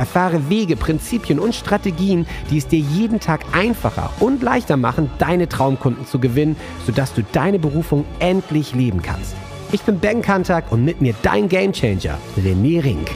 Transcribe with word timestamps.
Erfahre 0.00 0.48
Wege, 0.48 0.76
Prinzipien 0.76 1.38
und 1.38 1.54
Strategien, 1.54 2.26
die 2.50 2.56
es 2.56 2.66
dir 2.66 2.78
jeden 2.78 3.20
Tag 3.20 3.42
einfacher 3.52 4.10
und 4.18 4.42
leichter 4.42 4.78
machen, 4.78 5.10
deine 5.18 5.46
Traumkunden 5.46 6.06
zu 6.06 6.18
gewinnen, 6.18 6.56
sodass 6.86 7.12
du 7.12 7.22
deine 7.32 7.58
Berufung 7.58 8.06
endlich 8.18 8.74
leben 8.74 9.02
kannst. 9.02 9.36
Ich 9.72 9.82
bin 9.82 10.00
Ben 10.00 10.22
Kantak 10.22 10.72
und 10.72 10.86
mit 10.86 11.02
mir 11.02 11.14
dein 11.22 11.50
Gamechanger, 11.50 12.16
René 12.38 12.82
Rink. 12.82 13.10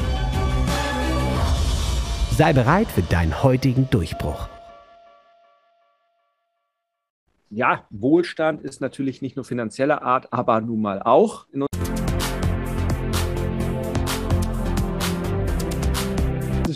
Sei 2.37 2.53
bereit 2.53 2.89
für 2.89 3.03
deinen 3.03 3.43
heutigen 3.43 3.89
Durchbruch. 3.89 4.49
ja, 7.55 7.85
Wohlstand 7.91 8.63
ist 8.63 8.81
natürlich 8.81 9.23
nicht 9.23 9.37
nur 9.37 9.45
finanzieller 9.45 10.03
Art, 10.03 10.33
aber 10.33 10.61
nun 10.61 10.83
mal 10.83 11.01
auch. 11.01 11.47
Herzlich 11.53 11.74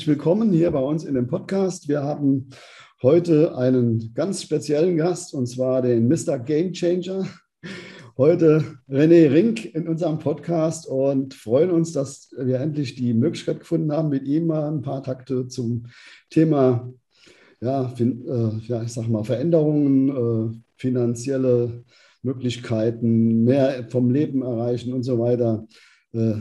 willkommen 0.09 0.53
hier 0.53 0.71
bei 0.71 0.81
uns 0.81 1.05
in 1.05 1.13
dem 1.13 1.27
Podcast. 1.27 1.87
Wir 1.87 2.03
haben 2.03 2.49
heute 3.03 3.59
einen 3.59 4.15
ganz 4.15 4.43
speziellen 4.43 4.97
Gast 4.97 5.35
und 5.35 5.47
zwar 5.47 5.83
den 5.83 6.09
Mr. 6.09 6.39
Game 6.39 6.73
Changer. 6.73 7.27
Heute 8.17 8.65
René 8.89 9.31
Rink 9.31 9.67
in 9.75 9.87
unserem 9.87 10.19
Podcast 10.19 10.87
und 10.89 11.35
freuen 11.35 11.71
uns, 11.71 11.93
dass 11.93 12.31
wir 12.39 12.59
endlich 12.59 12.95
die 12.95 13.13
Möglichkeit 13.13 13.61
gefunden 13.61 13.93
haben, 13.93 14.09
mit 14.09 14.25
ihm 14.25 14.47
mal 14.47 14.73
ein 14.73 14.81
paar 14.81 15.03
Takte 15.03 15.47
zum 15.47 15.89
Thema 16.31 16.91
ja, 17.61 17.93
äh, 17.99 18.59
ja, 18.67 18.83
ich 18.83 18.95
sag 18.95 19.09
mal, 19.09 19.25
Veränderungen, 19.25 20.09
äh, 20.09 20.59
finanzielle 20.79 21.85
Möglichkeiten, 22.23 23.45
mehr 23.45 23.87
vom 23.91 24.11
Leben 24.11 24.41
erreichen 24.41 24.95
und 24.95 25.03
so 25.03 25.19
weiter 25.19 25.67
äh, 26.15 26.37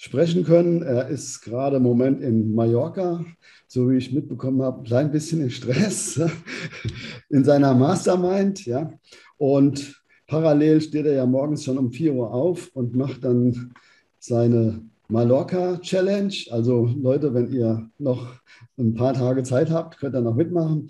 sprechen 0.00 0.44
können. 0.44 0.82
Er 0.82 1.08
ist 1.08 1.42
gerade 1.42 1.76
im 1.76 1.82
Moment 1.82 2.22
in 2.22 2.54
Mallorca, 2.54 3.22
so 3.68 3.90
wie 3.90 3.98
ich 3.98 4.12
mitbekommen 4.12 4.62
habe, 4.62 4.80
ein 4.80 4.84
klein 4.84 5.10
bisschen 5.10 5.42
in 5.42 5.50
Stress 5.50 6.18
in 7.28 7.44
seiner 7.44 7.74
Mastermind. 7.74 8.64
Ja. 8.64 8.94
Und 9.36 10.02
parallel 10.26 10.80
steht 10.80 11.04
er 11.04 11.12
ja 11.12 11.26
morgens 11.26 11.64
schon 11.64 11.76
um 11.76 11.92
4 11.92 12.14
Uhr 12.14 12.32
auf 12.32 12.70
und 12.72 12.96
macht 12.96 13.24
dann 13.24 13.74
seine 14.18 14.80
Mallorca 15.08 15.76
Challenge. 15.76 16.34
Also 16.50 16.86
Leute, 16.86 17.34
wenn 17.34 17.52
ihr 17.52 17.86
noch 17.98 18.40
ein 18.78 18.94
paar 18.94 19.12
Tage 19.12 19.42
Zeit 19.42 19.68
habt, 19.70 19.98
könnt 19.98 20.14
ihr 20.14 20.22
noch 20.22 20.34
mitmachen. 20.34 20.88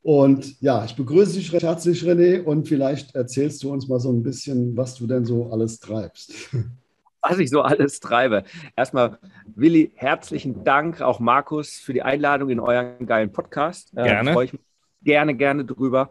Und 0.00 0.58
ja, 0.62 0.82
ich 0.86 0.96
begrüße 0.96 1.34
dich 1.34 1.52
recht 1.52 1.64
herzlich, 1.64 2.02
René, 2.04 2.42
und 2.42 2.66
vielleicht 2.66 3.14
erzählst 3.14 3.62
du 3.62 3.70
uns 3.70 3.86
mal 3.86 4.00
so 4.00 4.10
ein 4.10 4.22
bisschen, 4.22 4.74
was 4.78 4.94
du 4.94 5.06
denn 5.06 5.26
so 5.26 5.50
alles 5.50 5.78
treibst. 5.78 6.32
Was 7.28 7.38
ich 7.38 7.50
so 7.50 7.62
alles 7.62 7.98
treibe. 7.98 8.44
Erstmal, 8.76 9.18
Willi, 9.54 9.90
herzlichen 9.96 10.62
Dank, 10.62 11.00
auch 11.00 11.18
Markus, 11.18 11.76
für 11.76 11.92
die 11.92 12.02
Einladung 12.02 12.50
in 12.50 12.60
euren 12.60 13.04
geilen 13.04 13.32
Podcast. 13.32 13.92
Äh, 13.96 14.04
gerne. 14.04 14.30
Äh, 14.30 14.32
freue 14.32 14.44
ich 14.44 14.52
mich 14.52 14.62
gerne, 15.02 15.34
gerne 15.34 15.64
drüber, 15.64 16.10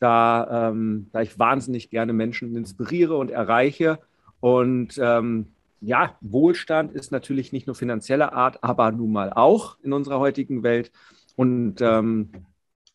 da, 0.00 0.70
ähm, 0.70 1.10
da 1.12 1.20
ich 1.20 1.38
wahnsinnig 1.38 1.90
gerne 1.90 2.12
Menschen 2.12 2.56
inspiriere 2.56 3.16
und 3.16 3.30
erreiche. 3.30 4.00
Und 4.40 4.98
ähm, 5.00 5.52
ja, 5.80 6.16
Wohlstand 6.20 6.92
ist 6.92 7.12
natürlich 7.12 7.52
nicht 7.52 7.68
nur 7.68 7.76
finanzieller 7.76 8.32
Art, 8.32 8.64
aber 8.64 8.90
nun 8.90 9.12
mal 9.12 9.32
auch 9.32 9.78
in 9.84 9.92
unserer 9.92 10.18
heutigen 10.18 10.64
Welt. 10.64 10.90
Und 11.36 11.80
ähm, 11.80 12.30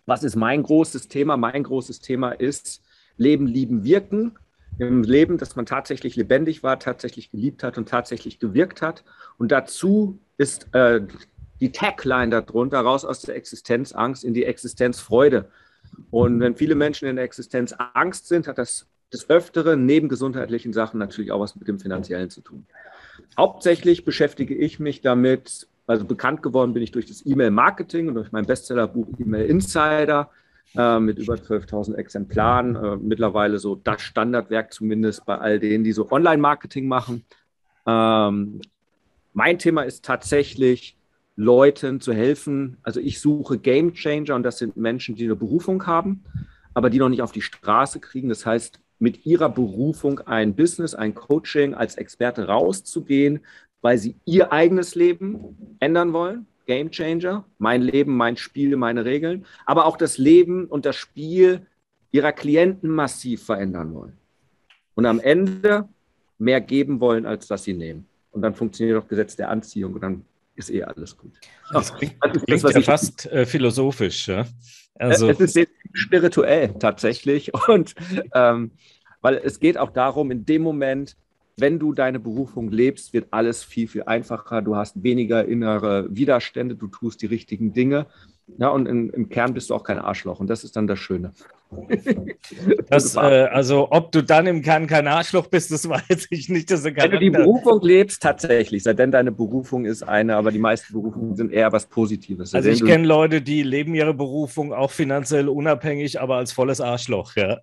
was 0.06 0.24
ist 0.24 0.36
mein 0.36 0.64
großes 0.64 1.08
Thema? 1.08 1.38
Mein 1.38 1.64
großes 1.64 2.02
Thema 2.02 2.32
ist 2.32 2.84
Leben, 3.16 3.48
Lieben, 3.48 3.86
Wirken. 3.86 4.34
Im 4.80 5.04
Leben, 5.04 5.38
dass 5.38 5.56
man 5.56 5.66
tatsächlich 5.66 6.16
lebendig 6.16 6.64
war, 6.64 6.80
tatsächlich 6.80 7.32
geliebt 7.32 7.64
hat 7.64 7.78
und 7.78 7.90
tatsächlich 7.90 8.40
gewirkt 8.40 8.82
hat. 8.82 9.04
Und 9.38 9.52
dazu 9.52 10.20
ist 10.38 10.74
äh, 10.74 11.02
die 11.60 11.72
Tagline 11.72 12.30
darunter, 12.30 12.80
raus 12.80 13.06
aus 13.06 13.22
der 13.22 13.36
Existenzangst 13.36 14.24
in 14.24 14.34
die 14.34 14.46
Existenzfreude. 14.46 15.50
Und 16.10 16.40
wenn 16.40 16.56
viele 16.56 16.76
Menschen 16.76 17.08
in 17.08 17.18
der 17.18 17.26
Existenzangst 17.26 18.28
sind, 18.28 18.48
hat 18.48 18.58
das 18.58 18.88
des 19.14 19.30
Öfteren 19.30 19.86
neben 19.86 20.10
gesundheitlichen 20.10 20.74
Sachen 20.74 20.98
natürlich 20.98 21.32
auch 21.32 21.40
was 21.40 21.56
mit 21.56 21.68
dem 21.68 21.80
Finanziellen 21.80 22.30
zu 22.30 22.42
tun. 22.42 22.66
Hauptsächlich 23.38 24.04
beschäftige 24.06 24.56
ich 24.56 24.80
mich 24.80 25.02
damit, 25.02 25.68
also 25.86 26.04
bekannt 26.04 26.42
geworden 26.42 26.74
bin 26.74 26.82
ich 26.82 26.92
durch 26.92 27.06
das 27.06 27.26
E-Mail-Marketing 27.26 28.08
und 28.08 28.16
durch 28.16 28.32
mein 28.32 28.46
Bestsellerbuch 28.46 29.08
E-Mail 29.20 29.46
Insider 29.46 30.32
äh, 30.76 31.00
mit 31.00 31.20
über 31.20 31.36
12.000 31.36 31.96
Exemplaren. 31.96 32.76
Äh, 32.76 32.96
mittlerweile 32.98 33.60
so 33.60 33.76
das 33.76 34.02
Standardwerk 34.02 34.74
zumindest 34.74 35.26
bei 35.26 35.38
all 35.38 35.60
denen, 35.60 35.84
die 35.84 35.92
so 35.92 36.12
Online-Marketing 36.12 36.88
machen. 36.88 37.26
Ähm, 37.86 38.62
mein 39.34 39.60
Thema 39.60 39.84
ist 39.84 40.06
tatsächlich, 40.06 40.98
Leuten 41.36 42.00
zu 42.00 42.14
helfen. 42.14 42.78
Also 42.84 43.00
ich 43.00 43.20
suche 43.20 43.58
Game 43.58 43.94
Changer 43.94 44.36
und 44.36 44.44
das 44.44 44.60
sind 44.60 44.78
Menschen, 44.78 45.16
die 45.16 45.24
eine 45.24 45.36
Berufung 45.36 45.86
haben, 45.88 46.24
aber 46.74 46.90
die 46.90 47.00
noch 47.00 47.10
nicht 47.10 47.22
auf 47.22 47.32
die 47.32 47.42
Straße 47.42 48.00
kriegen. 48.00 48.30
Das 48.30 48.46
heißt, 48.46 48.80
mit 49.00 49.26
ihrer 49.26 49.50
Berufung 49.50 50.20
ein 50.20 50.56
Business, 50.56 50.94
ein 50.94 51.16
Coaching 51.16 51.74
als 51.74 51.96
Experte 51.96 52.48
rauszugehen, 52.48 53.40
weil 53.82 53.98
sie 53.98 54.16
ihr 54.26 54.54
eigenes 54.54 54.96
Leben 54.96 55.78
ändern 55.80 56.14
wollen. 56.14 56.46
Game 56.66 56.92
Changer, 56.92 57.46
mein 57.58 57.82
Leben, 57.82 58.16
mein 58.16 58.38
Spiel, 58.38 58.76
meine 58.76 59.06
Regeln, 59.06 59.46
aber 59.66 59.86
auch 59.86 59.98
das 59.98 60.18
Leben 60.18 60.66
und 60.66 60.86
das 60.86 60.96
Spiel 60.96 61.66
ihrer 62.12 62.32
Klienten 62.32 62.90
massiv 62.90 63.46
verändern 63.46 63.94
wollen. 63.94 64.18
Und 64.96 65.06
am 65.06 65.20
Ende 65.20 65.90
mehr 66.38 66.62
geben 66.62 67.00
wollen, 67.00 67.26
als 67.26 67.48
dass 67.48 67.64
sie 67.64 67.74
nehmen. 67.74 68.08
Und 68.32 68.42
dann 68.42 68.54
funktioniert 68.54 69.02
auch 69.02 69.08
Gesetz 69.08 69.36
der 69.36 69.50
Anziehung 69.50 69.94
und 69.94 70.02
dann 70.02 70.26
ist 70.56 70.70
eh 70.70 70.84
alles 70.84 71.18
gut. 71.18 71.32
Das 71.72 71.94
klingt, 71.96 72.16
das 72.22 72.44
klingt 72.44 72.64
das, 72.64 72.74
ja 72.74 72.82
fast 72.82 73.26
äh, 73.28 73.46
philosophisch. 73.46 74.28
Ja? 74.28 74.46
Also. 74.96 75.30
Es 75.30 75.40
ist 75.40 75.54
sehr 75.54 75.68
spirituell 75.94 76.74
tatsächlich. 76.80 77.52
Und 77.68 77.96
ähm, 78.34 78.72
weil 79.22 79.36
es 79.44 79.60
geht 79.60 79.78
auch 79.78 79.92
darum, 79.92 80.32
in 80.32 80.46
dem 80.46 80.62
Moment, 80.62 81.16
wenn 81.58 81.80
du 81.80 81.94
deine 81.94 82.20
Berufung 82.20 82.70
lebst, 82.72 83.14
wird 83.14 83.28
alles 83.32 83.64
viel, 83.64 83.88
viel 83.88 84.04
einfacher. 84.04 84.62
Du 84.62 84.76
hast 84.76 85.04
weniger 85.04 85.46
innere 85.46 86.08
Widerstände, 86.10 86.76
du 86.76 86.88
tust 86.88 87.22
die 87.22 87.28
richtigen 87.28 87.74
Dinge. 87.74 88.08
Ja, 88.58 88.70
und 88.70 88.88
in, 88.88 89.10
im 89.10 89.30
Kern 89.30 89.54
bist 89.54 89.70
du 89.70 89.76
auch 89.76 89.84
kein 89.84 90.00
Arschloch. 90.00 90.40
Und 90.40 90.50
das 90.50 90.64
ist 90.64 90.76
dann 90.76 90.88
das 90.88 91.00
Schöne. 91.00 91.32
Das, 92.90 93.16
äh, 93.16 93.20
also, 93.20 93.88
ob 93.90 94.12
du 94.12 94.22
dann 94.22 94.46
im 94.46 94.62
Kern 94.62 94.86
kein 94.86 95.08
Arschloch 95.08 95.48
bist, 95.48 95.72
das 95.72 95.90
weiß 95.90 96.28
ich 96.30 96.50
nicht. 96.50 96.70
Das 96.70 96.84
Wenn 96.84 97.10
du 97.10 97.18
die 97.18 97.32
Berufung 97.32 97.82
lebst, 97.82 98.22
tatsächlich, 98.22 98.84
seitdem 98.84 99.10
deine 99.10 99.32
Berufung 99.32 99.86
ist 99.86 100.04
eine, 100.04 100.36
aber 100.36 100.52
die 100.52 100.60
meisten 100.60 100.94
Berufungen 100.94 101.36
sind 101.36 101.52
eher 101.52 101.72
was 101.72 101.88
Positives. 101.88 102.54
Also, 102.54 102.70
ich 102.70 102.86
kenne 102.86 103.08
Leute, 103.08 103.42
die 103.42 103.64
leben 103.64 103.96
ihre 103.96 104.14
Berufung 104.14 104.72
auch 104.74 104.92
finanziell 104.92 105.50
unabhängig, 105.50 106.22
aber 106.22 106.36
als 106.36 106.52
volles 106.52 106.80
Arschloch. 106.80 107.36
Ja, 107.36 107.62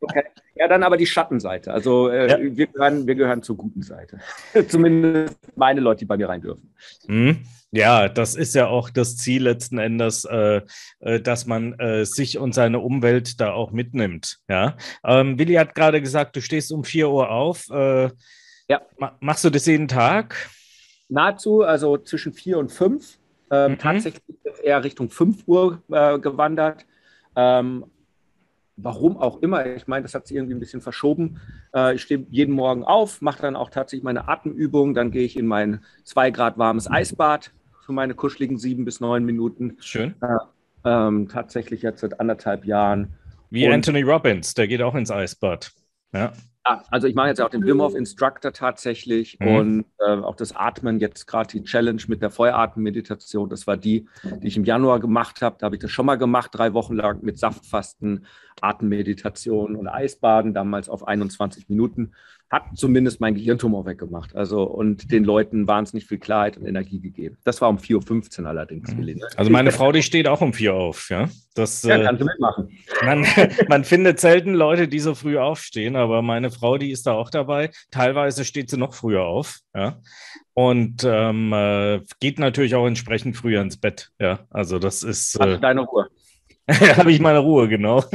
okay. 0.00 0.22
Ja 0.54 0.68
dann 0.68 0.82
aber 0.82 0.96
die 0.96 1.06
Schattenseite. 1.06 1.72
Also, 1.72 2.08
äh, 2.08 2.30
ja. 2.30 2.56
wir, 2.56 2.66
gehören, 2.66 3.06
wir 3.06 3.14
gehören 3.14 3.42
zur 3.42 3.56
guten 3.56 3.82
Seite. 3.82 4.18
Zumindest 4.68 5.36
meine 5.56 5.80
Leute, 5.80 6.00
die 6.00 6.04
bei 6.04 6.16
mir 6.16 6.28
rein 6.28 6.40
dürfen. 6.40 6.74
Mhm. 7.06 7.44
Ja, 7.74 8.08
das 8.08 8.34
ist 8.34 8.54
ja 8.54 8.66
auch 8.66 8.90
das 8.90 9.16
Ziel 9.16 9.44
letzten 9.44 9.78
Endes, 9.78 10.26
äh, 10.26 10.60
äh, 11.00 11.20
dass 11.20 11.46
man 11.46 11.72
äh, 11.80 12.04
sich 12.04 12.38
und 12.38 12.54
seine 12.54 12.80
Umwelt 12.80 13.40
da 13.40 13.52
auch 13.52 13.72
mitnimmt. 13.72 14.40
Ja, 14.46 14.76
ähm, 15.04 15.38
Willi 15.38 15.54
hat 15.54 15.74
gerade 15.74 16.02
gesagt, 16.02 16.36
du 16.36 16.42
stehst 16.42 16.70
um 16.70 16.84
4 16.84 17.08
Uhr 17.08 17.30
auf. 17.30 17.70
Äh, 17.70 18.10
ja. 18.68 18.82
Ma 18.98 19.16
machst 19.20 19.44
du 19.44 19.50
das 19.50 19.64
jeden 19.64 19.88
Tag? 19.88 20.50
Nahezu, 21.08 21.62
also 21.62 21.96
zwischen 21.96 22.34
4 22.34 22.58
und 22.58 22.70
5. 22.70 23.18
Ähm, 23.50 23.72
mhm. 23.72 23.78
Tatsächlich 23.78 24.22
eher 24.62 24.84
Richtung 24.84 25.08
5 25.08 25.44
Uhr 25.46 25.82
äh, 25.90 26.18
gewandert. 26.18 26.84
Ähm, 27.36 27.86
warum 28.76 29.16
auch 29.16 29.42
immer. 29.42 29.66
Ich 29.66 29.86
meine, 29.86 30.02
das 30.02 30.14
hat 30.14 30.26
sich 30.26 30.36
irgendwie 30.36 30.54
ein 30.54 30.60
bisschen 30.60 30.80
verschoben. 30.80 31.40
Äh, 31.74 31.94
ich 31.94 32.02
stehe 32.02 32.26
jeden 32.30 32.54
Morgen 32.54 32.84
auf, 32.84 33.20
mache 33.20 33.42
dann 33.42 33.56
auch 33.56 33.70
tatsächlich 33.70 34.04
meine 34.04 34.28
Atemübung, 34.28 34.94
dann 34.94 35.10
gehe 35.10 35.24
ich 35.24 35.36
in 35.36 35.46
mein 35.46 35.80
2 36.04 36.30
Grad 36.30 36.58
warmes 36.58 36.90
Eisbad, 36.90 37.52
für 37.84 37.92
meine 37.92 38.14
kuscheligen 38.14 38.58
sieben 38.58 38.84
bis 38.84 39.00
neun 39.00 39.24
Minuten. 39.24 39.76
Schön. 39.80 40.14
Äh, 40.20 40.36
ähm, 40.84 41.28
tatsächlich 41.28 41.82
jetzt 41.82 42.00
seit 42.00 42.20
anderthalb 42.20 42.64
Jahren. 42.64 43.14
Wie 43.50 43.66
Und, 43.66 43.72
Anthony 43.72 44.02
Robbins, 44.02 44.54
der 44.54 44.66
geht 44.66 44.82
auch 44.82 44.94
ins 44.94 45.10
Eisbad. 45.10 45.72
Ja. 46.12 46.32
Ja, 46.64 46.84
also 46.90 47.08
ich 47.08 47.16
mache 47.16 47.26
jetzt 47.26 47.40
auch 47.40 47.50
den 47.50 47.64
Wim 47.66 47.80
Hof 47.80 47.96
Instructor 47.96 48.52
tatsächlich 48.52 49.36
mhm. 49.40 49.56
und 49.56 49.84
äh, 49.98 50.12
auch 50.12 50.36
das 50.36 50.54
Atmen, 50.54 51.00
jetzt 51.00 51.26
gerade 51.26 51.48
die 51.48 51.64
Challenge 51.64 52.00
mit 52.06 52.22
der 52.22 52.30
Feueratemmeditation, 52.30 53.48
das 53.48 53.66
war 53.66 53.76
die, 53.76 54.08
die 54.22 54.46
ich 54.46 54.56
im 54.56 54.64
Januar 54.64 55.00
gemacht 55.00 55.42
habe. 55.42 55.56
Da 55.58 55.66
habe 55.66 55.76
ich 55.76 55.82
das 55.82 55.90
schon 55.90 56.06
mal 56.06 56.16
gemacht, 56.16 56.50
drei 56.52 56.72
Wochen 56.72 56.94
lang 56.94 57.24
mit 57.24 57.38
Saftfasten, 57.38 58.26
Atemmeditation 58.60 59.74
und 59.74 59.88
Eisbaden, 59.88 60.54
damals 60.54 60.88
auf 60.88 61.06
21 61.06 61.68
Minuten 61.68 62.12
hat 62.52 62.64
zumindest 62.74 63.18
mein 63.20 63.34
Gehirntumor 63.34 63.86
weggemacht. 63.86 64.36
Also 64.36 64.64
und 64.64 65.10
den 65.10 65.24
Leuten 65.24 65.66
wahnsinnig 65.66 66.06
viel 66.06 66.18
Klarheit 66.18 66.58
und 66.58 66.66
Energie 66.66 67.00
gegeben. 67.00 67.38
Das 67.44 67.62
war 67.62 67.70
um 67.70 67.78
4.15 67.78 68.42
Uhr 68.42 68.48
allerdings, 68.48 68.94
mhm. 68.94 69.22
Also 69.36 69.50
meine 69.50 69.72
Frau, 69.72 69.90
die 69.90 70.02
steht 70.02 70.28
auch 70.28 70.42
um 70.42 70.52
4 70.52 70.74
Uhr 70.74 70.78
auf, 70.78 71.08
ja. 71.08 71.30
Das, 71.54 71.82
ja, 71.82 71.96
äh, 71.96 72.04
kannst 72.04 72.20
du 72.20 72.26
mitmachen. 72.26 72.78
Man, 73.04 73.26
man 73.68 73.84
findet 73.84 74.20
selten 74.20 74.52
Leute, 74.52 74.86
die 74.86 75.00
so 75.00 75.14
früh 75.14 75.38
aufstehen, 75.38 75.96
aber 75.96 76.20
meine 76.20 76.50
Frau, 76.50 76.76
die 76.76 76.90
ist 76.90 77.06
da 77.06 77.12
auch 77.14 77.30
dabei. 77.30 77.70
Teilweise 77.90 78.44
steht 78.44 78.68
sie 78.68 78.76
noch 78.76 78.92
früher 78.92 79.24
auf, 79.24 79.60
ja. 79.74 80.00
Und 80.52 81.04
ähm, 81.04 81.52
äh, 81.54 82.00
geht 82.20 82.38
natürlich 82.38 82.74
auch 82.74 82.86
entsprechend 82.86 83.34
früher 83.34 83.62
ins 83.62 83.78
Bett, 83.78 84.10
ja. 84.18 84.40
Also 84.50 84.78
das 84.78 85.02
ist. 85.02 85.36
Äh, 85.36 85.58
deine 85.58 85.80
Ruhe. 85.80 86.08
habe 86.96 87.10
ich 87.10 87.20
meine 87.20 87.40
Ruhe, 87.40 87.68
genau. 87.68 88.04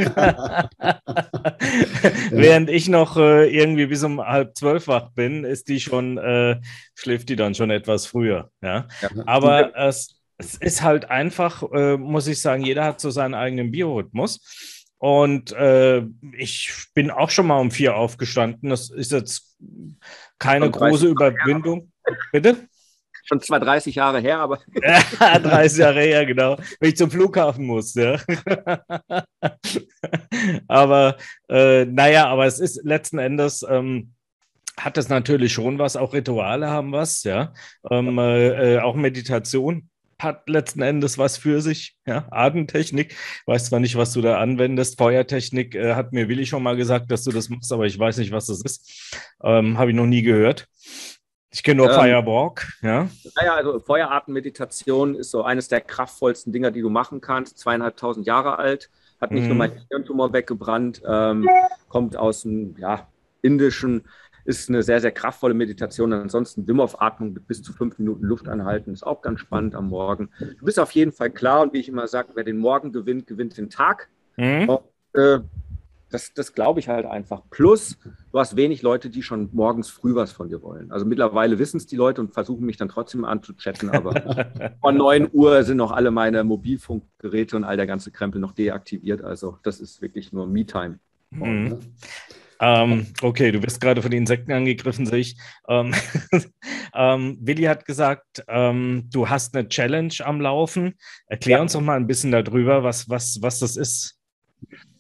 Während 2.32 2.70
ich 2.70 2.88
noch 2.88 3.18
äh, 3.18 3.50
irgendwie 3.50 3.88
bis 3.88 4.04
um 4.04 4.22
halb 4.22 4.56
zwölf 4.58 4.88
wach 4.88 5.10
bin, 5.12 5.44
ist 5.44 5.68
die 5.68 5.80
schon, 5.80 6.18
äh, 6.18 6.60
schläft 6.96 7.30
die 7.30 7.36
dann 7.36 7.56
schon 7.56 7.70
etwas 7.72 8.06
früher. 8.06 8.50
Ja? 8.62 8.88
ja. 9.02 9.10
Aber 9.26 9.76
es, 9.76 10.22
es, 10.38 10.56
ist 10.56 10.82
halt 10.82 11.10
einfach, 11.10 11.64
äh, 11.74 11.98
muss 11.98 12.28
ich 12.28 12.40
sagen, 12.42 12.64
jeder 12.64 12.86
hat 12.86 13.02
so 13.02 13.10
seinen 13.10 13.34
eigenen 13.34 13.72
Biorhythmus. 13.72 14.86
Und 15.00 15.52
äh, 15.52 16.04
ich 16.38 16.74
bin 16.94 17.12
auch 17.12 17.30
schon 17.30 17.48
mal 17.48 17.60
um 17.60 17.70
vier 17.70 17.96
aufgestanden. 17.96 18.70
Das 18.70 18.90
ist 18.90 19.12
jetzt 19.12 19.58
keine 20.40 20.72
große 20.72 21.08
Überwindung. 21.08 21.92
Bitte? 22.32 22.68
Schon 23.28 23.42
zwar 23.42 23.60
30 23.60 23.96
Jahre 23.96 24.20
her, 24.20 24.40
aber. 24.40 24.60
Ja, 25.20 25.40
30 25.40 25.80
Jahre 25.80 26.02
her, 26.02 26.26
genau. 26.26 26.58
Wenn 26.80 26.90
ich 26.90 26.98
zum 26.98 27.12
Flughafen 27.12 27.66
muss, 27.66 27.94
ja. 27.96 28.18
aber 30.68 31.18
äh, 31.50 31.86
naja, 31.86 32.28
aber 32.28 32.46
es 32.46 32.60
ist 32.60 32.84
letzten 32.84 33.20
Endes. 33.20 33.66
Ähm, 33.70 34.14
hat 34.78 34.98
es 34.98 35.10
natürlich 35.10 35.54
schon 35.54 35.80
was, 35.80 35.96
auch 35.96 36.14
Rituale 36.14 36.70
haben 36.70 36.92
was, 36.92 37.24
ja. 37.24 37.54
Ähm, 37.90 38.18
äh, 38.20 38.76
äh, 38.76 38.80
auch 38.80 38.96
Meditation 38.96 39.90
hat 40.20 40.50
letzten 40.50 40.82
Endes 40.82 41.18
was 41.18 41.38
für 41.38 41.62
sich. 41.62 41.96
Ja, 42.06 42.28
Atemtechnik, 42.32 43.16
weiß 43.46 43.66
zwar 43.66 43.80
nicht, 43.80 43.96
was 43.96 44.14
du 44.14 44.22
da 44.22 44.40
anwendest. 44.40 44.98
Feuertechnik 44.98 45.76
äh, 45.76 45.96
hat 45.96 46.14
mir 46.14 46.28
Willi 46.28 46.46
schon 46.46 46.64
mal 46.64 46.76
gesagt, 46.76 47.12
dass 47.12 47.24
du 47.24 47.32
das 47.32 47.50
machst, 47.50 47.72
aber 47.72 47.86
ich 47.86 47.98
weiß 47.98 48.18
nicht, 48.18 48.32
was 48.32 48.48
das 48.48 48.62
ist. 48.62 49.16
Ähm, 49.44 49.78
Habe 49.78 49.92
ich 49.92 49.96
noch 49.96 50.06
nie 50.06 50.22
gehört. 50.22 50.68
Ich 51.58 51.64
kenne 51.64 51.78
nur 51.78 51.90
ähm, 51.90 52.00
Firewalk, 52.00 52.68
ja. 52.84 53.10
Naja, 53.36 53.56
also 53.56 53.80
Feuerartenmeditation 53.80 55.16
ist 55.16 55.32
so 55.32 55.42
eines 55.42 55.68
der 55.68 55.82
kraftvollsten 55.82 56.54
Dinger, 56.54 56.70
die 56.70 56.82
du 56.82 56.92
machen 56.92 57.20
kannst. 57.20 57.58
Zweieinhalbtausend 57.58 58.28
Jahre 58.28 58.60
alt, 58.60 58.92
hat 59.20 59.32
nicht 59.32 59.42
mhm. 59.42 59.48
nur 59.48 59.58
mein 59.58 59.72
Hirntumor 59.90 60.34
weggebrannt, 60.34 61.02
ähm, 61.04 61.50
kommt 61.90 62.16
aus 62.16 62.44
dem 62.44 62.76
ja, 62.78 63.08
indischen, 63.42 64.04
ist 64.46 64.70
eine 64.70 64.84
sehr, 64.84 65.02
sehr 65.02 65.12
kraftvolle 65.12 65.56
Meditation. 65.56 66.14
Ansonsten 66.14 66.68
Wim 66.68 66.80
Hof 66.80 67.02
Atmung 67.02 67.34
mit 67.34 67.48
bis 67.48 67.64
zu 67.64 67.74
fünf 67.74 67.98
Minuten 67.98 68.24
Luft 68.24 68.48
anhalten, 68.48 68.94
ist 68.94 69.02
auch 69.02 69.24
ganz 69.24 69.40
spannend 69.40 69.74
am 69.74 69.90
Morgen. 69.90 70.30
Du 70.60 70.64
bist 70.64 70.80
auf 70.80 70.92
jeden 70.92 71.12
Fall 71.12 71.32
klar 71.32 71.62
und 71.62 71.74
wie 71.74 71.80
ich 71.80 71.90
immer 71.90 72.08
sage, 72.08 72.34
wer 72.36 72.44
den 72.44 72.60
Morgen 72.60 72.92
gewinnt, 72.92 73.26
gewinnt 73.26 73.58
den 73.58 73.72
Tag. 73.72 74.10
Mhm. 74.36 74.70
Und, 74.70 74.82
äh, 75.20 75.40
das, 76.10 76.34
das 76.34 76.54
glaube 76.54 76.80
ich 76.80 76.88
halt 76.88 77.06
einfach. 77.06 77.42
Plus, 77.50 77.98
du 78.32 78.40
hast 78.40 78.56
wenig 78.56 78.82
Leute, 78.82 79.10
die 79.10 79.24
schon 79.24 79.50
morgens 79.52 79.90
früh 79.90 80.16
was 80.16 80.32
von 80.32 80.50
dir 80.50 80.62
wollen. 80.62 80.92
Also 80.92 81.06
mittlerweile 81.06 81.60
wissen 81.60 81.78
es 81.78 81.86
die 81.86 81.96
Leute 81.96 82.22
und 82.22 82.34
versuchen 82.34 82.66
mich 82.66 82.78
dann 82.78 82.90
trotzdem 82.90 83.26
anzuchatten, 83.26 83.90
aber 83.90 84.76
von 84.82 84.96
9 84.96 85.30
Uhr 85.34 85.64
sind 85.64 85.78
noch 85.78 85.92
alle 85.92 86.12
meine 86.12 86.44
Mobilfunkgeräte 86.44 87.56
und 87.56 87.64
all 87.64 87.78
der 87.78 87.88
ganze 87.88 88.12
Krempel 88.12 88.40
noch 88.40 88.54
deaktiviert. 88.54 89.22
Also 89.22 89.58
das 89.64 89.80
ist 89.80 90.02
wirklich 90.02 90.32
nur 90.32 90.48
Me-Time. 90.48 91.00
Mhm. 91.32 91.80
Ähm, 92.60 93.08
okay, 93.22 93.52
du 93.52 93.60
bist 93.60 93.80
gerade 93.80 94.02
von 94.02 94.10
den 94.10 94.22
Insekten 94.22 94.52
angegriffen, 94.52 95.06
sehe 95.06 95.20
ich. 95.20 95.38
Ähm, 95.68 95.94
ähm, 96.96 97.38
Willi 97.42 97.64
hat 97.64 97.86
gesagt, 97.86 98.44
ähm, 98.48 99.10
du 99.12 99.30
hast 99.30 99.56
eine 99.56 99.68
Challenge 99.68 100.14
am 100.24 100.42
Laufen. 100.42 100.96
Erklär 101.28 101.58
ja. 101.58 101.62
uns 101.62 101.74
doch 101.74 101.82
mal 101.82 101.98
ein 101.98 102.08
bisschen 102.08 102.32
darüber, 102.32 102.84
was, 102.84 103.10
was, 103.10 103.40
was 103.42 103.60
das 103.60 103.78
ist. 103.78 104.18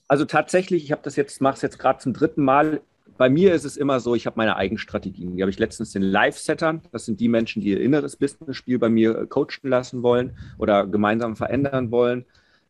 Also 0.07 0.25
tatsächlich, 0.25 0.83
ich 0.83 0.92
habe 0.92 1.01
das 1.04 1.15
jetzt, 1.15 1.42
mache 1.42 1.56
es 1.56 1.62
jetzt 1.62 1.80
gerade 1.80 2.00
zum 2.00 2.13
dritten 2.13 2.44
Mal. 2.44 2.81
Bei 3.18 3.30
mir 3.30 3.54
ist 3.54 3.65
es 3.65 3.77
immer 3.77 4.00
so, 4.00 4.15
ich 4.15 4.25
habe 4.25 4.38
meine 4.38 4.56
eigenen 4.56 4.77
Strategien. 4.77 5.36
Die 5.36 5.42
habe 5.42 5.50
ich 5.50 5.59
letztens 5.59 5.92
den 5.92 6.04
Live-Settern. 6.04 6.81
Das 6.92 7.06
sind 7.06 7.19
die 7.19 7.27
Menschen, 7.27 7.62
die 7.62 7.69
ihr 7.69 7.81
inneres 7.81 8.15
Business-Spiel 8.15 8.80
bei 8.80 8.89
mir 8.89 9.18
äh, 9.18 9.25
coachen 9.25 9.69
lassen 9.69 10.04
wollen 10.04 10.38
oder 10.57 10.86
gemeinsam 10.86 11.36
verändern 11.36 11.92
wollen. 11.92 12.25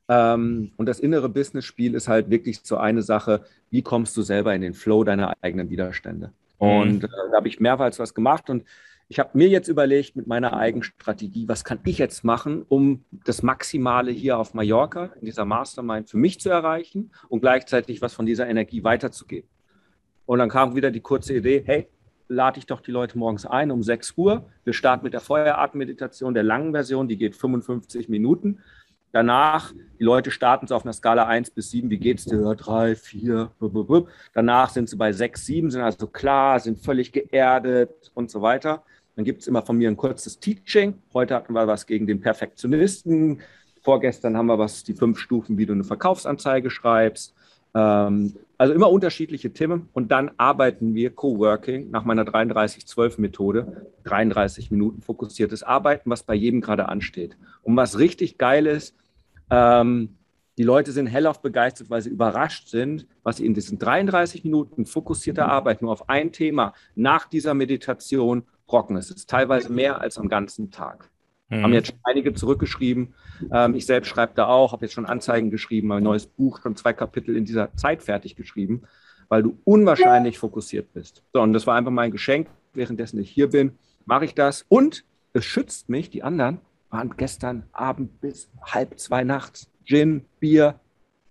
Ähm, 0.10 0.72
und 0.78 0.86
das 0.88 1.00
innere 1.00 1.30
Business-Spiel 1.30 1.94
ist 1.94 2.08
halt 2.08 2.30
wirklich 2.30 2.62
so 2.64 2.78
eine 2.78 3.02
Sache, 3.02 3.44
wie 3.70 3.82
kommst 3.82 4.16
du 4.16 4.22
selber 4.22 4.56
in 4.56 4.62
den 4.62 4.74
Flow 4.74 5.04
deiner 5.04 5.34
eigenen 5.42 5.70
Widerstände? 5.70 6.32
Mhm. 6.60 6.68
Und 6.68 7.04
äh, 7.04 7.08
da 7.08 7.38
habe 7.38 7.48
ich 7.48 7.60
mehrmals 7.60 8.00
was 8.00 8.14
gemacht 8.14 8.50
und 8.50 8.64
ich 9.10 9.20
habe 9.20 9.30
mir 9.34 9.48
jetzt 9.48 9.70
überlegt 9.70 10.16
mit 10.16 10.28
meiner 10.28 10.54
eigenen 10.54 10.84
Strategie, 10.84 11.48
was 11.48 11.64
kann 11.64 11.80
ich 11.86 11.98
jetzt 11.98 12.24
machen, 12.24 12.66
um 12.68 13.06
das 13.26 13.42
Maximale 13.42 14.12
hier 14.12 14.38
auf 14.38 14.54
Mallorca, 14.54 15.12
in 15.20 15.26
dieser 15.26 15.46
Mastermind 15.46 16.10
für 16.10 16.18
mich 16.18 16.42
zu 16.42 16.50
erreichen 16.50 17.12
und 17.30 17.40
gleichzeitig 17.40 18.02
was 18.02 18.14
von 18.14 18.26
dieser 18.26 18.48
Energie 18.48 18.84
weiterzugeben. 18.84 19.50
Und 20.26 20.40
dann 20.40 20.50
kam 20.50 20.76
wieder 20.76 20.92
die 20.92 21.00
kurze 21.00 21.36
Idee, 21.36 21.64
hey, 21.66 21.88
lade 22.28 22.60
ich 22.60 22.66
doch 22.66 22.82
die 22.82 22.92
Leute 22.92 23.18
morgens 23.18 23.46
ein 23.46 23.72
um 23.72 23.82
6 23.82 24.14
Uhr. 24.18 24.50
Wir 24.66 24.74
starten 24.74 25.06
mit 25.06 25.14
der 25.14 25.22
Feueratemeditation, 25.22 26.34
der 26.34 26.44
langen 26.44 26.74
Version, 26.74 27.08
die 27.08 27.18
geht 27.18 27.38
55 27.38 28.10
Minuten. 28.10 28.60
Danach, 29.14 29.74
die 30.00 30.04
Leute 30.04 30.32
starten 30.32 30.68
so 30.68 30.76
auf 30.76 30.84
einer 30.84 30.92
Skala 30.92 31.26
1 31.26 31.52
bis 31.52 31.72
7, 31.72 31.90
wie 31.90 31.98
geht's 31.98 32.26
dir? 32.26 32.54
3, 32.54 32.96
4, 32.96 33.52
danach 34.34 34.70
sind 34.70 34.90
sie 34.90 34.98
bei 34.98 35.14
6, 35.14 35.46
7, 35.46 35.72
sind 35.72 35.82
also 35.82 36.08
klar, 36.08 36.60
sind 36.60 36.80
völlig 36.80 37.14
geerdet 37.14 38.12
und 38.14 38.30
so 38.30 38.42
weiter. 38.42 38.84
Dann 39.18 39.26
gibt 39.26 39.42
es 39.42 39.48
immer 39.48 39.64
von 39.64 39.78
mir 39.80 39.90
ein 39.90 39.98
kurzes 39.98 40.40
Teaching. 40.40 40.94
Heute 41.12 41.34
hatten 41.34 41.54
wir 41.54 41.66
was 41.66 41.88
gegen 41.88 42.06
den 42.06 42.22
Perfektionisten. 42.22 43.42
Vorgestern 43.82 44.38
haben 44.38 44.46
wir 44.46 44.60
was, 44.60 44.84
die 44.84 44.94
fünf 44.94 45.18
Stufen, 45.18 45.58
wie 45.58 45.66
du 45.66 45.74
eine 45.74 45.84
Verkaufsanzeige 45.84 46.70
schreibst. 46.70 47.34
Ähm, 47.74 48.36
also 48.60 48.74
immer 48.74 48.92
unterschiedliche 48.92 49.52
Themen. 49.52 49.90
Und 49.94 50.12
dann 50.12 50.30
arbeiten 50.38 50.94
wir 50.94 51.10
Coworking 51.10 51.90
nach 51.90 52.06
meiner 52.06 52.26
33-12-Methode. 52.26 53.88
33 54.04 54.70
Minuten 54.70 55.02
fokussiertes 55.02 55.64
Arbeiten, 55.64 56.12
was 56.12 56.22
bei 56.22 56.36
jedem 56.36 56.62
gerade 56.62 56.88
ansteht. 56.88 57.38
Und 57.64 57.76
was 57.76 57.98
richtig 57.98 58.38
geil 58.38 58.68
ist, 58.68 58.96
ähm, 59.50 60.10
die 60.60 60.64
Leute 60.64 60.92
sind 60.92 61.08
hellauf 61.08 61.42
begeistert, 61.42 61.90
weil 61.90 62.04
sie 62.04 62.12
überrascht 62.12 62.68
sind, 62.68 63.08
was 63.24 63.38
sie 63.38 63.48
in 63.48 63.56
diesen 63.56 63.80
33 63.80 64.44
Minuten 64.44 64.86
fokussierter 64.86 65.48
Arbeit 65.48 65.82
nur 65.82 65.92
auf 65.92 66.08
ein 66.08 66.32
Thema 66.32 66.74
nach 66.94 67.28
dieser 67.28 67.56
Meditation 67.56 68.44
brocken. 68.68 68.98
Es 68.98 69.10
ist 69.10 69.30
teilweise 69.30 69.72
mehr 69.72 70.00
als 70.00 70.18
am 70.18 70.30
ganzen 70.30 70.70
Tag. 70.70 71.10
Mhm. 71.50 71.64
Haben 71.64 71.74
jetzt 71.74 71.88
schon 71.88 72.00
einige 72.04 72.34
zurückgeschrieben. 72.34 73.14
Ähm, 73.52 73.74
ich 73.76 73.86
selbst 73.86 74.10
schreibe 74.10 74.34
da 74.36 74.48
auch, 74.48 74.74
habe 74.74 74.86
jetzt 74.86 74.94
schon 74.94 75.06
Anzeigen 75.06 75.50
geschrieben, 75.50 75.88
mein 75.88 76.04
neues 76.04 76.28
Buch, 76.28 76.62
schon 76.62 76.76
zwei 76.76 76.94
Kapitel 76.94 77.36
in 77.36 77.46
dieser 77.46 77.74
Zeit 77.76 78.04
fertig 78.04 78.36
geschrieben, 78.36 78.84
weil 79.30 79.44
du 79.44 79.58
unwahrscheinlich 79.64 80.38
fokussiert 80.38 80.94
bist. 80.94 81.24
So, 81.34 81.42
und 81.42 81.54
das 81.54 81.66
war 81.66 81.76
einfach 81.76 81.92
mein 81.92 82.12
Geschenk. 82.12 82.48
Währenddessen 82.74 83.20
ich 83.20 83.32
hier 83.32 83.50
bin, 83.50 83.78
mache 84.06 84.26
ich 84.26 84.36
das. 84.36 84.66
Und 84.70 85.04
es 85.34 85.46
schützt 85.46 85.90
mich, 85.90 86.10
die 86.10 86.24
anderen 86.24 86.60
waren 86.90 87.16
gestern 87.18 87.64
Abend 87.72 88.22
bis 88.22 88.50
halb 88.62 89.00
zwei 89.00 89.24
nachts. 89.24 89.70
Gin, 89.86 90.26
Bier. 90.40 90.80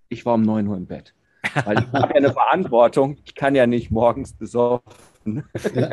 Ich 0.08 0.24
war 0.24 0.34
um 0.34 0.42
neun 0.42 0.66
Uhr 0.66 0.76
im 0.76 0.86
Bett. 0.86 1.14
Weil 1.64 1.78
ich 1.78 1.92
habe 1.92 2.08
ja 2.08 2.16
eine 2.16 2.32
Verantwortung. 2.32 3.18
Ich 3.24 3.34
kann 3.34 3.54
ja 3.54 3.66
nicht 3.66 3.90
morgens 3.90 4.32
besoffen 4.32 4.92
ja. 5.26 5.90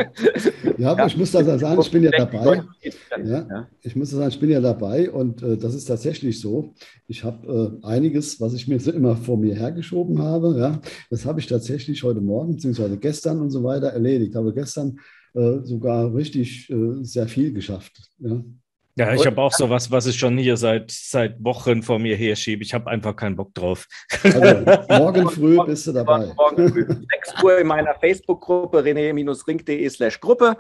ja, 0.78 0.92
aber 0.92 1.02
ja. 1.02 1.08
ich 1.08 1.18
muss 1.18 1.32
das 1.32 1.60
sagen, 1.60 1.82
ich 1.82 1.92
bin 1.92 2.04
ja 2.04 2.12
dabei. 2.12 2.64
Ja, 3.24 3.68
ich 3.82 3.96
muss 3.96 4.10
sagen, 4.12 4.30
ich 4.30 4.40
bin 4.40 4.50
ja 4.50 4.62
dabei 4.62 5.12
und 5.12 5.42
äh, 5.42 5.58
das 5.58 5.76
ist 5.76 5.86
tatsächlich 5.86 6.40
so. 6.40 6.74
Ich 7.08 7.24
habe 7.24 7.82
äh, 7.82 7.86
einiges, 7.86 8.40
was 8.40 8.54
ich 8.54 8.68
mir 8.68 8.80
immer 8.94 9.16
vor 9.16 9.38
mir 9.38 9.56
hergeschoben 9.56 10.20
habe, 10.20 10.56
ja, 10.58 10.82
das 11.10 11.26
habe 11.26 11.40
ich 11.40 11.48
tatsächlich 11.48 12.04
heute 12.04 12.22
Morgen 12.22 12.56
bzw. 12.56 12.98
gestern 12.98 13.42
und 13.42 13.50
so 13.50 13.64
weiter 13.64 13.88
erledigt. 13.88 14.36
Habe 14.36 14.54
gestern 14.54 15.00
äh, 15.34 15.60
sogar 15.64 16.14
richtig 16.14 16.70
äh, 16.70 17.04
sehr 17.04 17.28
viel 17.28 17.54
geschafft. 17.54 18.12
Ja. 18.20 18.44
Ja, 18.96 19.12
ich 19.14 19.26
habe 19.26 19.42
auch 19.42 19.52
so 19.52 19.70
was, 19.72 19.90
was 19.90 20.06
ich 20.06 20.20
schon 20.20 20.38
hier 20.38 20.56
seit, 20.56 20.92
seit 20.92 21.44
Wochen 21.44 21.82
vor 21.82 21.98
mir 21.98 22.16
herschiebe. 22.16 22.62
Ich 22.62 22.76
habe 22.76 22.92
einfach 22.92 23.16
keinen 23.16 23.36
Bock 23.36 23.54
drauf. 23.56 23.88
Also, 24.24 24.40
morgen 24.88 25.30
früh 25.30 25.58
bist 25.66 25.88
du 25.88 25.94
dabei. 25.94 26.32
Morgen 26.36 26.70
früh, 26.70 26.86
6 26.86 27.44
Uhr 27.44 27.58
in 27.58 27.68
meiner 27.68 27.96
Facebook-Gruppe, 27.96 28.84
rené-ring.de 28.84 29.90
slash 29.90 30.20
Gruppe. 30.20 30.58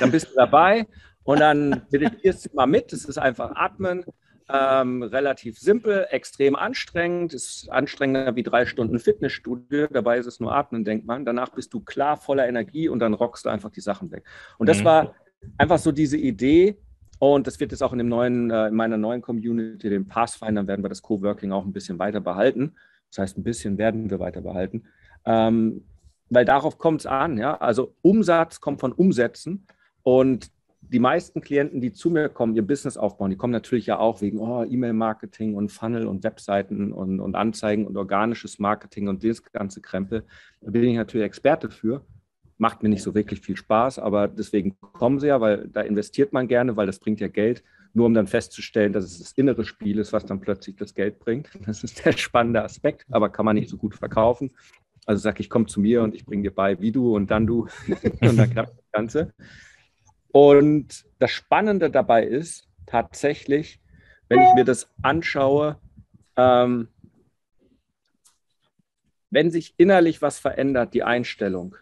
Dann 0.00 0.10
bist 0.10 0.30
du 0.30 0.34
dabei 0.34 0.86
und 1.22 1.38
dann 1.38 1.82
meditierst 1.90 2.46
du 2.46 2.50
mal 2.54 2.66
mit. 2.66 2.92
Das 2.92 3.04
ist 3.04 3.18
einfach 3.18 3.52
Atmen. 3.54 4.04
Ähm, 4.48 5.02
relativ 5.02 5.58
simpel, 5.58 6.06
extrem 6.10 6.54
anstrengend, 6.54 7.34
ist 7.34 7.68
anstrengender 7.68 8.36
wie 8.36 8.44
drei 8.44 8.66
Stunden 8.66 8.98
Fitnessstudio. 8.98 9.88
Dabei 9.88 10.18
ist 10.18 10.26
es 10.26 10.40
nur 10.40 10.54
Atmen, 10.54 10.84
denkt 10.84 11.06
man. 11.06 11.24
Danach 11.24 11.50
bist 11.50 11.72
du 11.72 11.80
klar, 11.80 12.16
voller 12.16 12.48
Energie 12.48 12.88
und 12.88 12.98
dann 12.98 13.14
rockst 13.14 13.44
du 13.44 13.48
einfach 13.48 13.70
die 13.70 13.80
Sachen 13.80 14.10
weg. 14.10 14.24
Und 14.58 14.68
das 14.68 14.80
mhm. 14.80 14.84
war 14.84 15.14
einfach 15.58 15.78
so 15.78 15.92
diese 15.92 16.16
Idee. 16.16 16.78
Und 17.18 17.46
das 17.46 17.60
wird 17.60 17.72
jetzt 17.72 17.82
auch 17.82 17.92
in, 17.92 17.98
dem 17.98 18.08
neuen, 18.08 18.50
äh, 18.50 18.68
in 18.68 18.74
meiner 18.74 18.98
neuen 18.98 19.22
Community, 19.22 19.88
dem 19.88 20.06
Pathfinder, 20.06 20.66
werden 20.66 20.84
wir 20.84 20.88
das 20.88 21.02
Coworking 21.02 21.52
auch 21.52 21.64
ein 21.64 21.72
bisschen 21.72 21.98
weiter 21.98 22.20
behalten. 22.20 22.74
Das 23.10 23.18
heißt, 23.18 23.38
ein 23.38 23.44
bisschen 23.44 23.78
werden 23.78 24.10
wir 24.10 24.18
weiter 24.18 24.42
behalten. 24.42 24.84
Ähm, 25.24 25.84
weil 26.28 26.44
darauf 26.44 26.78
kommt 26.78 27.00
es 27.00 27.06
an. 27.06 27.38
Ja? 27.38 27.56
Also 27.56 27.94
Umsatz 28.02 28.60
kommt 28.60 28.80
von 28.80 28.92
Umsätzen. 28.92 29.66
Und 30.02 30.50
die 30.80 30.98
meisten 30.98 31.40
Klienten, 31.40 31.80
die 31.80 31.92
zu 31.92 32.10
mir 32.10 32.28
kommen, 32.28 32.54
ihr 32.54 32.66
Business 32.66 32.96
aufbauen, 32.96 33.30
die 33.30 33.36
kommen 33.36 33.52
natürlich 33.52 33.86
ja 33.86 33.98
auch 33.98 34.20
wegen 34.20 34.38
oh, 34.38 34.62
E-Mail-Marketing 34.62 35.54
und 35.54 35.72
Funnel 35.72 36.06
und 36.06 36.22
Webseiten 36.22 36.92
und, 36.92 37.20
und 37.20 37.34
Anzeigen 37.34 37.86
und 37.86 37.96
organisches 37.96 38.58
Marketing 38.58 39.08
und 39.08 39.24
das 39.24 39.42
ganze 39.52 39.80
Krempel. 39.80 40.24
Da 40.60 40.70
bin 40.70 40.84
ich 40.84 40.96
natürlich 40.96 41.26
Experte 41.26 41.70
für. 41.70 42.04
Macht 42.58 42.82
mir 42.82 42.88
nicht 42.88 43.02
so 43.02 43.14
wirklich 43.14 43.40
viel 43.40 43.56
Spaß, 43.56 43.98
aber 43.98 44.28
deswegen 44.28 44.78
kommen 44.80 45.20
sie 45.20 45.28
ja, 45.28 45.40
weil 45.40 45.68
da 45.68 45.82
investiert 45.82 46.32
man 46.32 46.48
gerne, 46.48 46.76
weil 46.76 46.86
das 46.86 46.98
bringt 46.98 47.20
ja 47.20 47.28
Geld, 47.28 47.62
nur 47.92 48.06
um 48.06 48.14
dann 48.14 48.26
festzustellen, 48.26 48.92
dass 48.92 49.04
es 49.04 49.18
das 49.18 49.32
innere 49.32 49.64
Spiel 49.64 49.98
ist, 49.98 50.12
was 50.12 50.24
dann 50.24 50.40
plötzlich 50.40 50.76
das 50.76 50.94
Geld 50.94 51.18
bringt. 51.18 51.48
Das 51.66 51.82
ist 51.84 52.04
der 52.04 52.12
spannende 52.12 52.62
Aspekt, 52.62 53.06
aber 53.10 53.28
kann 53.28 53.44
man 53.44 53.56
nicht 53.56 53.68
so 53.68 53.76
gut 53.76 53.94
verkaufen. 53.94 54.52
Also 55.06 55.22
sag 55.22 55.38
ich, 55.40 55.50
komm 55.50 55.68
zu 55.68 55.80
mir 55.80 56.02
und 56.02 56.14
ich 56.14 56.24
bringe 56.24 56.42
dir 56.42 56.54
bei, 56.54 56.80
wie 56.80 56.92
du 56.92 57.14
und 57.14 57.30
dann 57.30 57.46
du 57.46 57.68
und 58.20 58.36
dann 58.36 58.50
klappt 58.50 58.76
das 58.76 58.90
Ganze. 58.92 59.32
Und 60.32 61.06
das 61.18 61.30
Spannende 61.30 61.90
dabei 61.90 62.24
ist 62.24 62.68
tatsächlich, 62.86 63.80
wenn 64.28 64.42
ich 64.42 64.54
mir 64.54 64.64
das 64.64 64.90
anschaue, 65.02 65.78
ähm, 66.36 66.88
wenn 69.30 69.50
sich 69.50 69.74
innerlich 69.76 70.22
was 70.22 70.38
verändert, 70.38 70.94
die 70.94 71.02
Einstellung, 71.02 71.76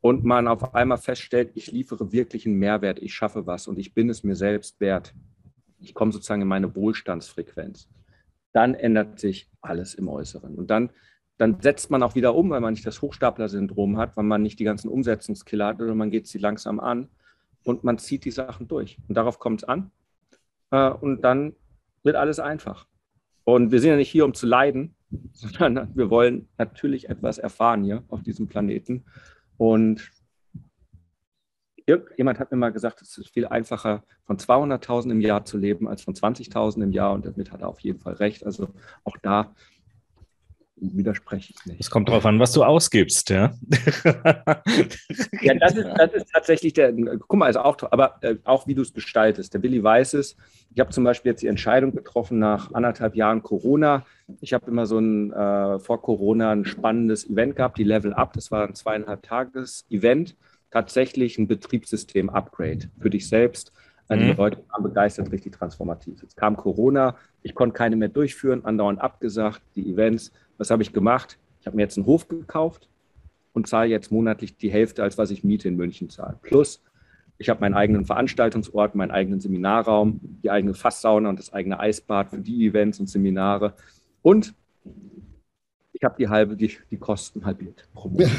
und 0.00 0.24
man 0.24 0.48
auf 0.48 0.74
einmal 0.74 0.98
feststellt, 0.98 1.52
ich 1.54 1.70
liefere 1.70 2.12
wirklich 2.12 2.46
einen 2.46 2.58
Mehrwert, 2.58 2.98
ich 3.00 3.14
schaffe 3.14 3.46
was 3.46 3.68
und 3.68 3.78
ich 3.78 3.94
bin 3.94 4.08
es 4.08 4.22
mir 4.24 4.36
selbst 4.36 4.80
wert, 4.80 5.14
ich 5.78 5.94
komme 5.94 6.12
sozusagen 6.12 6.42
in 6.42 6.48
meine 6.48 6.74
Wohlstandsfrequenz, 6.74 7.88
dann 8.52 8.74
ändert 8.74 9.18
sich 9.18 9.50
alles 9.60 9.94
im 9.94 10.08
Äußeren. 10.08 10.56
Und 10.56 10.70
dann, 10.70 10.90
dann 11.38 11.60
setzt 11.60 11.90
man 11.90 12.02
auch 12.02 12.14
wieder 12.14 12.34
um, 12.34 12.50
weil 12.50 12.60
man 12.60 12.74
nicht 12.74 12.86
das 12.86 13.02
Hochstapler-Syndrom 13.02 13.96
hat, 13.96 14.16
weil 14.16 14.24
man 14.24 14.42
nicht 14.42 14.58
die 14.58 14.64
ganzen 14.64 14.88
Umsetzungskiller 14.88 15.66
hat, 15.66 15.80
oder 15.80 15.94
man 15.94 16.10
geht 16.10 16.26
sie 16.26 16.38
langsam 16.38 16.80
an 16.80 17.08
und 17.64 17.84
man 17.84 17.98
zieht 17.98 18.24
die 18.24 18.30
Sachen 18.30 18.68
durch. 18.68 18.98
Und 19.08 19.16
darauf 19.16 19.38
kommt 19.38 19.62
es 19.62 19.68
an. 19.68 19.90
Äh, 20.70 20.90
und 20.90 21.22
dann 21.22 21.54
wird 22.02 22.16
alles 22.16 22.40
einfach. 22.40 22.86
Und 23.44 23.72
wir 23.72 23.80
sind 23.80 23.90
ja 23.90 23.96
nicht 23.96 24.10
hier, 24.10 24.24
um 24.24 24.34
zu 24.34 24.46
leiden, 24.46 24.94
sondern 25.32 25.94
wir 25.94 26.10
wollen 26.10 26.48
natürlich 26.58 27.08
etwas 27.08 27.38
erfahren 27.38 27.84
hier 27.84 28.04
auf 28.08 28.22
diesem 28.22 28.48
Planeten. 28.48 29.04
Und 29.60 30.10
jemand 32.16 32.38
hat 32.38 32.50
mir 32.50 32.56
mal 32.56 32.72
gesagt, 32.72 33.02
es 33.02 33.18
ist 33.18 33.28
viel 33.28 33.46
einfacher, 33.46 34.04
von 34.24 34.38
200.000 34.38 35.10
im 35.10 35.20
Jahr 35.20 35.44
zu 35.44 35.58
leben, 35.58 35.86
als 35.86 36.00
von 36.00 36.14
20.000 36.14 36.82
im 36.82 36.92
Jahr. 36.92 37.12
Und 37.12 37.26
damit 37.26 37.52
hat 37.52 37.60
er 37.60 37.68
auf 37.68 37.80
jeden 37.80 38.00
Fall 38.00 38.14
recht. 38.14 38.46
Also 38.46 38.70
auch 39.04 39.18
da 39.18 39.54
widerspreche 40.80 41.52
ich 41.54 41.66
nicht. 41.66 41.80
Es 41.80 41.90
kommt 41.90 42.08
darauf 42.08 42.24
an, 42.26 42.38
was 42.38 42.52
du 42.52 42.64
ausgibst, 42.64 43.30
ja. 43.30 43.52
ja, 45.42 45.54
das 45.54 45.76
ist, 45.76 45.88
das 45.96 46.12
ist 46.12 46.32
tatsächlich 46.32 46.72
der, 46.72 46.92
guck 46.92 47.38
mal, 47.38 47.48
ist 47.48 47.56
auch, 47.56 47.76
aber 47.90 48.18
äh, 48.22 48.36
auch 48.44 48.66
wie 48.66 48.74
du 48.74 48.82
es 48.82 48.92
gestaltest. 48.92 49.54
Der 49.54 49.62
Willi 49.62 49.82
weiß 49.82 50.14
es. 50.14 50.36
Ich 50.74 50.80
habe 50.80 50.90
zum 50.90 51.04
Beispiel 51.04 51.32
jetzt 51.32 51.42
die 51.42 51.48
Entscheidung 51.48 51.92
getroffen 51.94 52.38
nach 52.38 52.72
anderthalb 52.72 53.14
Jahren 53.14 53.42
Corona. 53.42 54.04
Ich 54.40 54.52
habe 54.52 54.70
immer 54.70 54.86
so 54.86 54.98
ein, 54.98 55.32
äh, 55.32 55.78
vor 55.78 56.00
Corona 56.02 56.52
ein 56.52 56.64
spannendes 56.64 57.28
Event 57.28 57.56
gehabt, 57.56 57.78
die 57.78 57.84
Level 57.84 58.14
Up. 58.14 58.32
Das 58.32 58.50
war 58.50 58.66
ein 58.66 58.74
zweieinhalb 58.74 59.22
Tages 59.22 59.86
Event. 59.90 60.36
Tatsächlich 60.70 61.36
ein 61.38 61.48
Betriebssystem-Upgrade 61.48 62.90
für 62.98 63.10
dich 63.10 63.28
selbst. 63.28 63.72
Äh, 64.10 64.18
die 64.18 64.24
mhm. 64.24 64.36
Leute 64.36 64.64
waren 64.70 64.82
begeistert, 64.82 65.32
richtig 65.32 65.54
transformativ. 65.54 66.20
Jetzt 66.20 66.36
kam 66.36 66.56
Corona, 66.56 67.16
ich 67.42 67.54
konnte 67.54 67.74
keine 67.74 67.96
mehr 67.96 68.08
durchführen, 68.08 68.64
andauernd 68.64 69.00
abgesagt, 69.00 69.62
die 69.76 69.90
Events 69.90 70.32
was 70.60 70.70
habe 70.70 70.82
ich 70.82 70.92
gemacht? 70.92 71.38
Ich 71.60 71.66
habe 71.66 71.76
mir 71.76 71.82
jetzt 71.82 71.96
einen 71.96 72.06
Hof 72.06 72.28
gekauft 72.28 72.88
und 73.54 73.66
zahle 73.66 73.88
jetzt 73.88 74.12
monatlich 74.12 74.58
die 74.58 74.70
Hälfte, 74.70 75.02
als 75.02 75.16
was 75.16 75.30
ich 75.30 75.42
Miete 75.42 75.68
in 75.68 75.76
München 75.76 76.10
zahle. 76.10 76.38
Plus, 76.42 76.82
ich 77.38 77.48
habe 77.48 77.60
meinen 77.60 77.74
eigenen 77.74 78.04
Veranstaltungsort, 78.04 78.94
meinen 78.94 79.10
eigenen 79.10 79.40
Seminarraum, 79.40 80.20
die 80.22 80.50
eigene 80.50 80.74
Fasssauna 80.74 81.30
und 81.30 81.38
das 81.38 81.54
eigene 81.54 81.80
Eisbad 81.80 82.28
für 82.28 82.38
die 82.38 82.66
Events 82.66 83.00
und 83.00 83.08
Seminare. 83.08 83.72
Und 84.20 84.54
ich 85.94 86.04
habe 86.04 86.16
die 86.18 86.28
halbe, 86.28 86.56
die, 86.56 86.76
die 86.90 86.98
Kosten 86.98 87.44
halbiert 87.44 87.88
pro 87.94 88.10
Monat. 88.10 88.30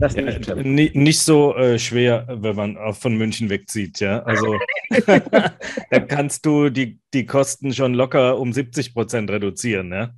Das 0.00 0.14
ja, 0.14 0.54
nicht, 0.54 0.96
nicht 0.96 1.20
so 1.20 1.54
äh, 1.56 1.78
schwer, 1.78 2.26
wenn 2.40 2.56
man 2.56 2.78
auch 2.78 2.96
von 2.96 3.18
München 3.18 3.50
wegzieht, 3.50 4.00
ja. 4.00 4.22
Also 4.22 4.58
da 5.90 6.00
kannst 6.08 6.46
du 6.46 6.70
die, 6.70 6.98
die 7.12 7.26
Kosten 7.26 7.74
schon 7.74 7.92
locker 7.92 8.38
um 8.38 8.50
70 8.50 8.94
Prozent 8.94 9.28
reduzieren, 9.28 9.92
ja 9.92 10.14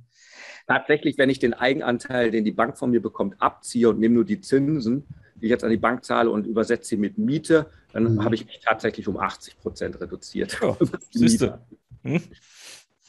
tatsächlich, 0.67 1.17
wenn 1.17 1.29
ich 1.29 1.39
den 1.39 1.53
Eigenanteil, 1.53 2.31
den 2.31 2.45
die 2.45 2.51
Bank 2.51 2.77
von 2.77 2.91
mir 2.91 3.01
bekommt, 3.01 3.35
abziehe 3.39 3.89
und 3.89 3.99
nehme 3.99 4.15
nur 4.15 4.25
die 4.25 4.41
Zinsen, 4.41 5.03
die 5.35 5.45
ich 5.45 5.49
jetzt 5.49 5.63
an 5.63 5.69
die 5.69 5.77
Bank 5.77 6.05
zahle 6.05 6.29
und 6.29 6.47
übersetze 6.47 6.89
sie 6.89 6.97
mit 6.97 7.17
Miete, 7.17 7.67
dann 7.91 8.15
mhm. 8.15 8.23
habe 8.23 8.35
ich 8.35 8.45
mich 8.45 8.59
tatsächlich 8.59 9.07
um 9.07 9.17
80 9.17 9.59
Prozent 9.59 9.99
reduziert. 9.99 10.59
Oh, 10.61 10.75
hm? 12.03 12.21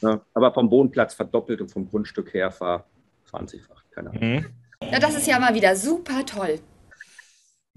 ja, 0.01 0.21
aber 0.33 0.53
vom 0.53 0.69
Wohnplatz 0.69 1.13
verdoppelt 1.13 1.61
und 1.61 1.69
vom 1.69 1.89
Grundstück 1.89 2.33
her 2.33 2.53
war 2.59 2.85
20-fach. 3.31 3.83
Keine 3.91 4.09
Ahnung. 4.09 4.23
Mhm. 4.23 4.45
Ja, 4.91 4.99
das 4.99 5.15
ist 5.15 5.27
ja 5.27 5.39
mal 5.39 5.53
wieder 5.53 5.75
super 5.75 6.25
toll. 6.25 6.59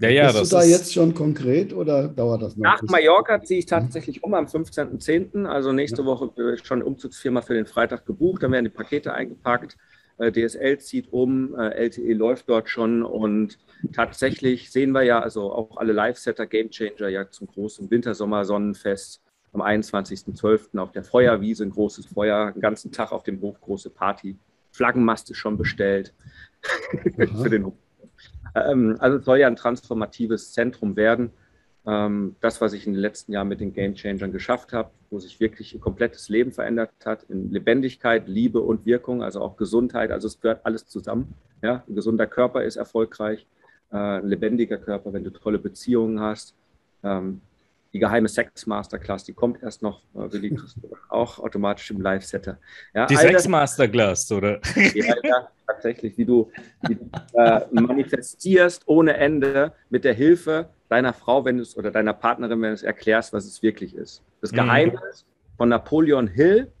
Ja, 0.01 0.09
ja, 0.09 0.31
Bist 0.31 0.53
du 0.53 0.55
da 0.55 0.63
jetzt 0.63 0.93
schon 0.93 1.13
konkret 1.13 1.73
oder 1.73 2.07
dauert 2.07 2.41
das 2.41 2.55
noch? 2.55 2.63
Nach 2.63 2.81
Mallorca 2.83 3.41
ziehe 3.43 3.59
ich 3.59 3.65
tatsächlich 3.65 4.23
um 4.23 4.33
am 4.33 4.45
15.10. 4.45 5.45
Also 5.45 5.73
nächste 5.73 6.03
ja. 6.03 6.07
Woche 6.07 6.57
schon 6.63 6.81
Umzugsfirma 6.81 7.41
für 7.41 7.53
den 7.53 7.65
Freitag 7.65 8.05
gebucht. 8.05 8.41
Dann 8.41 8.53
werden 8.53 8.65
die 8.65 8.71
Pakete 8.71 9.13
eingepackt. 9.13 9.75
Äh, 10.17 10.31
DSL 10.31 10.77
zieht 10.79 11.11
um, 11.11 11.53
äh, 11.55 11.69
LTE 11.71 12.13
läuft 12.13 12.49
dort 12.49 12.69
schon 12.69 13.03
und 13.03 13.57
tatsächlich 13.93 14.71
sehen 14.71 14.91
wir 14.91 15.03
ja, 15.03 15.19
also 15.19 15.51
auch 15.51 15.77
alle 15.77 15.93
Live-Setter, 15.93 16.45
Gamechanger 16.45 17.07
ja 17.07 17.29
zum 17.29 17.47
großen 17.47 17.89
Wintersommer-Sonnenfest 17.89 19.21
am 19.53 19.61
21.12. 19.61 20.77
auf 20.77 20.91
der 20.91 21.03
Feuerwiese, 21.03 21.63
ein 21.63 21.71
großes 21.71 22.07
Feuer, 22.07 22.51
den 22.51 22.61
ganzen 22.61 22.91
Tag 22.91 23.11
auf 23.11 23.23
dem 23.23 23.41
Hof, 23.41 23.59
große 23.61 23.89
Party. 23.89 24.37
Flaggenmast 24.71 25.31
ist 25.31 25.37
schon 25.37 25.57
bestellt 25.57 26.13
für 27.15 27.49
den 27.49 27.65
Hof. 27.65 27.73
Ähm, 28.55 28.97
also 28.99 29.17
es 29.17 29.25
soll 29.25 29.39
ja 29.39 29.47
ein 29.47 29.55
transformatives 29.55 30.53
Zentrum 30.53 30.95
werden. 30.95 31.31
Ähm, 31.85 32.35
das, 32.41 32.61
was 32.61 32.73
ich 32.73 32.85
in 32.85 32.93
den 32.93 33.01
letzten 33.01 33.31
Jahren 33.31 33.47
mit 33.47 33.59
den 33.61 33.73
Game 33.73 33.95
Changern 33.95 34.31
geschafft 34.31 34.73
habe, 34.73 34.91
wo 35.09 35.19
sich 35.19 35.39
wirklich 35.39 35.73
ein 35.73 35.79
komplettes 35.79 36.29
Leben 36.29 36.51
verändert 36.51 36.91
hat, 37.05 37.23
in 37.23 37.51
Lebendigkeit, 37.51 38.27
Liebe 38.27 38.59
und 38.59 38.85
Wirkung, 38.85 39.23
also 39.23 39.41
auch 39.41 39.57
Gesundheit. 39.57 40.11
Also 40.11 40.27
es 40.27 40.39
gehört 40.39 40.65
alles 40.65 40.87
zusammen. 40.87 41.33
Ja? 41.61 41.83
Ein 41.87 41.95
gesunder 41.95 42.27
Körper 42.27 42.63
ist 42.63 42.75
erfolgreich, 42.75 43.47
äh, 43.91 43.97
ein 43.97 44.27
lebendiger 44.27 44.77
Körper, 44.77 45.13
wenn 45.13 45.23
du 45.23 45.31
tolle 45.31 45.57
Beziehungen 45.57 46.19
hast. 46.19 46.53
Ähm, 47.03 47.41
die 47.93 47.99
geheime 47.99 48.27
Sex 48.27 48.65
Masterclass, 48.65 49.23
die 49.23 49.33
kommt 49.33 49.63
erst 49.63 49.81
noch, 49.81 50.03
äh, 50.13 50.31
Willi 50.31 50.59
auch 51.09 51.39
automatisch 51.39 51.89
im 51.91 52.01
Live-Setter. 52.01 52.59
Ja, 52.93 53.05
die 53.07 53.15
Sex 53.15 53.47
Masterclass, 53.47 54.31
oder? 54.31 54.59
Ja, 54.75 55.15
ja, 55.23 55.49
tatsächlich, 55.65 56.17
wie 56.17 56.25
du, 56.25 56.51
wie 56.87 56.95
du 56.95 57.09
äh, 57.33 57.61
manifestierst 57.71 58.83
ohne 58.87 59.15
Ende 59.17 59.73
mit 59.89 60.03
der 60.03 60.13
Hilfe 60.13 60.69
deiner 60.87 61.13
Frau, 61.13 61.45
wenn 61.45 61.57
du 61.57 61.63
es 61.63 61.77
oder 61.77 61.91
deiner 61.91 62.13
Partnerin, 62.13 62.61
wenn 62.61 62.69
du 62.69 62.75
es 62.75 62.83
erklärst, 62.83 63.33
was 63.33 63.45
es 63.45 63.61
wirklich 63.61 63.95
ist. 63.95 64.23
Das 64.41 64.51
mhm. 64.51 64.57
Geheimnis 64.57 65.25
mhm. 65.25 65.57
von 65.57 65.69
Napoleon 65.69 66.27
Hill, 66.27 66.71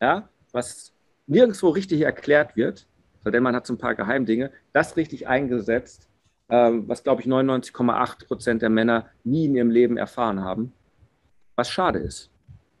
ja, 0.00 0.28
was 0.52 0.92
nirgendwo 1.26 1.70
richtig 1.70 2.02
erklärt 2.02 2.56
wird, 2.56 2.86
denn 3.24 3.42
man 3.42 3.56
hat 3.56 3.66
so 3.66 3.74
ein 3.74 3.78
paar 3.78 3.96
Geheimdinge, 3.96 4.52
das 4.72 4.96
richtig 4.96 5.26
eingesetzt, 5.26 6.08
was 6.48 7.02
glaube 7.02 7.22
ich 7.22 7.28
99,8 7.28 8.26
Prozent 8.26 8.62
der 8.62 8.70
Männer 8.70 9.06
nie 9.24 9.46
in 9.46 9.56
ihrem 9.56 9.70
Leben 9.70 9.96
erfahren 9.96 10.42
haben, 10.42 10.72
was 11.56 11.70
schade 11.70 11.98
ist. 11.98 12.30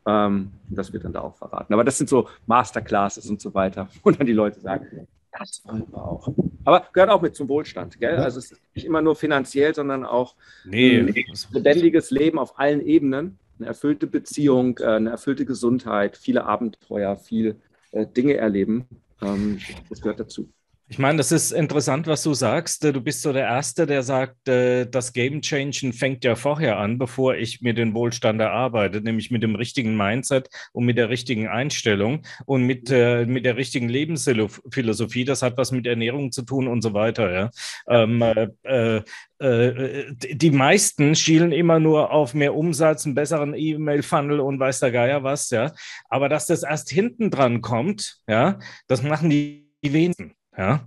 Ähm, 0.06 0.52
das 0.70 0.92
wird 0.92 1.04
dann 1.04 1.12
da 1.12 1.20
auch 1.22 1.36
verraten. 1.36 1.74
Aber 1.74 1.82
das 1.82 1.98
sind 1.98 2.08
so 2.08 2.28
Masterclasses 2.46 3.28
und 3.28 3.40
so 3.40 3.52
weiter, 3.54 3.88
wo 4.02 4.10
dann 4.10 4.26
die 4.26 4.32
Leute 4.32 4.60
sagen, 4.60 5.08
das 5.38 5.62
wollen 5.64 5.84
wir 5.90 6.02
auch. 6.02 6.28
Aber 6.64 6.86
gehört 6.92 7.10
auch 7.10 7.20
mit 7.20 7.34
zum 7.34 7.48
Wohlstand. 7.48 7.98
Gell? 7.98 8.16
Also 8.16 8.38
es 8.38 8.52
ist 8.52 8.60
nicht 8.74 8.86
immer 8.86 9.02
nur 9.02 9.16
finanziell, 9.16 9.74
sondern 9.74 10.04
auch 10.04 10.34
nee, 10.64 10.98
ein 10.98 11.14
lebendiges 11.52 12.10
Leben 12.10 12.38
auf 12.38 12.58
allen 12.58 12.80
Ebenen. 12.80 13.38
Eine 13.58 13.68
erfüllte 13.68 14.06
Beziehung, 14.06 14.78
äh, 14.78 14.86
eine 14.86 15.10
erfüllte 15.10 15.44
Gesundheit, 15.44 16.16
viele 16.16 16.44
Abenteuer, 16.44 17.16
viele 17.16 17.56
äh, 17.90 18.06
Dinge 18.06 18.36
erleben. 18.36 18.86
Ähm, 19.22 19.58
das 19.88 20.00
gehört 20.00 20.20
dazu. 20.20 20.48
Ich 20.88 21.00
meine, 21.00 21.18
das 21.18 21.32
ist 21.32 21.50
interessant, 21.50 22.06
was 22.06 22.22
du 22.22 22.32
sagst. 22.32 22.84
Du 22.84 23.00
bist 23.00 23.22
so 23.22 23.32
der 23.32 23.46
Erste, 23.46 23.86
der 23.86 24.04
sagt, 24.04 24.46
äh, 24.46 24.86
das 24.86 25.12
Game 25.12 25.42
Changing 25.42 25.92
fängt 25.92 26.22
ja 26.22 26.36
vorher 26.36 26.78
an, 26.78 26.96
bevor 26.96 27.34
ich 27.34 27.60
mir 27.60 27.74
den 27.74 27.92
Wohlstand 27.92 28.40
erarbeite, 28.40 29.00
nämlich 29.00 29.32
mit 29.32 29.42
dem 29.42 29.56
richtigen 29.56 29.96
Mindset 29.96 30.48
und 30.72 30.84
mit 30.84 30.96
der 30.96 31.08
richtigen 31.08 31.48
Einstellung 31.48 32.22
und 32.44 32.62
mit, 32.62 32.88
äh, 32.92 33.26
mit 33.26 33.44
der 33.44 33.56
richtigen 33.56 33.88
Lebensphilosophie. 33.88 35.24
Das 35.24 35.42
hat 35.42 35.56
was 35.56 35.72
mit 35.72 35.88
Ernährung 35.88 36.30
zu 36.30 36.42
tun 36.42 36.68
und 36.68 36.82
so 36.82 36.94
weiter. 36.94 37.32
Ja. 37.32 37.50
Ähm, 37.88 38.22
äh, 38.62 39.02
äh, 39.40 40.04
die 40.14 40.50
meisten 40.52 41.16
schielen 41.16 41.50
immer 41.50 41.80
nur 41.80 42.12
auf 42.12 42.32
mehr 42.32 42.54
Umsatz, 42.54 43.04
einen 43.04 43.16
besseren 43.16 43.54
E-Mail-Funnel 43.56 44.38
und 44.38 44.60
weiß 44.60 44.78
der 44.78 44.92
Geier 44.92 45.24
was, 45.24 45.50
ja. 45.50 45.72
Aber 46.08 46.28
dass 46.28 46.46
das 46.46 46.62
erst 46.62 46.90
hinten 46.90 47.32
dran 47.32 47.60
kommt, 47.60 48.18
ja, 48.28 48.60
das 48.86 49.02
machen 49.02 49.30
die 49.30 49.66
wenigsten. 49.82 50.35
Ja. 50.56 50.80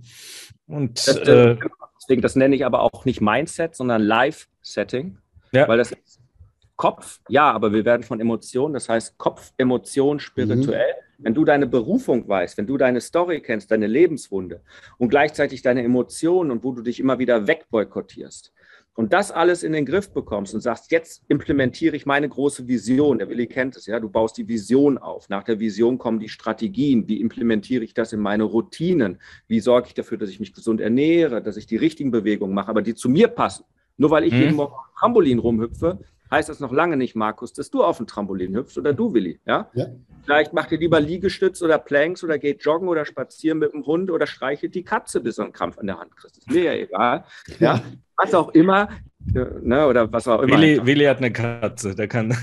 Und 0.66 1.06
das, 1.06 1.16
äh, 1.16 1.56
deswegen, 2.00 2.22
das 2.22 2.36
nenne 2.36 2.54
ich 2.54 2.64
aber 2.64 2.82
auch 2.82 3.04
nicht 3.04 3.20
Mindset, 3.20 3.74
sondern 3.74 4.02
Live-Setting. 4.02 5.18
Ja. 5.52 5.68
Weil 5.68 5.78
das 5.78 5.92
ist 5.92 6.20
Kopf, 6.76 7.20
ja, 7.28 7.50
aber 7.50 7.72
wir 7.72 7.84
werden 7.84 8.04
von 8.04 8.20
Emotionen, 8.20 8.72
das 8.72 8.88
heißt 8.88 9.18
Kopf, 9.18 9.52
Emotion, 9.58 10.18
spirituell. 10.18 10.94
Mhm. 11.18 11.24
Wenn 11.24 11.34
du 11.34 11.44
deine 11.44 11.66
Berufung 11.66 12.26
weißt, 12.26 12.56
wenn 12.56 12.66
du 12.66 12.78
deine 12.78 13.02
Story 13.02 13.42
kennst, 13.42 13.70
deine 13.70 13.86
Lebenswunde 13.86 14.62
und 14.96 15.10
gleichzeitig 15.10 15.60
deine 15.60 15.82
Emotionen 15.82 16.50
und 16.50 16.64
wo 16.64 16.72
du 16.72 16.80
dich 16.80 16.98
immer 16.98 17.18
wieder 17.18 17.46
wegboykottierst, 17.46 18.54
und 18.94 19.12
das 19.12 19.30
alles 19.30 19.62
in 19.62 19.72
den 19.72 19.86
Griff 19.86 20.12
bekommst 20.12 20.54
und 20.54 20.60
sagst, 20.60 20.90
jetzt 20.90 21.22
implementiere 21.28 21.96
ich 21.96 22.06
meine 22.06 22.28
große 22.28 22.66
Vision, 22.68 23.18
der 23.18 23.28
Willi 23.28 23.46
kennt 23.46 23.76
es, 23.76 23.86
ja, 23.86 24.00
du 24.00 24.08
baust 24.08 24.36
die 24.36 24.48
Vision 24.48 24.98
auf. 24.98 25.28
Nach 25.28 25.42
der 25.42 25.60
Vision 25.60 25.96
kommen 25.96 26.18
die 26.18 26.28
Strategien. 26.28 27.08
Wie 27.08 27.20
implementiere 27.20 27.84
ich 27.84 27.94
das 27.94 28.12
in 28.12 28.20
meine 28.20 28.44
Routinen? 28.44 29.18
Wie 29.46 29.60
sorge 29.60 29.88
ich 29.88 29.94
dafür, 29.94 30.18
dass 30.18 30.30
ich 30.30 30.40
mich 30.40 30.52
gesund 30.52 30.80
ernähre, 30.80 31.40
dass 31.42 31.56
ich 31.56 31.66
die 31.66 31.76
richtigen 31.76 32.10
Bewegungen 32.10 32.52
mache, 32.52 32.68
aber 32.68 32.82
die 32.82 32.94
zu 32.94 33.08
mir 33.08 33.28
passen? 33.28 33.64
Nur 33.96 34.10
weil 34.10 34.24
ich 34.24 34.32
mhm. 34.32 34.40
jeden 34.40 34.56
Morgen 34.56 34.74
Trampolin 34.98 35.38
rumhüpfe, 35.38 36.00
heißt 36.30 36.48
das 36.48 36.60
noch 36.60 36.72
lange 36.72 36.96
nicht, 36.96 37.16
Markus, 37.16 37.52
dass 37.52 37.70
du 37.70 37.82
auf 37.82 37.96
dem 37.96 38.06
Trampolin 38.06 38.54
hüpfst 38.54 38.78
oder 38.78 38.92
du, 38.92 39.12
Willi. 39.12 39.40
Ja? 39.46 39.68
ja. 39.74 39.86
Vielleicht 40.24 40.52
macht 40.52 40.70
ihr 40.72 40.78
lieber 40.78 41.00
Liegestütz 41.00 41.62
oder 41.62 41.78
Planks 41.78 42.22
oder 42.22 42.38
geht 42.38 42.62
joggen 42.62 42.88
oder 42.88 43.04
spazieren 43.04 43.58
mit 43.58 43.72
dem 43.72 43.84
Hund 43.84 44.10
oder 44.10 44.26
streichelt 44.26 44.74
die 44.74 44.84
Katze, 44.84 45.20
bis 45.20 45.36
du 45.36 45.42
einen 45.42 45.52
Krampf 45.52 45.78
an 45.78 45.86
der 45.86 45.98
Hand 45.98 46.16
kriegst. 46.16 46.38
Ist 46.38 46.50
mir 46.50 46.64
ja 46.64 46.72
egal. 46.74 47.24
Ja? 47.58 47.80
Was 48.16 48.34
auch 48.34 48.50
immer. 48.50 48.88
Ne, 49.22 49.86
oder 49.86 50.10
was 50.12 50.26
auch 50.28 50.42
immer. 50.42 50.56
Willi, 50.56 50.84
Willi 50.84 51.04
hat 51.04 51.18
eine 51.18 51.32
Katze, 51.32 51.94
der 51.94 52.08
kann. 52.08 52.34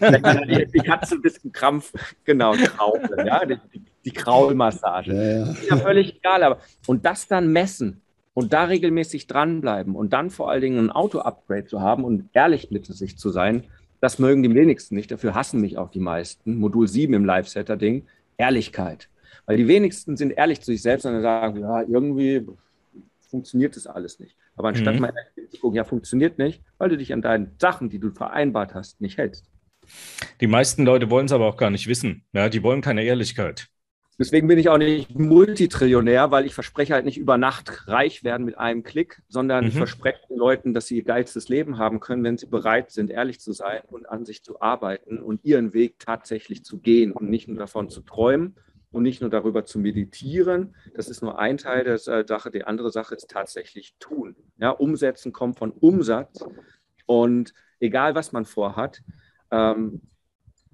der 0.00 0.20
kann 0.22 0.46
die, 0.48 0.66
die, 0.66 0.78
Katze 0.80 1.14
ein 1.14 1.22
bisschen 1.22 1.50
Krampf, 1.50 1.92
genau, 2.24 2.52
kraulen, 2.52 3.26
ja, 3.26 3.44
die, 3.44 3.58
die 4.04 4.10
Kraulmassage. 4.10 5.14
Ja, 5.14 5.22
ja. 5.22 5.50
Ist 5.52 5.70
ja 5.70 5.76
völlig 5.78 6.16
egal, 6.16 6.42
aber 6.42 6.60
und 6.86 7.06
das 7.06 7.26
dann 7.26 7.52
messen 7.52 8.02
und 8.36 8.52
da 8.52 8.64
regelmäßig 8.64 9.28
dranbleiben 9.28 9.96
und 9.96 10.12
dann 10.12 10.28
vor 10.28 10.50
allen 10.50 10.60
Dingen 10.60 10.78
ein 10.78 10.90
Auto-Upgrade 10.90 11.64
zu 11.64 11.80
haben 11.80 12.04
und 12.04 12.28
ehrlich 12.34 12.70
mit 12.70 12.84
sich 12.84 13.16
zu 13.16 13.30
sein, 13.30 13.64
das 14.02 14.18
mögen 14.18 14.42
die 14.42 14.54
wenigsten 14.54 14.94
nicht. 14.94 15.10
Dafür 15.10 15.34
hassen 15.34 15.58
mich 15.62 15.78
auch 15.78 15.90
die 15.90 16.00
meisten. 16.00 16.58
Modul 16.58 16.86
7 16.86 17.14
im 17.14 17.24
Live-Setter-Ding, 17.24 18.04
Ehrlichkeit. 18.36 19.08
Weil 19.46 19.56
die 19.56 19.68
wenigsten 19.68 20.18
sind 20.18 20.32
ehrlich 20.32 20.60
zu 20.60 20.66
sich 20.66 20.82
selbst 20.82 21.06
und 21.06 21.22
sagen, 21.22 21.60
ja, 21.60 21.80
irgendwie 21.80 22.46
funktioniert 23.30 23.74
das 23.74 23.86
alles 23.86 24.20
nicht. 24.20 24.36
Aber 24.54 24.68
anstatt 24.68 24.96
mhm. 24.96 25.00
mal 25.00 25.14
zu 25.50 25.58
gucken, 25.58 25.76
ja, 25.76 25.84
funktioniert 25.84 26.36
nicht, 26.36 26.60
weil 26.76 26.90
du 26.90 26.98
dich 26.98 27.14
an 27.14 27.22
deinen 27.22 27.52
Sachen, 27.58 27.88
die 27.88 27.98
du 27.98 28.10
vereinbart 28.10 28.74
hast, 28.74 29.00
nicht 29.00 29.16
hältst. 29.16 29.46
Die 30.42 30.46
meisten 30.46 30.84
Leute 30.84 31.08
wollen 31.08 31.24
es 31.24 31.32
aber 31.32 31.46
auch 31.46 31.56
gar 31.56 31.70
nicht 31.70 31.86
wissen. 31.86 32.26
Ja, 32.34 32.50
die 32.50 32.62
wollen 32.62 32.82
keine 32.82 33.02
Ehrlichkeit. 33.02 33.68
Deswegen 34.18 34.48
bin 34.48 34.58
ich 34.58 34.70
auch 34.70 34.78
nicht 34.78 35.14
Multitrillionär, 35.14 36.30
weil 36.30 36.46
ich 36.46 36.54
verspreche 36.54 36.94
halt 36.94 37.04
nicht 37.04 37.18
über 37.18 37.36
Nacht 37.36 37.86
reich 37.86 38.24
werden 38.24 38.46
mit 38.46 38.56
einem 38.56 38.82
Klick, 38.82 39.22
sondern 39.28 39.64
mhm. 39.64 39.68
ich 39.68 39.76
verspreche 39.76 40.20
den 40.30 40.38
Leuten, 40.38 40.72
dass 40.72 40.86
sie 40.86 40.96
ihr 40.96 41.04
geilstes 41.04 41.50
Leben 41.50 41.76
haben 41.76 42.00
können, 42.00 42.24
wenn 42.24 42.38
sie 42.38 42.46
bereit 42.46 42.90
sind, 42.90 43.10
ehrlich 43.10 43.40
zu 43.40 43.52
sein 43.52 43.82
und 43.88 44.08
an 44.08 44.24
sich 44.24 44.42
zu 44.42 44.60
arbeiten 44.62 45.18
und 45.18 45.44
ihren 45.44 45.74
Weg 45.74 45.98
tatsächlich 45.98 46.64
zu 46.64 46.78
gehen 46.78 47.12
und 47.12 47.28
nicht 47.28 47.46
nur 47.46 47.58
davon 47.58 47.90
zu 47.90 48.00
träumen 48.00 48.56
und 48.90 49.02
nicht 49.02 49.20
nur 49.20 49.28
darüber 49.28 49.66
zu 49.66 49.78
meditieren. 49.78 50.74
Das 50.94 51.08
ist 51.08 51.20
nur 51.20 51.38
ein 51.38 51.58
Teil 51.58 51.84
der 51.84 51.98
Sache. 51.98 52.50
Die 52.50 52.64
andere 52.64 52.90
Sache 52.90 53.14
ist 53.14 53.28
tatsächlich 53.28 53.96
tun. 53.98 54.34
Ja, 54.56 54.70
umsetzen 54.70 55.34
kommt 55.34 55.58
von 55.58 55.72
Umsatz 55.72 56.42
und 57.04 57.52
egal 57.80 58.14
was 58.14 58.32
man 58.32 58.46
vorhat, 58.46 59.02
ähm, 59.50 60.00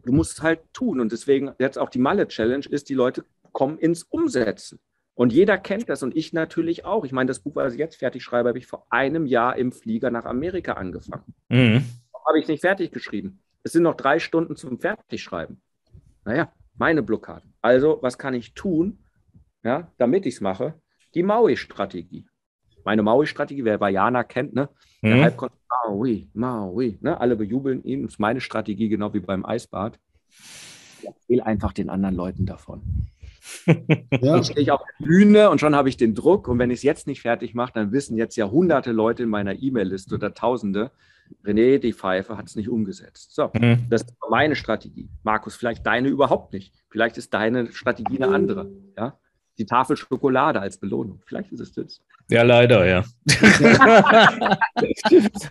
du 0.04 0.12
musst 0.12 0.38
es 0.38 0.42
halt 0.42 0.60
tun. 0.72 1.00
Und 1.00 1.12
deswegen 1.12 1.52
jetzt 1.58 1.78
auch 1.78 1.90
die 1.90 1.98
Malle-Challenge 1.98 2.66
ist, 2.68 2.88
die 2.88 2.94
Leute 2.94 3.24
kommen 3.52 3.78
ins 3.78 4.02
Umsetzen. 4.04 4.80
Und 5.14 5.32
jeder 5.32 5.58
kennt 5.58 5.88
das 5.88 6.02
und 6.02 6.16
ich 6.16 6.32
natürlich 6.32 6.84
auch. 6.84 7.04
Ich 7.04 7.12
meine, 7.12 7.28
das 7.28 7.40
Buch, 7.40 7.56
was 7.56 7.74
ich 7.74 7.78
jetzt 7.78 7.96
fertig 7.96 8.22
schreibe, 8.22 8.48
habe 8.48 8.58
ich 8.58 8.66
vor 8.66 8.86
einem 8.90 9.26
Jahr 9.26 9.56
im 9.56 9.72
Flieger 9.72 10.10
nach 10.10 10.24
Amerika 10.24 10.72
angefangen. 10.72 11.34
Mhm. 11.48 11.84
Habe 12.26 12.38
ich 12.40 12.48
nicht 12.48 12.62
fertig 12.62 12.92
geschrieben. 12.92 13.40
Es 13.62 13.72
sind 13.72 13.82
noch 13.82 13.94
drei 13.94 14.18
Stunden 14.18 14.56
zum 14.56 14.80
Fertigschreiben. 14.80 15.60
Naja, 16.24 16.52
meine 16.76 17.02
Blockaden. 17.02 17.52
Also, 17.60 17.98
was 18.00 18.16
kann 18.16 18.34
ich 18.34 18.54
tun, 18.54 18.98
ja, 19.62 19.92
damit 19.98 20.24
ich 20.26 20.34
es 20.34 20.40
mache? 20.40 20.74
Die 21.14 21.22
Maui-Strategie. 21.22 22.26
Meine 22.84 23.02
Maui-Strategie, 23.02 23.64
wer 23.64 23.78
Bayana 23.78 24.24
kennt, 24.24 24.54
ne? 24.54 24.68
Der 25.02 25.16
mhm. 25.16 25.22
Halbkon 25.22 25.50
Maui, 25.86 26.28
Maui. 26.32 26.98
Ne? 27.00 27.20
Alle 27.20 27.36
bejubeln 27.36 27.84
ihn. 27.84 28.02
Das 28.02 28.12
ist 28.12 28.18
meine 28.18 28.40
Strategie, 28.40 28.88
genau 28.88 29.12
wie 29.14 29.20
beim 29.20 29.44
Eisbad. 29.44 29.98
Ich 31.00 31.06
erzähle 31.06 31.46
einfach 31.46 31.72
den 31.72 31.90
anderen 31.90 32.14
Leuten 32.14 32.46
davon. 32.46 33.08
Ja. 34.20 34.38
Ich 34.38 34.46
stehe 34.46 34.72
auf 34.72 34.82
der 34.98 35.04
Bühne 35.04 35.50
und 35.50 35.58
schon 35.58 35.74
habe 35.74 35.88
ich 35.88 35.96
den 35.96 36.14
Druck. 36.14 36.48
Und 36.48 36.58
wenn 36.58 36.70
ich 36.70 36.78
es 36.78 36.82
jetzt 36.82 37.06
nicht 37.06 37.22
fertig 37.22 37.54
mache, 37.54 37.72
dann 37.74 37.92
wissen 37.92 38.16
jetzt 38.16 38.36
ja 38.36 38.50
hunderte 38.50 38.92
Leute 38.92 39.24
in 39.24 39.28
meiner 39.28 39.60
E-Mail-Liste 39.60 40.14
oder 40.14 40.34
Tausende, 40.34 40.90
René, 41.44 41.78
die 41.78 41.92
Pfeife 41.92 42.36
hat 42.36 42.46
es 42.46 42.56
nicht 42.56 42.68
umgesetzt. 42.68 43.34
So, 43.34 43.50
mhm. 43.54 43.86
das 43.88 44.02
ist 44.02 44.14
meine 44.28 44.54
Strategie. 44.54 45.08
Markus, 45.22 45.56
vielleicht 45.56 45.86
deine 45.86 46.08
überhaupt 46.08 46.52
nicht. 46.52 46.74
Vielleicht 46.90 47.16
ist 47.16 47.32
deine 47.32 47.72
Strategie 47.72 48.22
eine 48.22 48.34
andere. 48.34 48.70
Ja? 48.96 49.18
Die 49.58 49.66
Tafel 49.66 49.96
Schokolade 49.96 50.60
als 50.60 50.78
Belohnung. 50.78 51.22
Vielleicht 51.26 51.52
ist 51.52 51.60
es 51.60 51.72
das. 51.72 52.00
Ja, 52.28 52.42
leider, 52.42 52.86
ja. 52.86 53.04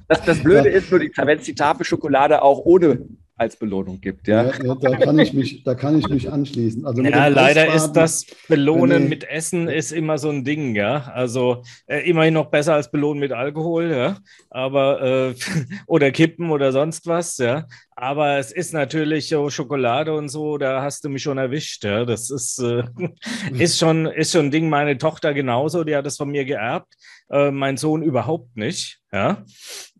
das, 0.08 0.21
das 0.25 0.43
Blöde 0.43 0.69
ist 0.69 0.91
nur, 0.91 1.01
wenn 1.01 1.39
es 1.39 1.45
die 1.45 1.56
Tafel 1.56 1.86
Schokolade 1.86 2.41
auch 2.41 2.60
ohne 2.60 3.08
als 3.41 3.56
Belohnung 3.58 3.99
gibt. 3.99 4.27
Ja, 4.27 4.43
ja, 4.43 4.63
ja 4.63 4.75
da, 4.75 4.95
kann 4.97 5.17
ich 5.17 5.34
mich, 5.34 5.63
da 5.63 5.73
kann 5.73 5.97
ich 5.97 6.08
mich 6.08 6.32
anschließen. 6.32 6.86
Also 6.86 7.01
ja, 7.01 7.27
leider 7.27 7.73
ist 7.73 7.93
das 7.93 8.27
Belohnen 8.47 9.10
mit 9.10 9.27
Essen 9.27 9.67
ist 9.67 9.91
immer 9.91 10.19
so 10.19 10.30
ein 10.30 10.43
Ding, 10.43 10.75
ja. 10.75 11.12
Also 11.13 11.63
äh, 11.88 12.08
immerhin 12.08 12.36
noch 12.36 12.51
besser 12.51 12.75
als 12.75 12.91
Belohnen 12.91 13.19
mit 13.19 13.32
Alkohol, 13.32 13.91
ja. 13.91 14.17
Aber 14.51 15.01
äh, 15.01 15.36
oder 15.88 16.12
Kippen 16.12 16.51
oder 16.51 16.71
sonst 16.71 17.08
was, 17.08 17.39
ja. 17.39 17.65
Aber 17.95 18.38
es 18.38 18.51
ist 18.51 18.73
natürlich 18.73 19.30
so 19.30 19.49
Schokolade 19.49 20.13
und 20.13 20.30
so, 20.30 20.58
da 20.58 20.84
hast 20.84 21.04
du 21.04 21.10
mich 21.10 21.23
schon 21.23 21.39
erwischt, 21.39 21.84
ja. 21.84 22.06
Das 22.06 22.30
ist, 22.30 22.60
äh, 22.60 22.84
ist, 23.58 23.80
schon, 23.80 24.06
ist 24.06 24.34
schon 24.34 24.47
ein 24.47 24.51
Ding. 24.51 24.69
Meine 24.69 24.99
Tochter 24.99 25.34
genauso, 25.34 25.84
die 25.84 25.95
hat 25.95 26.06
es 26.06 26.17
von 26.17 26.30
mir 26.30 26.45
geerbt. 26.45 26.93
Äh, 27.32 27.49
mein 27.49 27.77
Sohn 27.77 28.04
überhaupt 28.04 28.56
nicht, 28.56 28.99
ja. 29.12 29.43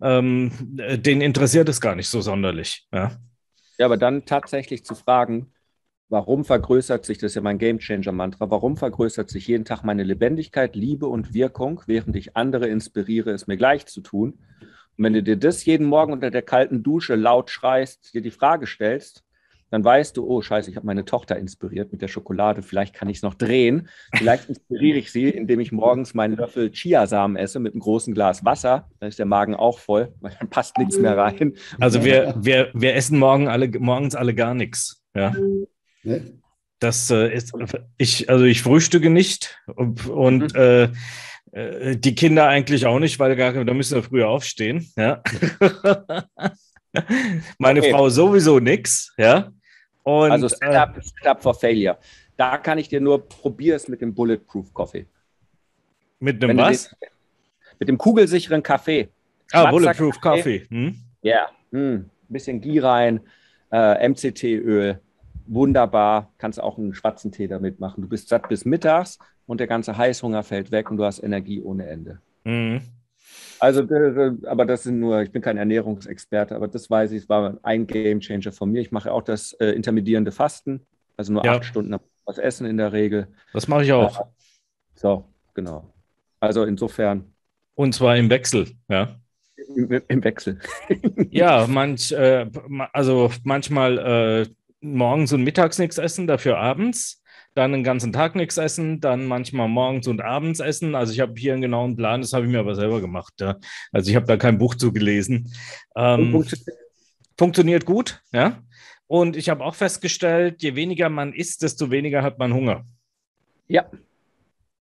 Ähm, 0.01 0.51
den 0.62 1.21
interessiert 1.21 1.69
es 1.69 1.82
gar 1.82 1.95
nicht 1.95 2.10
so 2.10 2.21
sonderlich, 2.21 2.86
ja. 2.93 3.17
Ja, 3.82 3.88
aber 3.88 3.98
dann 3.98 4.26
tatsächlich 4.26 4.86
zu 4.86 4.94
fragen, 4.94 5.54
warum 6.08 6.46
vergrößert 6.46 7.04
sich, 7.04 7.17
das 7.17 7.32
ist 7.32 7.36
ja 7.36 7.41
mein 7.41 7.58
Game 7.58 7.80
Changer 7.80 8.12
Mantra, 8.12 8.52
warum 8.52 8.78
vergrößert 8.78 9.32
sich 9.32 9.48
jeden 9.48 9.65
Tag 9.65 9.84
meine 9.84 10.04
Lebendigkeit, 10.04 10.76
Liebe 10.76 11.08
und 11.08 11.34
Wirkung, 11.34 11.82
während 11.88 12.15
ich 12.15 12.38
andere 12.38 12.67
inspiriere, 12.67 13.32
es 13.32 13.48
mir 13.48 13.58
gleich 13.58 13.88
zu 13.88 14.02
tun? 14.02 14.34
Und 14.98 15.04
wenn 15.04 15.13
du 15.13 15.24
dir 15.24 15.36
das 15.36 15.65
jeden 15.65 15.88
Morgen 15.88 16.13
unter 16.13 16.30
der 16.30 16.44
kalten 16.44 16.84
Dusche 16.84 17.15
laut 17.15 17.50
schreist, 17.50 18.13
dir 18.13 18.22
die 18.22 18.30
Frage 18.30 18.67
stellst, 18.67 19.24
dann 19.71 19.84
weißt 19.84 20.17
du, 20.17 20.27
oh 20.27 20.41
scheiße, 20.41 20.69
ich 20.69 20.75
habe 20.75 20.86
meine 20.86 21.05
Tochter 21.05 21.38
inspiriert 21.38 21.91
mit 21.91 22.01
der 22.01 22.10
Schokolade, 22.10 22.62
vielleicht 22.62 22.93
kann 22.93 23.10
ich 23.10 23.17
es 23.17 23.23
noch 23.23 23.34
drehen. 23.34 23.89
Vielleicht 24.13 24.49
inspiriere 24.49 24.97
ich 24.97 25.12
sie, 25.12 25.29
indem 25.29 25.62
ich 25.62 25.71
morgens 25.71 26.13
meinen 26.13 26.36
Löffel 26.36 26.71
Chiasamen 26.71 27.38
esse 27.38 27.60
mit 27.60 27.73
einem 27.73 27.81
großen 27.81 28.13
Glas 28.13 28.43
Wasser. 28.43 28.89
Dann 28.99 29.10
ist 29.10 29.17
der 29.17 29.25
Magen 29.25 29.55
auch 29.55 29.79
voll, 29.79 30.13
weil 30.19 30.36
dann 30.38 30.49
passt 30.49 30.77
nichts 30.77 30.99
mehr 30.99 31.17
rein. 31.17 31.53
Also 31.79 32.03
wir, 32.03 32.36
wir, 32.38 32.69
wir 32.73 32.95
essen 32.95 33.17
morgen 33.17 33.47
alle, 33.47 33.69
morgens 33.79 34.13
alle 34.13 34.36
gar 34.36 34.53
nichts. 34.53 35.01
Ja. 35.15 35.34
Das 36.79 37.10
äh, 37.10 37.34
ist, 37.34 37.53
ich, 37.97 38.29
also 38.29 38.43
ich 38.43 38.62
frühstücke 38.62 39.10
nicht 39.10 39.57
und, 39.75 40.07
und 40.10 40.53
mhm. 40.53 40.60
äh, 40.60 40.89
äh, 41.51 41.95
die 41.97 42.15
Kinder 42.15 42.47
eigentlich 42.47 42.86
auch 42.86 42.99
nicht, 42.99 43.19
weil 43.19 43.36
gar, 43.36 43.53
da 43.53 43.73
müssen 43.73 43.95
wir 43.95 44.03
früher 44.03 44.29
aufstehen. 44.29 44.91
Ja. 44.97 45.21
Meine 47.57 47.79
okay. 47.79 47.91
Frau 47.91 48.10
sowieso 48.10 48.60
nichts, 48.60 49.13
ja. 49.17 49.51
Und, 50.04 50.32
also 50.32 50.48
Setup, 50.48 50.98
äh, 50.98 51.02
Setup 51.02 51.42
for 51.42 51.54
Failure. 51.54 51.98
Da 52.38 52.58
kann 52.58 52.78
ich 52.78 52.90
dir 52.90 53.02
nur, 53.02 53.28
probier 53.28 53.76
es 53.76 53.88
mit 53.88 54.02
dem 54.02 54.14
Bulletproof 54.14 54.74
Coffee. 54.74 55.06
Mit 56.20 56.42
dem 56.42 56.58
was? 56.58 56.90
Den, 56.90 57.10
mit 57.80 57.90
dem 57.90 57.98
kugelsicheren 57.98 58.64
Kaffee. 58.64 59.10
Ah, 59.52 59.70
Bulletproof 59.70 60.20
Kaffee. 60.22 60.66
Hm? 60.70 60.96
Ja, 61.22 61.50
hm. 61.72 61.94
ein 61.94 62.10
bisschen 62.30 62.62
Ghee 62.62 62.80
rein, 62.80 63.22
äh, 63.72 64.08
MCT-Öl 64.08 65.00
wunderbar, 65.54 66.32
kannst 66.38 66.62
auch 66.62 66.78
einen 66.78 66.94
schwarzen 66.94 67.32
Tee 67.32 67.48
damit 67.48 67.80
machen. 67.80 68.02
Du 68.02 68.08
bist 68.08 68.30
satt 68.30 68.48
bis 68.50 68.66
mittags 68.66 69.20
und 69.46 69.60
der 69.60 69.68
ganze 69.68 69.98
Heißhunger 69.98 70.44
fällt 70.44 70.72
weg 70.72 70.90
und 70.90 70.98
du 70.98 71.06
hast 71.06 71.22
Energie 71.22 71.62
ohne 71.62 71.88
Ende. 71.88 72.22
Mhm. 72.44 72.82
Also, 73.60 73.82
aber 74.48 74.65
das 74.65 74.84
sind 74.84 75.00
nur, 75.00 75.22
ich 75.22 75.32
bin 75.32 75.41
kein 75.41 75.58
Ernährungsexperte, 75.58 76.56
aber 76.56 76.67
das 76.67 76.89
weiß 76.89 77.12
ich, 77.12 77.24
es 77.24 77.30
war 77.30 77.60
ein 77.62 77.86
Game 77.86 78.20
Changer 78.20 78.52
von 78.52 78.72
mir. 78.72 78.82
Ich 78.82 78.91
mache 78.91 79.12
auch 79.12 79.22
das 79.22 79.54
äh, 79.54 79.67
intermittierende 79.67 80.32
Fasten, 80.32 80.82
also 81.15 81.34
nur 81.34 81.46
ja. 81.46 81.58
acht 81.58 81.65
Stunden 81.65 81.94
was 82.26 82.38
essen 82.38 82.65
in 82.65 82.78
der 82.78 82.94
Regel. 82.94 83.28
Das 83.54 83.67
mache 83.67 83.84
ich 83.84 83.94
auch. 83.94 84.28
So, 84.96 85.26
genau. 85.54 85.94
Also 86.39 86.63
insofern. 86.63 87.34
Und 87.76 87.94
zwar 87.94 88.17
im 88.17 88.30
Wechsel, 88.30 88.67
ja. 88.88 89.15
Im, 89.76 90.02
im 90.08 90.24
Wechsel. 90.24 90.60
ja, 91.30 91.67
manch, 91.67 92.12
äh, 92.12 92.48
also 92.94 93.32
manchmal 93.44 93.98
äh, 93.98 94.50
morgens 94.82 95.34
und 95.34 95.44
mittags 95.44 95.78
nichts 95.78 95.98
essen, 95.98 96.28
dafür 96.28 96.58
abends. 96.58 97.20
Dann 97.54 97.74
den 97.74 97.84
ganzen 97.84 98.14
Tag 98.14 98.36
nichts 98.36 98.58
essen, 98.58 99.02
dann 99.02 99.26
manchmal 99.26 99.68
morgens 99.68 100.08
und 100.08 100.22
abends 100.22 100.62
essen. 100.62 100.96
Also 100.96 101.12
ich 101.12 101.20
habe 101.20 101.34
hier 101.38 101.54
einen 101.54 101.62
genauen 101.62 101.98
Plan, 101.98 102.22
das 102.22 102.32
habe 102.32 102.46
ich 102.46 102.52
mir 102.52 102.60
aber 102.60 102.76
selber 102.76 103.02
gemacht. 103.02 103.34
Ja. 103.42 103.58
Also 103.92 104.10
ich 104.10 104.16
habe 104.16 104.26
da 104.26 104.38
kein 104.38 104.58
Buch 104.58 104.76
zu 104.76 104.94
gelesen. 104.94 105.54
Ähm, 105.96 106.46
funktioniert 107.38 107.86
gut, 107.86 108.22
ja. 108.32 108.62
Und 109.08 109.36
ich 109.36 109.50
habe 109.50 109.66
auch 109.66 109.76
festgestellt, 109.76 110.64
je 110.64 110.76
weniger 110.76 111.10
man 111.10 111.34
isst, 111.34 111.64
desto 111.64 111.92
weniger 111.92 112.24
hat 112.24 112.40
man 112.40 112.54
Hunger. 112.54 112.86
Ja, 113.68 113.90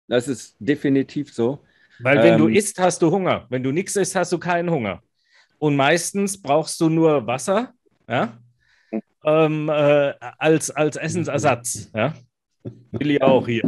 das 0.06 0.28
ist 0.28 0.56
definitiv 0.58 1.32
so. 1.32 1.64
Weil 2.00 2.18
wenn 2.18 2.34
ähm, 2.34 2.38
du 2.38 2.48
isst, 2.48 2.78
hast 2.78 3.00
du 3.00 3.10
Hunger. 3.10 3.46
Wenn 3.48 3.62
du 3.62 3.72
nichts 3.72 3.96
isst, 3.96 4.14
hast 4.14 4.32
du 4.32 4.38
keinen 4.38 4.70
Hunger. 4.70 5.02
Und 5.58 5.74
meistens 5.76 6.40
brauchst 6.40 6.78
du 6.80 6.90
nur 6.90 7.26
Wasser, 7.26 7.72
ja, 8.06 8.38
ähm, 9.24 9.68
äh, 9.68 10.14
als, 10.38 10.70
als 10.70 10.96
Essensersatz, 10.96 11.90
ja. 11.94 12.14
Will 12.92 13.10
ich 13.10 13.22
auch 13.22 13.46
hier. 13.46 13.62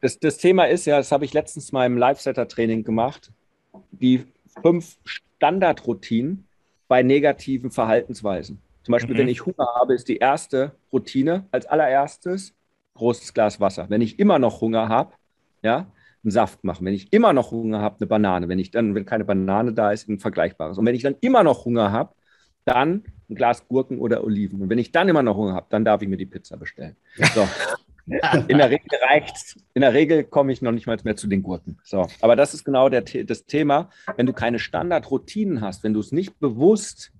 Das, 0.00 0.18
das 0.18 0.38
Thema 0.38 0.64
ist 0.64 0.86
ja, 0.86 0.96
das 0.96 1.12
habe 1.12 1.24
ich 1.24 1.32
letztens 1.32 1.72
mal 1.72 1.86
im 1.86 1.98
Live-Setter-Training 1.98 2.84
gemacht, 2.84 3.32
die 3.90 4.24
fünf 4.62 4.96
Standardroutinen 5.04 6.46
bei 6.88 7.02
negativen 7.02 7.70
Verhaltensweisen. 7.70 8.60
Zum 8.82 8.92
Beispiel, 8.92 9.14
mhm. 9.14 9.18
wenn 9.20 9.28
ich 9.28 9.44
Hunger 9.44 9.68
habe, 9.78 9.94
ist 9.94 10.08
die 10.08 10.16
erste 10.16 10.72
Routine 10.92 11.46
als 11.50 11.66
allererstes 11.66 12.54
großes 12.94 13.34
Glas 13.34 13.60
Wasser. 13.60 13.86
Wenn 13.88 14.00
ich 14.00 14.18
immer 14.18 14.38
noch 14.38 14.60
Hunger 14.60 14.88
habe, 14.88 15.12
ja, 15.62 15.86
einen 16.22 16.30
Saft 16.30 16.64
machen. 16.64 16.84
Wenn 16.84 16.94
ich 16.94 17.12
immer 17.12 17.32
noch 17.32 17.50
Hunger 17.50 17.80
habe, 17.80 17.96
eine 17.98 18.06
Banane. 18.06 18.48
Wenn 18.48 18.58
ich 18.58 18.70
dann, 18.70 18.94
wenn 18.94 19.06
keine 19.06 19.24
Banane 19.24 19.72
da 19.72 19.92
ist, 19.92 20.08
ein 20.08 20.18
vergleichbares. 20.18 20.78
Und 20.78 20.86
wenn 20.86 20.94
ich 20.94 21.02
dann 21.02 21.16
immer 21.20 21.42
noch 21.42 21.64
Hunger 21.64 21.92
habe, 21.92 22.14
dann 22.64 23.04
ein 23.30 23.34
Glas 23.34 23.66
Gurken 23.68 23.98
oder 23.98 24.24
Oliven. 24.24 24.60
Und 24.60 24.70
wenn 24.70 24.78
ich 24.78 24.92
dann 24.92 25.08
immer 25.08 25.22
noch 25.22 25.36
Hunger 25.36 25.54
habe, 25.54 25.66
dann 25.70 25.84
darf 25.84 26.02
ich 26.02 26.08
mir 26.08 26.16
die 26.16 26.26
Pizza 26.26 26.56
bestellen. 26.56 26.96
So. 27.34 27.48
In 28.48 28.58
der 28.58 28.70
Regel 28.70 28.88
reicht 29.08 29.56
In 29.74 29.82
der 29.82 29.94
Regel 29.94 30.24
komme 30.24 30.52
ich 30.52 30.62
noch 30.62 30.72
nicht 30.72 30.86
mal 30.86 30.98
mehr 31.04 31.16
zu 31.16 31.28
den 31.28 31.42
Gurken. 31.42 31.78
So. 31.84 32.08
Aber 32.20 32.34
das 32.34 32.54
ist 32.54 32.64
genau 32.64 32.88
der, 32.88 33.02
das 33.02 33.46
Thema. 33.46 33.90
Wenn 34.16 34.26
du 34.26 34.32
keine 34.32 34.58
Standardroutinen 34.58 35.60
hast, 35.60 35.84
wenn 35.84 35.94
du 35.94 36.00
es 36.00 36.10
nicht 36.10 36.40
bewusst 36.40 37.12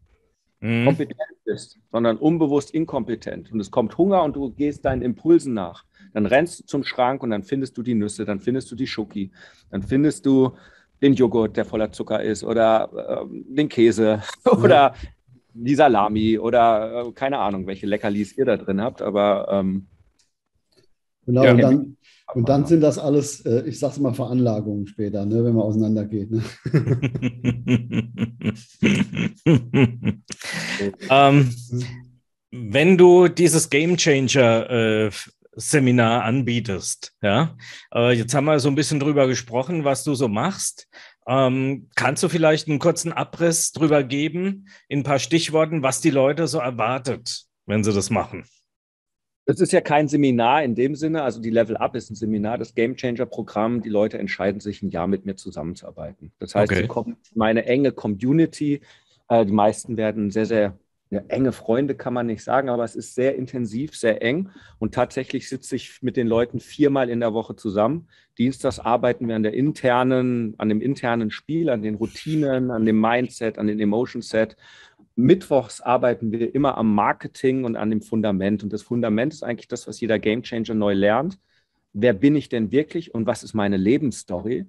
mhm. 0.60 0.86
kompetent 0.86 1.44
bist, 1.44 1.78
sondern 1.92 2.16
unbewusst 2.16 2.72
inkompetent 2.72 3.52
und 3.52 3.60
es 3.60 3.70
kommt 3.70 3.96
Hunger 3.98 4.22
und 4.22 4.36
du 4.36 4.50
gehst 4.50 4.84
deinen 4.84 5.02
Impulsen 5.02 5.54
nach, 5.54 5.84
dann 6.12 6.26
rennst 6.26 6.60
du 6.60 6.64
zum 6.64 6.84
Schrank 6.84 7.22
und 7.22 7.30
dann 7.30 7.44
findest 7.44 7.76
du 7.78 7.82
die 7.82 7.94
Nüsse, 7.94 8.24
dann 8.24 8.40
findest 8.40 8.70
du 8.70 8.74
die 8.74 8.86
Schoki, 8.86 9.30
dann 9.70 9.82
findest 9.82 10.26
du 10.26 10.56
den 11.02 11.14
Joghurt, 11.14 11.56
der 11.56 11.64
voller 11.64 11.92
Zucker 11.92 12.22
ist 12.22 12.44
oder 12.44 12.90
äh, 13.22 13.26
den 13.30 13.68
Käse 13.68 14.22
oder 14.44 14.94
die 15.54 15.74
Salami 15.74 16.38
oder 16.38 17.06
äh, 17.06 17.12
keine 17.12 17.38
Ahnung, 17.38 17.66
welche 17.66 17.86
Leckerlis 17.86 18.36
ihr 18.36 18.44
da 18.44 18.56
drin 18.56 18.80
habt, 18.80 19.02
aber 19.02 19.48
ähm, 19.50 19.86
Genau, 21.26 21.44
ja. 21.44 21.52
und, 21.52 21.60
dann, 21.60 21.96
und 22.34 22.48
dann 22.48 22.66
sind 22.66 22.80
das 22.80 22.98
alles, 22.98 23.46
äh, 23.46 23.62
ich 23.66 23.78
sag's 23.78 24.00
mal, 24.00 24.14
Veranlagungen 24.14 24.88
später, 24.88 25.24
ne, 25.24 25.44
wenn 25.44 25.54
man 25.54 25.62
auseinandergeht. 25.62 26.28
Ne? 26.30 26.42
ähm, 31.10 31.54
wenn 32.50 32.98
du 32.98 33.28
dieses 33.28 33.70
Game 33.70 33.96
Changer 33.96 34.68
äh, 34.70 35.10
Seminar 35.52 36.24
anbietest, 36.24 37.14
ja, 37.22 37.56
äh, 37.94 38.10
jetzt 38.12 38.34
haben 38.34 38.46
wir 38.46 38.58
so 38.58 38.68
ein 38.68 38.74
bisschen 38.74 38.98
drüber 38.98 39.28
gesprochen, 39.28 39.84
was 39.84 40.02
du 40.04 40.14
so 40.14 40.26
machst. 40.26 40.88
Ähm, 41.26 41.88
kannst 41.94 42.22
du 42.22 42.28
vielleicht 42.28 42.68
einen 42.68 42.78
kurzen 42.78 43.12
Abriss 43.12 43.72
drüber 43.72 44.02
geben, 44.02 44.68
in 44.88 45.00
ein 45.00 45.04
paar 45.04 45.18
Stichworten, 45.18 45.82
was 45.82 46.00
die 46.00 46.10
Leute 46.10 46.46
so 46.46 46.58
erwartet, 46.58 47.44
wenn 47.66 47.84
sie 47.84 47.92
das 47.92 48.10
machen? 48.10 48.44
Das 49.46 49.60
ist 49.60 49.72
ja 49.72 49.80
kein 49.80 50.06
Seminar 50.06 50.62
in 50.62 50.74
dem 50.74 50.94
Sinne, 50.94 51.22
also 51.22 51.40
die 51.40 51.50
Level 51.50 51.76
Up 51.76 51.96
ist 51.96 52.10
ein 52.10 52.14
Seminar, 52.14 52.58
das 52.58 52.74
Game 52.74 52.96
Changer 52.96 53.26
Programm. 53.26 53.82
Die 53.82 53.88
Leute 53.88 54.18
entscheiden 54.18 54.60
sich, 54.60 54.82
ein 54.82 54.90
Jahr 54.90 55.08
mit 55.08 55.26
mir 55.26 55.34
zusammenzuarbeiten. 55.34 56.32
Das 56.38 56.54
heißt, 56.54 56.70
okay. 56.70 56.82
sie 56.82 56.88
kommen 56.88 57.16
meine 57.34 57.64
enge 57.64 57.90
Community. 57.90 58.80
Äh, 59.28 59.44
die 59.46 59.52
meisten 59.52 59.96
werden 59.96 60.30
sehr, 60.30 60.46
sehr 60.46 60.78
ja, 61.10 61.22
enge 61.26 61.50
Freunde, 61.50 61.96
kann 61.96 62.14
man 62.14 62.26
nicht 62.26 62.44
sagen, 62.44 62.68
aber 62.68 62.84
es 62.84 62.94
ist 62.94 63.16
sehr 63.16 63.34
intensiv, 63.34 63.96
sehr 63.96 64.22
eng. 64.22 64.50
Und 64.78 64.94
tatsächlich 64.94 65.48
sitze 65.48 65.74
ich 65.74 66.02
mit 66.02 66.16
den 66.16 66.28
Leuten 66.28 66.60
viermal 66.60 67.10
in 67.10 67.18
der 67.18 67.34
Woche 67.34 67.56
zusammen. 67.56 68.08
Dienstags 68.38 68.78
arbeiten 68.78 69.26
wir 69.26 69.34
an 69.34 69.42
der 69.42 69.54
internen, 69.54 70.54
an 70.58 70.68
dem 70.68 70.80
internen 70.80 71.32
Spiel, 71.32 71.68
an 71.68 71.82
den 71.82 71.96
Routinen, 71.96 72.70
an 72.70 72.86
dem 72.86 73.00
Mindset, 73.00 73.58
an 73.58 73.66
dem 73.66 73.80
Emotion 73.80 74.22
Set. 74.22 74.56
Mittwochs 75.16 75.80
arbeiten 75.80 76.30
wir 76.30 76.54
immer 76.54 76.78
am 76.78 76.94
Marketing 76.94 77.64
und 77.64 77.74
an 77.74 77.90
dem 77.90 78.02
Fundament. 78.02 78.62
Und 78.62 78.72
das 78.72 78.82
Fundament 78.82 79.32
ist 79.32 79.42
eigentlich 79.42 79.68
das, 79.68 79.88
was 79.88 80.00
jeder 80.00 80.20
Gamechanger 80.20 80.74
neu 80.74 80.94
lernt. 80.94 81.38
Wer 81.92 82.12
bin 82.12 82.36
ich 82.36 82.48
denn 82.48 82.70
wirklich 82.70 83.12
und 83.14 83.26
was 83.26 83.42
ist 83.42 83.52
meine 83.52 83.76
Lebensstory? 83.76 84.66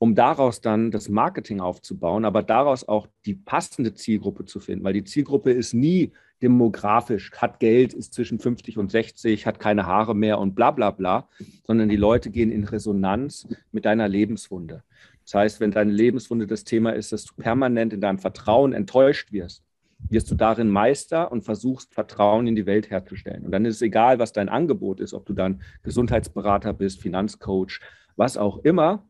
Um 0.00 0.14
daraus 0.14 0.62
dann 0.62 0.90
das 0.90 1.10
Marketing 1.10 1.60
aufzubauen, 1.60 2.24
aber 2.24 2.42
daraus 2.42 2.88
auch 2.88 3.06
die 3.26 3.34
passende 3.34 3.92
Zielgruppe 3.92 4.46
zu 4.46 4.58
finden, 4.58 4.82
weil 4.82 4.94
die 4.94 5.04
Zielgruppe 5.04 5.52
ist 5.52 5.74
nie 5.74 6.12
demografisch, 6.42 7.32
hat 7.36 7.60
Geld, 7.60 7.92
ist 7.92 8.14
zwischen 8.14 8.38
50 8.38 8.78
und 8.78 8.90
60, 8.90 9.44
hat 9.44 9.60
keine 9.60 9.84
Haare 9.84 10.16
mehr 10.16 10.38
und 10.38 10.54
bla 10.54 10.70
bla 10.70 10.90
bla, 10.90 11.28
sondern 11.64 11.90
die 11.90 11.96
Leute 11.96 12.30
gehen 12.30 12.50
in 12.50 12.64
Resonanz 12.64 13.46
mit 13.72 13.84
deiner 13.84 14.08
Lebenswunde. 14.08 14.82
Das 15.24 15.34
heißt, 15.34 15.60
wenn 15.60 15.70
deine 15.70 15.92
Lebenswunde 15.92 16.46
das 16.46 16.64
Thema 16.64 16.94
ist, 16.94 17.12
dass 17.12 17.26
du 17.26 17.34
permanent 17.34 17.92
in 17.92 18.00
deinem 18.00 18.18
Vertrauen 18.18 18.72
enttäuscht 18.72 19.32
wirst, 19.32 19.62
wirst 20.08 20.30
du 20.30 20.34
darin 20.34 20.70
Meister 20.70 21.30
und 21.30 21.42
versuchst, 21.42 21.92
Vertrauen 21.92 22.46
in 22.46 22.56
die 22.56 22.64
Welt 22.64 22.88
herzustellen. 22.88 23.44
Und 23.44 23.52
dann 23.52 23.66
ist 23.66 23.76
es 23.76 23.82
egal, 23.82 24.18
was 24.18 24.32
dein 24.32 24.48
Angebot 24.48 24.98
ist, 24.98 25.12
ob 25.12 25.26
du 25.26 25.34
dann 25.34 25.60
Gesundheitsberater 25.82 26.72
bist, 26.72 27.02
Finanzcoach, 27.02 27.80
was 28.16 28.38
auch 28.38 28.58
immer. 28.64 29.06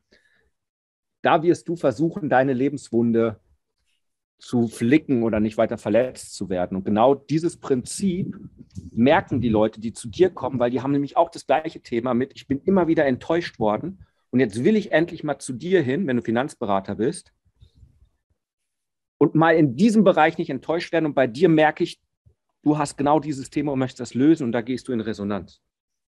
Da 1.23 1.43
wirst 1.43 1.69
du 1.69 1.77
versuchen, 1.77 2.29
deine 2.29 2.53
Lebenswunde 2.53 3.41
zu 4.41 4.69
flicken 4.69 5.23
oder 5.23 5.39
nicht 5.39 5.59
weiter 5.59 5.77
verletzt 5.77 6.35
zu 6.35 6.49
werden. 6.49 6.77
Und 6.77 6.85
genau 6.85 7.15
dieses 7.15 7.59
Prinzip 7.59 8.37
merken 8.91 9.41
die 9.41 9.51
Leute, 9.51 9.81
die 9.81 9.93
zu 9.93 10.09
dir 10.09 10.31
kommen, 10.31 10.59
weil 10.59 10.71
die 10.71 10.81
haben 10.81 10.93
nämlich 10.93 11.17
auch 11.17 11.31
das 11.31 11.47
gleiche 11.47 11.81
Thema 11.83 12.15
mit, 12.15 12.33
ich 12.35 12.49
bin 12.49 12.61
immer 12.65 12.89
wieder 12.89 13.05
enttäuscht 13.05 13.59
worden 13.59 14.05
und 14.31 14.41
jetzt 14.41 14.65
will 14.65 14.77
ich 14.77 14.93
endlich 14.93 15.25
mal 15.25 15.39
zu 15.39 15.53
dir 15.53 15.83
hin, 15.83 16.07
wenn 16.07 16.17
du 16.17 16.23
Finanzberater 16.23 16.95
bist 16.95 17.33
und 19.19 19.35
mal 19.35 19.55
in 19.55 19.77
diesem 19.77 20.05
Bereich 20.05 20.39
nicht 20.39 20.51
enttäuscht 20.51 20.93
werden. 20.93 21.07
Und 21.07 21.15
bei 21.15 21.27
dir 21.27 21.51
merke 21.51 21.85
ich, 21.85 22.01
du 22.63 22.79
hast 22.79 22.97
genau 22.97 23.21
dieses 23.21 23.51
Thema 23.51 23.73
und 23.73 23.79
möchtest 23.79 24.01
das 24.01 24.15
lösen 24.15 24.45
und 24.45 24.53
da 24.53 24.63
gehst 24.63 24.89
du 24.89 24.93
in 24.93 25.01
Resonanz. 25.01 25.61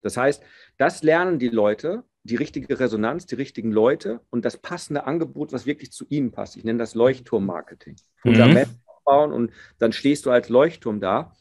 Das 0.01 0.17
heißt, 0.17 0.43
das 0.77 1.03
lernen 1.03 1.39
die 1.39 1.49
Leute, 1.49 2.03
die 2.23 2.35
richtige 2.35 2.79
Resonanz, 2.79 3.25
die 3.25 3.35
richtigen 3.35 3.71
Leute 3.71 4.21
und 4.29 4.45
das 4.45 4.57
passende 4.57 5.05
Angebot, 5.05 5.53
was 5.53 5.65
wirklich 5.65 5.91
zu 5.91 6.05
ihnen 6.09 6.31
passt. 6.31 6.57
Ich 6.57 6.63
nenne 6.63 6.79
das 6.79 6.95
Leuchtturm-Marketing. 6.95 7.95
Mhm. 8.23 8.65
aufbauen 9.07 9.31
und 9.31 9.51
dann 9.79 9.93
stehst 9.93 10.25
du 10.25 10.31
als 10.31 10.49
Leuchtturm 10.49 10.99
da. 10.99 11.33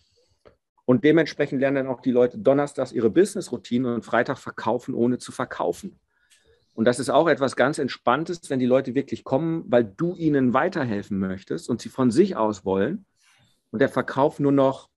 Und 0.84 1.02
dementsprechend 1.02 1.60
lernen 1.60 1.76
dann 1.76 1.86
auch 1.88 2.00
die 2.00 2.12
Leute 2.12 2.38
donnerstags 2.38 2.92
ihre 2.92 3.10
Business-Routine 3.10 3.92
und 3.92 4.04
Freitag 4.04 4.38
verkaufen, 4.38 4.94
ohne 4.94 5.18
zu 5.18 5.32
verkaufen. 5.32 5.98
Und 6.74 6.84
das 6.84 7.00
ist 7.00 7.10
auch 7.10 7.26
etwas 7.26 7.56
ganz 7.56 7.78
Entspanntes, 7.78 8.50
wenn 8.50 8.60
die 8.60 8.66
Leute 8.66 8.94
wirklich 8.94 9.24
kommen, 9.24 9.64
weil 9.66 9.82
du 9.84 10.14
ihnen 10.14 10.52
weiterhelfen 10.52 11.18
möchtest 11.18 11.68
und 11.68 11.80
sie 11.80 11.88
von 11.88 12.10
sich 12.10 12.36
aus 12.36 12.64
wollen 12.64 13.06
und 13.70 13.80
der 13.80 13.88
Verkauf 13.88 14.38
nur 14.38 14.52
noch 14.52 14.88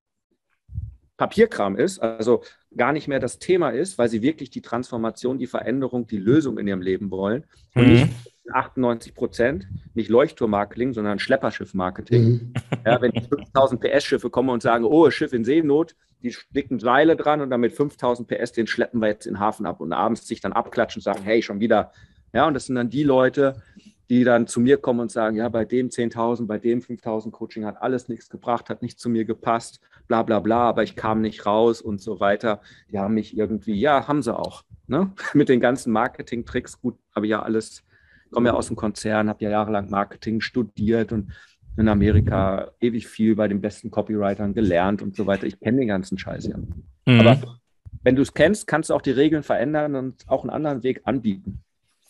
Papierkram 1.18 1.76
ist, 1.76 2.00
also 2.00 2.44
gar 2.76 2.94
nicht 2.94 3.08
mehr 3.08 3.20
das 3.20 3.40
Thema 3.40 3.70
ist, 3.70 3.98
weil 3.98 4.10
sie 4.10 4.22
wirklich 4.22 4.50
die 4.50 4.62
Transformation, 4.62 5.38
die 5.38 5.48
Veränderung, 5.48 6.08
die 6.08 6.18
Lösung 6.18 6.58
in 6.58 6.68
ihrem 6.68 6.82
Leben 6.82 7.12
wollen 7.12 7.46
und 7.74 7.88
mhm. 7.88 7.94
nicht 7.94 8.10
98 8.52 9.14
Prozent, 9.14 9.68
nicht 9.94 10.10
Leuchtturmarketing, 10.10 10.94
sondern 10.94 11.20
Schlepperschiff-Marketing. 11.20 12.24
Mhm. 12.24 12.54
Ja, 12.86 13.02
wenn 13.02 13.12
5000 13.12 13.82
PS-Schiffe 13.82 14.30
kommen 14.30 14.50
und 14.50 14.64
sagen, 14.64 14.86
oh, 14.86 15.12
Schiff 15.12 15.34
in 15.34 15.44
Seenot, 15.44 15.96
die 16.24 16.32
sticken 16.32 16.80
Seile 16.80 17.16
dran 17.16 17.42
und 17.42 17.50
damit 17.50 17.74
5000 17.74 18.28
PS, 18.28 18.54
den 18.54 18.68
schleppen 18.68 19.00
wir 19.02 19.10
jetzt 19.10 19.28
in 19.28 19.34
den 19.34 19.40
Hafen 19.40 19.66
ab 19.66 19.82
und 19.82 19.94
abends 19.94 20.28
sich 20.28 20.42
dann 20.42 20.54
abklatschen 20.54 21.00
und 21.00 21.04
sagen, 21.04 21.24
hey, 21.24 21.42
schon 21.42 21.60
wieder. 21.60 21.92
Ja, 22.34 22.48
und 22.48 22.54
das 22.54 22.66
sind 22.66 22.76
dann 22.76 22.90
die 22.90 23.04
Leute, 23.04 23.62
die 24.10 24.24
dann 24.24 24.48
zu 24.48 24.60
mir 24.60 24.78
kommen 24.78 25.02
und 25.02 25.12
sagen, 25.12 25.36
ja, 25.36 25.50
bei 25.50 25.66
dem 25.66 25.90
10.000, 25.90 26.48
bei 26.48 26.58
dem 26.58 26.80
5.000 26.82 27.32
Coaching 27.32 27.66
hat 27.66 27.82
alles 27.82 28.08
nichts 28.08 28.30
gebracht, 28.30 28.70
hat 28.70 28.82
nicht 28.82 29.00
zu 29.00 29.10
mir 29.10 29.26
gepasst. 29.26 29.82
Bla 30.10 30.24
bla 30.24 30.40
bla, 30.40 30.68
aber 30.68 30.84
ich 30.84 30.98
kam 30.98 31.22
nicht 31.22 31.46
raus 31.46 31.82
und 31.82 32.02
so 32.02 32.20
weiter. 32.20 32.60
Die 32.92 33.00
haben 33.00 33.14
mich 33.14 33.38
irgendwie, 33.38 33.80
ja, 33.80 34.10
haben 34.10 34.22
sie 34.22 34.38
auch. 34.38 34.64
Ne? 34.88 35.14
Mit 35.34 35.48
den 35.48 35.62
ganzen 35.62 35.94
Marketing-Tricks, 35.94 36.82
gut, 36.82 36.98
habe 37.16 37.28
ich 37.28 37.30
ja 37.30 37.42
alles, 37.42 37.86
komme 38.32 38.50
ja 38.50 38.56
aus 38.56 38.68
dem 38.68 38.76
Konzern, 38.76 39.30
habe 39.30 39.44
ja 39.44 39.52
jahrelang 39.52 39.90
Marketing 39.90 40.42
studiert 40.42 41.14
und 41.14 41.32
in 41.78 41.88
Amerika 41.88 42.72
ewig 42.82 43.08
viel 43.08 43.36
bei 43.36 43.48
den 43.48 43.62
besten 43.62 43.92
Copywritern 43.92 44.54
gelernt 44.54 45.02
und 45.02 45.16
so 45.16 45.28
weiter. 45.28 45.46
Ich 45.48 45.60
kenne 45.60 45.78
den 45.78 45.88
ganzen 45.88 46.18
Scheiß 46.18 46.48
ja. 46.48 46.58
Mhm. 46.58 47.20
Aber 47.20 47.60
wenn 48.02 48.16
du 48.16 48.22
es 48.24 48.34
kennst, 48.34 48.68
kannst 48.68 48.90
du 48.90 48.96
auch 48.96 49.02
die 49.02 49.12
Regeln 49.12 49.44
verändern 49.44 49.96
und 49.96 50.28
auch 50.28 50.42
einen 50.42 50.50
anderen 50.50 50.84
Weg 50.84 51.02
anbieten. 51.06 51.64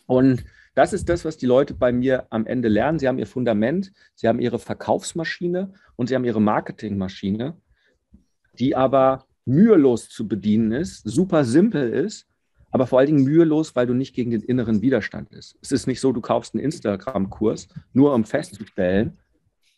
Und 0.07 0.45
das 0.73 0.93
ist 0.93 1.09
das, 1.09 1.25
was 1.25 1.37
die 1.37 1.45
Leute 1.45 1.73
bei 1.73 1.91
mir 1.91 2.27
am 2.29 2.47
Ende 2.47 2.69
lernen. 2.69 2.97
Sie 2.97 3.07
haben 3.07 3.19
ihr 3.19 3.27
Fundament, 3.27 3.91
sie 4.15 4.27
haben 4.27 4.39
ihre 4.39 4.57
Verkaufsmaschine 4.57 5.73
und 5.97 6.07
sie 6.07 6.15
haben 6.15 6.23
ihre 6.23 6.41
Marketingmaschine, 6.41 7.57
die 8.59 8.75
aber 8.75 9.25
mühelos 9.45 10.09
zu 10.09 10.27
bedienen 10.27 10.71
ist, 10.71 11.03
super 11.03 11.43
simpel 11.43 11.91
ist, 11.91 12.27
aber 12.71 12.85
vor 12.85 12.99
allen 12.99 13.07
Dingen 13.07 13.23
mühelos, 13.23 13.75
weil 13.75 13.87
du 13.87 13.93
nicht 13.93 14.13
gegen 14.13 14.31
den 14.31 14.41
inneren 14.41 14.81
Widerstand 14.81 15.29
bist. 15.31 15.57
Es 15.61 15.71
ist 15.71 15.87
nicht 15.87 15.99
so, 15.99 16.11
du 16.11 16.21
kaufst 16.21 16.53
einen 16.53 16.63
Instagram-Kurs, 16.63 17.67
nur 17.93 18.13
um 18.13 18.25
festzustellen, 18.25 19.17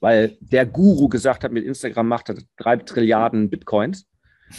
weil 0.01 0.37
der 0.41 0.65
Guru 0.65 1.07
gesagt 1.07 1.43
hat, 1.43 1.51
mit 1.51 1.63
Instagram 1.63 2.07
macht 2.07 2.29
er 2.29 2.37
drei 2.57 2.77
Trilliarden 2.77 3.49
Bitcoins, 3.49 4.07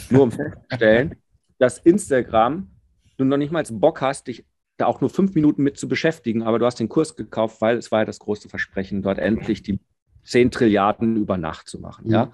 nur 0.09 0.23
um 0.23 0.31
festzustellen, 0.31 1.15
dass 1.59 1.77
Instagram 1.77 2.69
du 3.17 3.25
noch 3.25 3.37
nicht 3.37 3.51
mal 3.51 3.63
Bock 3.69 4.01
hast, 4.01 4.27
dich 4.27 4.45
da 4.77 4.87
auch 4.87 5.01
nur 5.01 5.09
fünf 5.11 5.35
Minuten 5.35 5.61
mit 5.61 5.77
zu 5.77 5.87
beschäftigen, 5.87 6.41
aber 6.41 6.57
du 6.57 6.65
hast 6.65 6.79
den 6.79 6.89
Kurs 6.89 7.15
gekauft, 7.15 7.61
weil 7.61 7.77
es 7.77 7.91
war 7.91 7.99
ja 7.99 8.05
das 8.05 8.17
große 8.17 8.49
Versprechen, 8.49 9.03
dort 9.03 9.19
endlich 9.19 9.61
die 9.61 9.79
zehn 10.23 10.49
Trilliarden 10.49 11.17
über 11.17 11.37
Nacht 11.37 11.67
zu 11.67 11.79
machen. 11.79 12.07
Mhm. 12.07 12.11
Ja? 12.11 12.31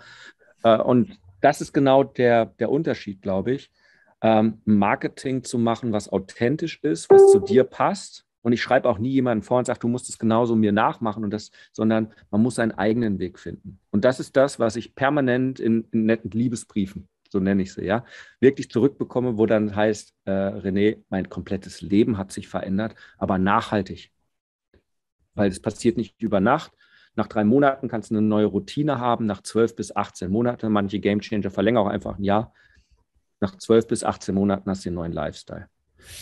Äh, 0.63 0.82
und 0.82 1.19
das 1.41 1.62
ist 1.62 1.73
genau 1.73 2.04
der, 2.04 2.45
der 2.45 2.71
Unterschied, 2.71 3.21
glaube 3.21 3.54
ich. 3.54 3.71
Ähm, 4.21 4.62
Marketing 4.65 5.43
zu 5.43 5.58
machen, 5.58 5.93
was 5.93 6.10
authentisch 6.10 6.80
ist, 6.84 7.10
was 7.10 7.32
zu 7.32 7.39
dir 7.39 7.63
passt 7.63 8.25
und 8.41 8.54
ich 8.54 8.62
schreibe 8.62 8.88
auch 8.89 8.99
nie 8.99 9.10
jemanden 9.10 9.43
vor 9.43 9.60
und 9.60 9.65
sage, 9.65 9.80
du 9.80 9.88
musst 9.88 10.10
es 10.10 10.17
genauso 10.17 10.56
mir 10.56 10.71
nachmachen 10.71 11.23
und 11.23 11.32
das, 11.32 11.52
sondern 11.71 12.13
man 12.32 12.41
muss 12.41 12.56
seinen 12.56 12.71
eigenen 12.71 13.19
Weg 13.19 13.39
finden. 13.39 13.80
Und 13.91 14.06
das 14.06 14.19
ist 14.19 14.36
das, 14.38 14.60
was 14.60 14.75
ich 14.75 14.95
permanent 14.95 15.60
in, 15.60 15.88
in 15.91 16.06
netten 16.06 16.32
Liebesbriefen, 16.32 17.08
so 17.30 17.39
nenne 17.39 17.63
ich 17.63 17.73
sie, 17.73 17.86
ja, 17.86 18.06
wirklich 18.39 18.69
zurückbekomme, 18.69 19.38
wo 19.38 19.45
dann 19.45 19.75
heißt, 19.75 20.13
äh, 20.25 20.32
René, 20.32 21.04
mein 21.10 21.30
komplettes 21.30 21.82
Leben 21.82 22.17
hat 22.17 22.32
sich 22.32 22.47
verändert, 22.47 22.95
aber 23.17 23.38
nachhaltig. 23.38 24.12
Weil 25.36 25.49
es 25.49 25.62
passiert 25.62 25.97
nicht 25.97 26.21
über 26.21 26.39
Nacht. 26.39 26.71
Nach 27.15 27.28
drei 27.28 27.43
Monaten 27.43 27.88
kannst 27.88 28.12
du 28.12 28.15
eine 28.15 28.26
neue 28.26 28.45
Routine 28.45 29.00
haben, 29.00 29.26
nach 29.26 29.41
zwölf 29.41 29.76
bis 29.76 29.95
18 29.95 30.32
Monaten. 30.32 30.72
Manche 30.72 31.00
Gamechanger 31.00 31.50
verlängern 31.50 31.86
auch 31.86 31.91
einfach 31.91 32.17
ein 32.17 32.24
Jahr. 32.24 32.54
Nach 33.41 33.56
zwölf 33.58 33.88
bis 33.88 34.04
18 34.04 34.34
Monaten 34.36 34.69
hast 34.69 34.86
du 34.86 34.89
einen 34.89 34.95
neuen 34.95 35.12
Lifestyle. 35.12 35.67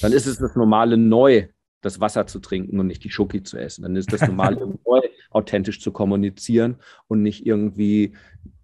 Dann 0.02 0.12
ist 0.12 0.26
es 0.26 0.40
das 0.40 0.56
normale 0.56 0.98
Neu, 0.98 1.48
das 1.82 2.00
Wasser 2.00 2.28
zu 2.28 2.40
trinken 2.40 2.80
und 2.80 2.88
nicht 2.88 3.04
die 3.04 3.10
Schoki 3.10 3.44
zu 3.44 3.58
essen. 3.58 3.84
Dann 3.84 3.96
ist 3.96 4.12
das 4.12 4.22
normal, 4.22 4.58
authentisch 5.30 5.82
zu 5.82 5.92
kommunizieren 5.92 6.78
und 7.08 7.22
nicht 7.22 7.46
irgendwie 7.46 8.14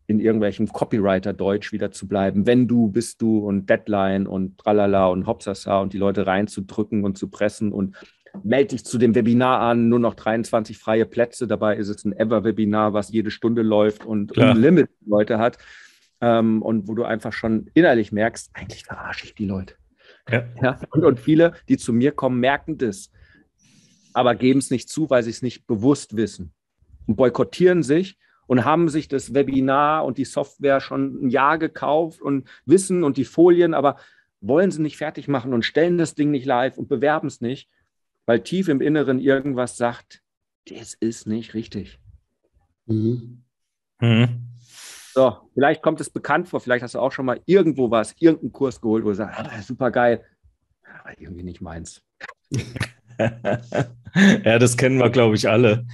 in 0.07 0.19
irgendwelchem 0.19 0.67
Copywriter-Deutsch 0.67 1.71
wieder 1.71 1.91
zu 1.91 2.07
bleiben. 2.07 2.45
Wenn 2.45 2.67
du, 2.67 2.89
bist 2.89 3.21
du 3.21 3.39
und 3.39 3.69
Deadline 3.69 4.27
und 4.27 4.57
tralala 4.57 5.07
und 5.07 5.27
hopsasa 5.27 5.79
und 5.79 5.93
die 5.93 5.97
Leute 5.97 6.27
reinzudrücken 6.27 7.03
und 7.03 7.17
zu 7.17 7.29
pressen 7.29 7.71
und 7.71 7.95
melde 8.43 8.69
dich 8.69 8.85
zu 8.85 8.97
dem 8.97 9.13
Webinar 9.15 9.59
an, 9.59 9.89
nur 9.89 9.99
noch 9.99 10.15
23 10.15 10.77
freie 10.77 11.05
Plätze. 11.05 11.47
Dabei 11.47 11.77
ist 11.77 11.89
es 11.89 12.03
ein 12.03 12.13
Ever-Webinar, 12.13 12.93
was 12.93 13.11
jede 13.11 13.31
Stunde 13.31 13.61
läuft 13.61 14.05
und 14.05 14.33
Klar. 14.33 14.55
Limit 14.55 14.89
Leute 15.05 15.37
hat. 15.37 15.57
Ähm, 16.21 16.61
und 16.61 16.87
wo 16.87 16.95
du 16.95 17.03
einfach 17.03 17.33
schon 17.33 17.69
innerlich 17.73 18.11
merkst, 18.11 18.49
eigentlich 18.53 18.85
verarsche 18.85 19.25
ich 19.25 19.35
die 19.35 19.45
Leute. 19.45 19.75
Ja. 20.29 20.45
ja 20.61 20.79
und, 20.91 21.03
und 21.03 21.19
viele, 21.19 21.53
die 21.67 21.77
zu 21.77 21.93
mir 21.93 22.11
kommen, 22.11 22.39
merken 22.39 22.77
das, 22.77 23.11
aber 24.13 24.35
geben 24.35 24.59
es 24.59 24.71
nicht 24.71 24.89
zu, 24.89 25.09
weil 25.09 25.23
sie 25.23 25.31
es 25.31 25.41
nicht 25.41 25.67
bewusst 25.67 26.15
wissen 26.15 26.53
und 27.07 27.17
boykottieren 27.17 27.83
sich 27.83 28.17
und 28.47 28.65
haben 28.65 28.89
sich 28.89 29.07
das 29.07 29.33
Webinar 29.33 30.05
und 30.05 30.17
die 30.17 30.25
Software 30.25 30.79
schon 30.79 31.25
ein 31.25 31.29
Jahr 31.29 31.57
gekauft 31.57 32.21
und 32.21 32.47
wissen 32.65 33.03
und 33.03 33.17
die 33.17 33.25
Folien, 33.25 33.73
aber 33.73 33.97
wollen 34.41 34.71
sie 34.71 34.81
nicht 34.81 34.97
fertig 34.97 35.27
machen 35.27 35.53
und 35.53 35.65
stellen 35.65 35.97
das 35.97 36.15
Ding 36.15 36.31
nicht 36.31 36.45
live 36.45 36.77
und 36.77 36.87
bewerben 36.87 37.27
es 37.27 37.41
nicht, 37.41 37.69
weil 38.25 38.41
tief 38.41 38.67
im 38.67 38.81
Inneren 38.81 39.19
irgendwas 39.19 39.77
sagt, 39.77 40.21
das 40.67 40.93
ist 40.93 41.27
nicht 41.27 41.53
richtig. 41.53 41.99
Mhm. 42.85 43.43
Mhm. 43.99 44.49
So, 45.13 45.37
vielleicht 45.53 45.81
kommt 45.83 46.01
es 46.01 46.09
bekannt 46.09 46.47
vor, 46.47 46.59
vielleicht 46.59 46.83
hast 46.83 46.95
du 46.95 46.99
auch 46.99 47.11
schon 47.11 47.25
mal 47.25 47.39
irgendwo 47.45 47.91
was, 47.91 48.15
irgendeinen 48.17 48.51
Kurs 48.51 48.81
geholt, 48.81 49.03
wo 49.03 49.09
du 49.09 49.15
sagst, 49.15 49.39
ah, 49.39 49.61
super 49.61 49.91
geil, 49.91 50.25
aber 51.01 51.19
irgendwie 51.19 51.43
nicht 51.43 51.61
meins. 51.61 52.01
ja, 53.19 54.59
das 54.59 54.75
kennen 54.75 54.97
wir, 54.97 55.09
glaube 55.11 55.35
ich, 55.35 55.47
alle. 55.47 55.85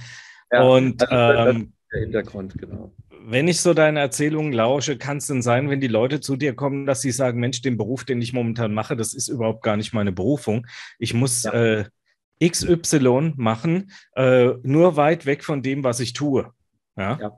Ja, 0.50 0.62
Und 0.62 1.04
ähm, 1.10 1.72
der 1.92 2.00
Hintergrund, 2.00 2.56
genau. 2.56 2.94
Wenn 3.22 3.48
ich 3.48 3.60
so 3.60 3.74
deine 3.74 4.00
Erzählungen 4.00 4.52
lausche, 4.52 4.96
kann 4.96 5.18
es 5.18 5.26
denn 5.26 5.42
sein, 5.42 5.68
wenn 5.68 5.80
die 5.80 5.88
Leute 5.88 6.20
zu 6.20 6.36
dir 6.36 6.54
kommen, 6.54 6.86
dass 6.86 7.02
sie 7.02 7.10
sagen, 7.10 7.38
Mensch, 7.38 7.60
den 7.60 7.76
Beruf, 7.76 8.04
den 8.04 8.22
ich 8.22 8.32
momentan 8.32 8.72
mache, 8.72 8.96
das 8.96 9.12
ist 9.12 9.28
überhaupt 9.28 9.62
gar 9.62 9.76
nicht 9.76 9.92
meine 9.92 10.12
Berufung. 10.12 10.66
Ich 10.98 11.12
muss 11.12 11.42
ja. 11.42 11.52
äh, 11.52 11.84
XY 12.42 13.34
machen, 13.36 13.90
äh, 14.14 14.54
nur 14.62 14.96
weit 14.96 15.26
weg 15.26 15.44
von 15.44 15.62
dem, 15.62 15.84
was 15.84 16.00
ich 16.00 16.12
tue. 16.12 16.52
Ja. 16.96 17.18
ja. 17.20 17.32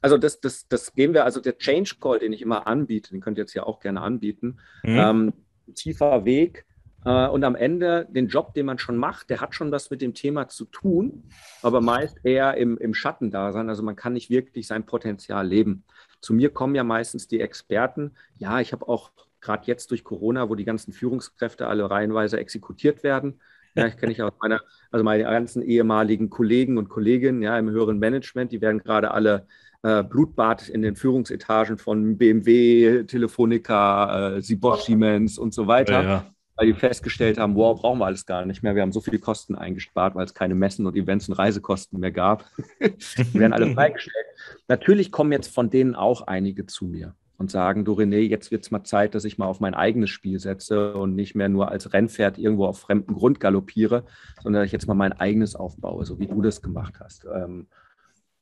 Also 0.00 0.18
das, 0.18 0.40
das, 0.40 0.66
das 0.68 0.94
gehen 0.94 1.14
wir, 1.14 1.24
also 1.24 1.40
der 1.40 1.58
Change 1.58 1.96
Call, 2.00 2.18
den 2.18 2.32
ich 2.32 2.42
immer 2.42 2.66
anbiete, 2.66 3.10
den 3.10 3.20
könnt 3.20 3.38
ihr 3.38 3.42
jetzt 3.42 3.54
ja 3.54 3.64
auch 3.64 3.80
gerne 3.80 4.00
anbieten, 4.00 4.58
mhm. 4.82 4.98
ähm, 4.98 5.32
tiefer 5.74 6.24
Weg. 6.24 6.64
Äh, 7.04 7.28
und 7.28 7.44
am 7.44 7.54
Ende 7.54 8.06
den 8.10 8.28
Job, 8.28 8.54
den 8.54 8.66
man 8.66 8.78
schon 8.78 8.96
macht, 8.96 9.30
der 9.30 9.40
hat 9.40 9.54
schon 9.54 9.70
was 9.70 9.90
mit 9.90 10.02
dem 10.02 10.14
Thema 10.14 10.48
zu 10.48 10.64
tun, 10.64 11.30
aber 11.62 11.80
meist 11.80 12.18
eher 12.24 12.56
im, 12.56 12.76
im 12.78 12.94
Schatten 12.94 13.30
da 13.30 13.52
sein. 13.52 13.68
Also 13.68 13.82
man 13.82 13.96
kann 13.96 14.14
nicht 14.14 14.30
wirklich 14.30 14.66
sein 14.66 14.86
Potenzial 14.86 15.46
leben. 15.46 15.84
Zu 16.20 16.34
mir 16.34 16.50
kommen 16.50 16.74
ja 16.74 16.84
meistens 16.84 17.28
die 17.28 17.40
Experten. 17.40 18.16
Ja, 18.36 18.60
ich 18.60 18.72
habe 18.72 18.88
auch 18.88 19.12
gerade 19.40 19.66
jetzt 19.66 19.90
durch 19.90 20.02
Corona, 20.02 20.48
wo 20.48 20.56
die 20.56 20.64
ganzen 20.64 20.92
Führungskräfte 20.92 21.68
alle 21.68 21.88
reihenweise 21.88 22.38
exekutiert 22.38 23.04
werden, 23.04 23.40
ja, 23.78 23.86
ich 23.86 23.96
kenne 23.96 24.12
ich 24.12 24.22
aus 24.22 24.32
meiner, 24.40 24.60
also 24.90 25.04
meine 25.04 25.24
ganzen 25.24 25.62
ehemaligen 25.62 26.30
Kollegen 26.30 26.78
und 26.78 26.88
Kolleginnen 26.88 27.42
ja, 27.42 27.58
im 27.58 27.70
höheren 27.70 27.98
Management, 27.98 28.52
die 28.52 28.60
werden 28.60 28.78
gerade 28.78 29.10
alle 29.10 29.46
äh, 29.82 30.02
Blutbad 30.02 30.68
in 30.68 30.82
den 30.82 30.96
Führungsetagen 30.96 31.78
von 31.78 32.18
BMW, 32.18 33.04
Telefonica, 33.04 34.38
äh, 34.38 34.56
Bosch, 34.56 34.82
Siemens 34.82 35.38
und 35.38 35.54
so 35.54 35.66
weiter. 35.66 36.02
Ja, 36.02 36.02
ja. 36.02 36.34
Weil 36.56 36.66
die 36.66 36.74
festgestellt 36.74 37.38
haben, 37.38 37.54
wow, 37.54 37.80
brauchen 37.80 38.00
wir 38.00 38.06
alles 38.06 38.26
gar 38.26 38.44
nicht 38.44 38.64
mehr. 38.64 38.74
Wir 38.74 38.82
haben 38.82 38.90
so 38.90 39.00
viele 39.00 39.20
Kosten 39.20 39.54
eingespart, 39.54 40.16
weil 40.16 40.24
es 40.24 40.34
keine 40.34 40.56
Messen 40.56 40.86
und 40.86 40.96
Events 40.96 41.28
und 41.28 41.34
Reisekosten 41.34 42.00
mehr 42.00 42.10
gab. 42.10 42.46
die 42.80 43.38
werden 43.38 43.52
alle 43.52 43.70
freigestellt. 43.74 44.26
Natürlich 44.66 45.12
kommen 45.12 45.30
jetzt 45.30 45.54
von 45.54 45.70
denen 45.70 45.94
auch 45.94 46.22
einige 46.22 46.66
zu 46.66 46.86
mir 46.86 47.14
und 47.38 47.50
sagen, 47.50 47.84
du 47.84 47.92
René, 47.92 48.18
jetzt 48.18 48.50
wird 48.50 48.64
es 48.64 48.70
mal 48.70 48.84
Zeit, 48.84 49.14
dass 49.14 49.24
ich 49.24 49.38
mal 49.38 49.46
auf 49.46 49.60
mein 49.60 49.74
eigenes 49.74 50.10
Spiel 50.10 50.40
setze 50.40 50.94
und 50.94 51.14
nicht 51.14 51.34
mehr 51.34 51.48
nur 51.48 51.70
als 51.70 51.92
Rennpferd 51.92 52.36
irgendwo 52.36 52.66
auf 52.66 52.80
fremdem 52.80 53.14
Grund 53.14 53.38
galoppiere, 53.38 54.04
sondern 54.42 54.60
dass 54.60 54.66
ich 54.66 54.72
jetzt 54.72 54.88
mal 54.88 54.94
mein 54.94 55.12
eigenes 55.12 55.54
aufbaue, 55.54 56.04
so 56.04 56.18
wie 56.18 56.26
du 56.26 56.42
das 56.42 56.60
gemacht 56.60 56.98
hast. 57.00 57.26
Ähm, 57.32 57.68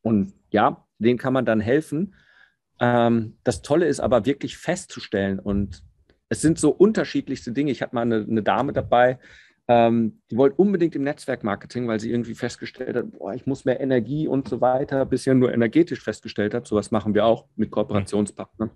und 0.02 0.32
ja, 0.50 0.85
denen 0.98 1.18
kann 1.18 1.35
man 1.35 1.44
dann 1.44 1.61
helfen. 1.61 2.14
Ähm, 2.80 3.37
das 3.44 3.61
Tolle 3.62 3.87
ist 3.87 4.00
aber 4.00 4.24
wirklich 4.24 4.56
festzustellen 4.56 5.38
und 5.38 5.82
es 6.28 6.40
sind 6.40 6.59
so 6.59 6.70
unterschiedlichste 6.70 7.52
Dinge. 7.52 7.70
Ich 7.70 7.82
hatte 7.82 7.94
mal 7.94 8.02
eine, 8.02 8.26
eine 8.28 8.42
Dame 8.42 8.72
dabei, 8.72 9.18
ähm, 9.68 10.20
die 10.30 10.37
wollte 10.37 10.56
unbedingt 10.56 10.94
im 10.94 11.02
Netzwerkmarketing, 11.02 11.88
weil 11.88 11.98
sie 11.98 12.11
irgendwie 12.11 12.35
festgestellt 12.35 12.96
hat, 12.96 13.11
boah, 13.11 13.35
ich 13.35 13.46
muss 13.46 13.64
mehr 13.64 13.80
Energie 13.80 14.28
und 14.28 14.48
so 14.48 14.61
weiter, 14.61 15.04
bisher 15.04 15.35
nur 15.35 15.52
energetisch 15.52 16.02
festgestellt 16.02 16.54
hat. 16.54 16.66
Sowas 16.66 16.92
machen 16.92 17.14
wir 17.14 17.24
auch 17.24 17.46
mit 17.56 17.70
Kooperationspartnern. 17.70 18.70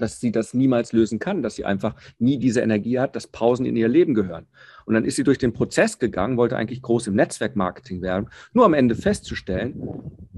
Dass 0.00 0.18
sie 0.18 0.32
das 0.32 0.54
niemals 0.54 0.92
lösen 0.92 1.18
kann, 1.18 1.42
dass 1.42 1.54
sie 1.54 1.64
einfach 1.64 1.94
nie 2.18 2.38
diese 2.38 2.60
Energie 2.60 2.98
hat, 2.98 3.14
dass 3.14 3.26
Pausen 3.26 3.66
in 3.66 3.76
ihr 3.76 3.88
Leben 3.88 4.14
gehören. 4.14 4.46
Und 4.86 4.94
dann 4.94 5.04
ist 5.04 5.16
sie 5.16 5.24
durch 5.24 5.38
den 5.38 5.52
Prozess 5.52 5.98
gegangen, 5.98 6.36
wollte 6.36 6.56
eigentlich 6.56 6.82
groß 6.82 7.06
im 7.08 7.14
Netzwerkmarketing 7.14 8.02
werden, 8.02 8.30
nur 8.52 8.64
am 8.64 8.74
Ende 8.74 8.94
festzustellen, 8.94 9.80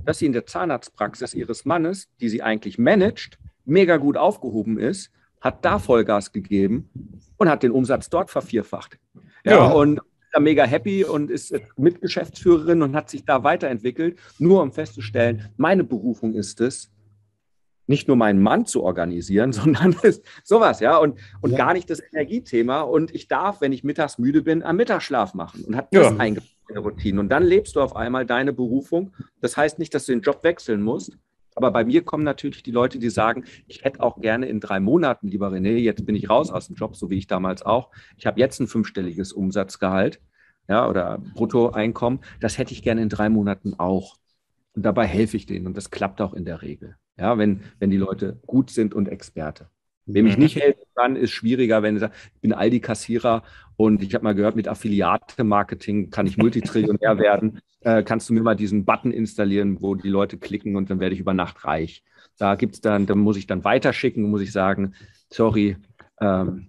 dass 0.05 0.19
sie 0.19 0.27
in 0.27 0.33
der 0.33 0.47
Zahnarztpraxis 0.47 1.33
ihres 1.35 1.65
Mannes, 1.65 2.09
die 2.21 2.29
sie 2.29 2.43
eigentlich 2.43 2.79
managt, 2.79 3.39
mega 3.65 3.97
gut 3.97 4.17
aufgehoben 4.17 4.79
ist, 4.79 5.11
hat 5.41 5.65
da 5.65 5.79
Vollgas 5.79 6.33
gegeben 6.33 6.91
und 7.37 7.49
hat 7.49 7.63
den 7.63 7.71
Umsatz 7.71 8.11
dort 8.11 8.31
vervierfacht. 8.31 8.99
Ja, 9.45 9.53
ja. 9.53 9.73
und 9.73 10.01
da 10.33 10.41
mega 10.41 10.65
happy 10.65 11.05
und 11.05 11.31
ist 11.31 11.55
Mitgeschäftsführerin 11.77 12.83
und 12.83 12.97
hat 12.97 13.11
sich 13.11 13.25
da 13.25 13.45
weiterentwickelt, 13.45 14.19
nur 14.39 14.63
um 14.63 14.73
festzustellen, 14.73 15.49
meine 15.57 15.85
Berufung 15.85 16.35
ist 16.35 16.61
es, 16.61 16.91
nicht 17.93 18.09
nur 18.09 18.17
meinen 18.17 18.43
Mann 18.43 18.67
zu 18.67 18.83
organisieren, 18.83 19.53
sondern 19.61 19.95
sowas, 20.43 20.81
ja, 20.81 20.97
und, 20.97 21.21
und 21.41 21.53
ja. 21.53 21.59
gar 21.59 21.75
nicht 21.75 21.89
das 21.91 22.01
Energiethema. 22.01 22.81
Und 22.81 23.15
ich 23.15 23.29
darf, 23.29 23.61
wenn 23.61 23.73
ich 23.73 23.85
mittags 23.85 24.19
müde 24.19 24.43
bin, 24.43 24.63
am 24.63 24.77
Mittagsschlaf 24.77 25.35
machen 25.35 25.65
und 25.65 25.77
hat 25.77 25.95
das 25.95 26.11
ja. 26.11 26.17
eingebaut 26.17 26.49
in 26.69 26.77
Routine. 26.79 27.21
Und 27.21 27.29
dann 27.29 27.45
lebst 27.45 27.77
du 27.77 27.81
auf 27.81 27.95
einmal 27.95 28.27
deine 28.27 28.53
Berufung. 28.53 29.15
Das 29.41 29.57
heißt 29.57 29.79
nicht, 29.79 29.95
dass 29.95 30.07
du 30.07 30.13
den 30.13 30.23
Job 30.23 30.43
wechseln 30.43 30.83
musst, 30.83 31.17
Aber 31.55 31.71
bei 31.71 31.85
mir 31.85 32.03
kommen 32.03 32.25
natürlich 32.25 32.63
die 32.63 32.71
Leute, 32.71 32.99
die 32.99 33.11
sagen, 33.11 33.45
ich 33.67 33.85
hätte 33.85 34.03
auch 34.03 34.21
gerne 34.21 34.47
in 34.47 34.59
drei 34.59 34.81
Monaten, 34.81 35.29
lieber 35.29 35.51
René, 35.51 35.77
jetzt 35.77 36.07
bin 36.07 36.15
ich 36.15 36.31
raus 36.31 36.51
aus 36.51 36.69
dem 36.69 36.77
Job, 36.77 36.97
so 36.97 37.11
wie 37.11 37.19
ich 37.19 37.27
damals 37.27 37.63
auch. 37.63 37.91
Ich 38.17 38.27
habe 38.27 38.41
jetzt 38.41 38.59
ein 38.59 38.69
fünfstelliges 38.69 39.35
Umsatzgehalt 39.35 40.21
ja, 40.69 40.89
oder 40.89 41.19
Bruttoeinkommen. 41.35 42.21
Das 42.41 42.57
hätte 42.57 42.73
ich 42.73 42.83
gerne 42.83 43.03
in 43.03 43.11
drei 43.11 43.29
Monaten 43.29 43.75
auch. 43.75 44.17
Und 44.75 44.87
dabei 44.87 45.07
helfe 45.07 45.37
ich 45.37 45.45
denen 45.45 45.67
und 45.67 45.77
das 45.77 45.91
klappt 45.91 46.23
auch 46.23 46.33
in 46.33 46.47
der 46.47 46.63
Regel, 46.63 46.97
ja, 47.19 47.39
wenn, 47.39 47.63
wenn 47.79 47.91
die 47.91 47.97
Leute 47.97 48.41
gut 48.47 48.71
sind 48.71 48.95
und 48.95 49.09
Experte. 49.09 49.69
Wem 50.07 50.27
ich 50.27 50.37
mhm. 50.37 50.43
nicht 50.43 50.57
helfen 50.57 50.83
kann, 50.97 51.17
ist 51.17 51.31
schwieriger, 51.31 51.83
wenn 51.83 51.95
ich 51.95 52.01
sage, 52.01 52.13
ich 52.35 52.41
bin 52.41 52.53
Aldi-Kassierer 52.53 53.45
und 53.77 54.03
ich 54.03 54.15
habe 54.15 54.25
mal 54.25 54.35
gehört, 54.35 54.57
mit 54.57 54.67
Affiliate-Marketing 54.67 56.11
kann 56.11 56.27
ich 56.27 56.37
Multitrillionär 56.37 57.19
werden. 57.19 57.61
Äh, 57.81 58.03
kannst 58.03 58.29
du 58.29 58.35
mir 58.35 58.43
mal 58.43 58.57
diesen 58.57 58.85
Button 58.85 59.13
installieren, 59.13 59.81
wo 59.81 59.95
die 59.95 60.09
Leute 60.09 60.39
klicken 60.39 60.75
und 60.75 60.91
dann 60.91 60.99
werde 60.99 61.15
ich 61.15 61.21
über 61.21 61.35
Nacht 61.35 61.65
reich. 61.65 62.03
Da 62.39 62.57
gibt's 62.57 62.81
dann, 62.81 63.07
da 63.07 63.15
muss 63.15 63.37
ich 63.37 63.47
dann 63.47 63.65
weiterschicken, 63.65 64.29
muss 64.29 64.43
ich 64.43 64.53
sagen, 64.53 64.95
sorry, 65.31 65.77
ähm, 66.21 66.69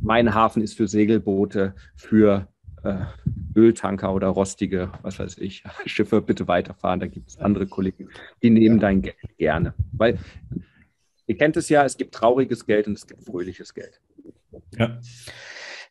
mein 0.00 0.34
Hafen 0.34 0.62
ist 0.62 0.76
für 0.76 0.88
Segelboote, 0.88 1.74
für 1.94 2.48
äh, 2.82 3.04
Öltanker 3.54 4.12
oder 4.12 4.28
rostige, 4.28 4.92
was 5.02 5.18
weiß 5.18 5.38
ich, 5.38 5.64
Schiffe, 5.86 6.20
bitte 6.20 6.48
weiterfahren. 6.48 7.00
Da 7.00 7.06
gibt 7.06 7.30
es 7.30 7.38
andere 7.38 7.66
Kollegen, 7.66 8.08
die 8.42 8.50
nehmen 8.50 8.80
dein 8.80 9.02
Geld 9.02 9.16
gerne. 9.38 9.74
Weil 9.92 10.18
ihr 11.26 11.36
kennt 11.36 11.56
es 11.56 11.68
ja, 11.68 11.84
es 11.84 11.96
gibt 11.96 12.14
trauriges 12.14 12.66
Geld 12.66 12.86
und 12.86 12.94
es 12.94 13.06
gibt 13.06 13.24
fröhliches 13.24 13.74
Geld. 13.74 14.00
Ja. 14.78 14.98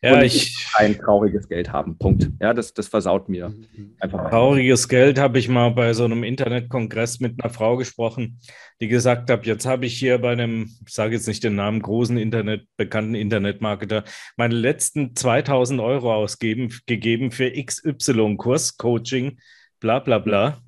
Ja, 0.06 0.22
ich 0.22 0.68
ein 0.76 0.98
trauriges 0.98 1.48
Geld 1.48 1.72
haben. 1.72 1.98
Punkt. 1.98 2.30
Ja, 2.40 2.54
das, 2.54 2.74
das 2.74 2.88
versaut 2.88 3.30
mir 3.30 3.54
einfach. 4.00 4.30
Trauriges 4.30 4.88
Geld 4.88 5.20
habe 5.20 5.40
ich 5.40 5.50
mal 5.50 5.72
bei 5.72 5.94
so 5.94 6.06
einem 6.06 6.24
Internetkongress 6.24 7.20
mit 7.20 7.42
einer 7.42 7.52
Frau 7.52 7.78
gesprochen, 7.78 8.40
die 8.82 8.88
gesagt 8.88 9.30
hat, 9.30 9.46
jetzt 9.46 9.66
habe 9.66 9.86
ich 9.86 9.98
hier 9.98 10.20
bei 10.20 10.32
einem, 10.32 10.70
ich 10.86 10.94
sage 10.94 11.16
jetzt 11.16 11.28
nicht 11.28 11.44
den 11.44 11.56
Namen, 11.56 11.82
großen 11.82 12.18
Internet, 12.18 12.68
bekannten 12.78 13.16
Internetmarketer, 13.16 14.04
meine 14.38 14.56
letzten 14.56 15.16
2000 15.16 15.80
Euro 15.80 16.14
ausgeben, 16.14 16.70
gegeben 16.86 17.32
für 17.32 17.52
XY-Kurs, 17.52 18.78
Coaching, 18.78 19.40
bla 19.80 20.00
bla 20.00 20.20
bla. 20.20 20.60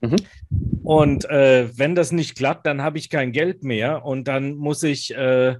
Mhm. 0.00 0.16
Und 0.82 1.24
äh, 1.26 1.68
wenn 1.76 1.94
das 1.94 2.12
nicht 2.12 2.36
klappt, 2.36 2.66
dann 2.66 2.82
habe 2.82 2.98
ich 2.98 3.08
kein 3.08 3.32
Geld 3.32 3.62
mehr 3.62 4.04
und 4.04 4.28
dann 4.28 4.54
muss 4.56 4.82
ich, 4.82 5.14
äh, 5.14 5.56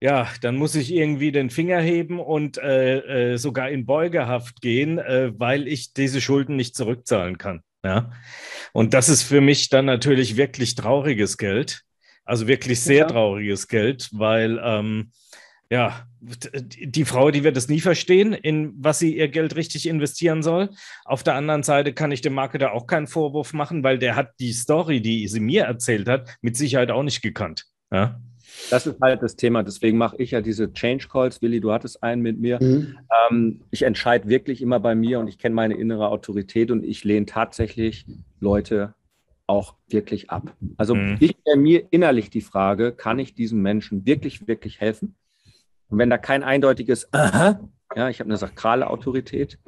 ja, 0.00 0.28
dann 0.40 0.56
muss 0.56 0.74
ich 0.74 0.92
irgendwie 0.92 1.30
den 1.30 1.50
Finger 1.50 1.80
heben 1.80 2.18
und 2.18 2.56
äh, 2.58 3.32
äh 3.32 3.36
sogar 3.36 3.70
in 3.70 3.84
Beugehaft 3.84 4.60
gehen, 4.62 4.98
äh, 4.98 5.32
weil 5.38 5.68
ich 5.68 5.92
diese 5.92 6.20
Schulden 6.20 6.56
nicht 6.56 6.74
zurückzahlen 6.74 7.36
kann. 7.36 7.62
Ja? 7.84 8.10
Und 8.72 8.94
das 8.94 9.08
ist 9.08 9.22
für 9.22 9.40
mich 9.40 9.68
dann 9.68 9.84
natürlich 9.84 10.36
wirklich 10.36 10.74
trauriges 10.74 11.36
Geld. 11.36 11.82
Also 12.24 12.46
wirklich 12.46 12.80
sehr 12.80 12.98
ja. 12.98 13.06
trauriges 13.06 13.68
Geld, 13.68 14.08
weil 14.12 14.60
ähm, 14.62 15.10
ja, 15.70 16.06
die 16.20 17.04
Frau, 17.04 17.30
die 17.30 17.44
wird 17.44 17.56
es 17.56 17.68
nie 17.68 17.80
verstehen, 17.80 18.32
in 18.32 18.72
was 18.76 18.98
sie 18.98 19.16
ihr 19.16 19.28
Geld 19.28 19.56
richtig 19.56 19.88
investieren 19.88 20.42
soll. 20.42 20.70
Auf 21.04 21.22
der 21.22 21.34
anderen 21.34 21.62
Seite 21.62 21.92
kann 21.92 22.12
ich 22.12 22.20
dem 22.20 22.34
Marketer 22.34 22.72
auch 22.72 22.86
keinen 22.86 23.06
Vorwurf 23.06 23.52
machen, 23.52 23.82
weil 23.82 23.98
der 23.98 24.16
hat 24.16 24.32
die 24.40 24.52
Story, 24.52 25.00
die 25.00 25.28
sie 25.28 25.40
mir 25.40 25.64
erzählt 25.64 26.08
hat, 26.08 26.36
mit 26.40 26.56
Sicherheit 26.56 26.90
auch 26.90 27.02
nicht 27.02 27.22
gekannt. 27.22 27.66
Ja? 27.92 28.20
Das 28.70 28.86
ist 28.86 29.00
halt 29.00 29.22
das 29.22 29.36
Thema. 29.36 29.62
Deswegen 29.62 29.98
mache 29.98 30.16
ich 30.18 30.32
ja 30.32 30.40
diese 30.40 30.72
Change 30.72 31.08
Calls. 31.08 31.42
Willi, 31.42 31.60
du 31.60 31.72
hattest 31.72 32.02
einen 32.02 32.22
mit 32.22 32.38
mir. 32.38 32.58
Mhm. 32.62 32.98
Ähm, 33.30 33.60
ich 33.70 33.82
entscheide 33.82 34.28
wirklich 34.28 34.62
immer 34.62 34.80
bei 34.80 34.94
mir 34.94 35.18
und 35.18 35.28
ich 35.28 35.38
kenne 35.38 35.54
meine 35.54 35.74
innere 35.74 36.08
Autorität 36.08 36.70
und 36.70 36.84
ich 36.84 37.04
lehne 37.04 37.26
tatsächlich 37.26 38.06
Leute 38.40 38.94
auch 39.46 39.74
wirklich 39.88 40.30
ab. 40.30 40.54
Also 40.76 40.94
mhm. 40.94 41.16
ich 41.18 41.36
stelle 41.40 41.56
mir 41.56 41.86
innerlich 41.90 42.30
die 42.30 42.40
Frage, 42.40 42.92
kann 42.92 43.18
ich 43.18 43.34
diesem 43.34 43.60
Menschen 43.62 44.06
wirklich, 44.06 44.46
wirklich 44.46 44.80
helfen? 44.80 45.16
Und 45.88 45.98
wenn 45.98 46.08
da 46.08 46.18
kein 46.18 46.44
eindeutiges 46.44 47.12
Aha, 47.12 47.60
ja, 47.96 48.08
ich 48.08 48.20
habe 48.20 48.28
eine 48.28 48.36
sakrale 48.36 48.88
Autorität, 48.88 49.58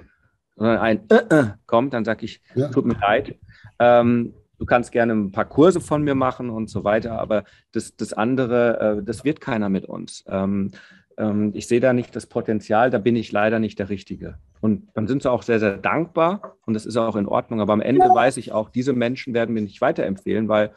sondern 0.54 0.78
ein 0.78 1.00
äh, 1.08 1.34
äh, 1.34 1.46
kommt, 1.66 1.92
dann 1.94 2.04
sage 2.04 2.24
ich, 2.24 2.40
ja. 2.54 2.68
tut 2.68 2.84
mir 2.84 2.94
leid. 2.94 3.36
Ähm, 3.80 4.34
du 4.62 4.66
kannst 4.66 4.92
gerne 4.92 5.12
ein 5.12 5.32
paar 5.32 5.44
Kurse 5.44 5.80
von 5.80 6.04
mir 6.04 6.14
machen 6.14 6.48
und 6.48 6.70
so 6.70 6.84
weiter, 6.84 7.18
aber 7.18 7.42
das, 7.72 7.96
das 7.96 8.12
andere, 8.12 8.98
äh, 9.00 9.02
das 9.02 9.24
wird 9.24 9.40
keiner 9.40 9.68
mit 9.68 9.86
uns. 9.86 10.22
Ähm, 10.28 10.70
ähm, 11.18 11.50
ich 11.52 11.66
sehe 11.66 11.80
da 11.80 11.92
nicht 11.92 12.14
das 12.14 12.26
Potenzial, 12.26 12.88
da 12.88 12.98
bin 12.98 13.16
ich 13.16 13.32
leider 13.32 13.58
nicht 13.58 13.80
der 13.80 13.88
Richtige. 13.88 14.38
Und 14.60 14.86
dann 14.94 15.08
sind 15.08 15.24
sie 15.24 15.30
auch 15.32 15.42
sehr, 15.42 15.58
sehr 15.58 15.78
dankbar 15.78 16.58
und 16.64 16.74
das 16.74 16.86
ist 16.86 16.96
auch 16.96 17.16
in 17.16 17.26
Ordnung. 17.26 17.60
Aber 17.60 17.72
am 17.72 17.80
Ende 17.80 18.04
weiß 18.04 18.36
ich 18.36 18.52
auch, 18.52 18.70
diese 18.70 18.92
Menschen 18.92 19.34
werden 19.34 19.52
mir 19.52 19.62
nicht 19.62 19.80
weiterempfehlen, 19.80 20.46
weil 20.46 20.70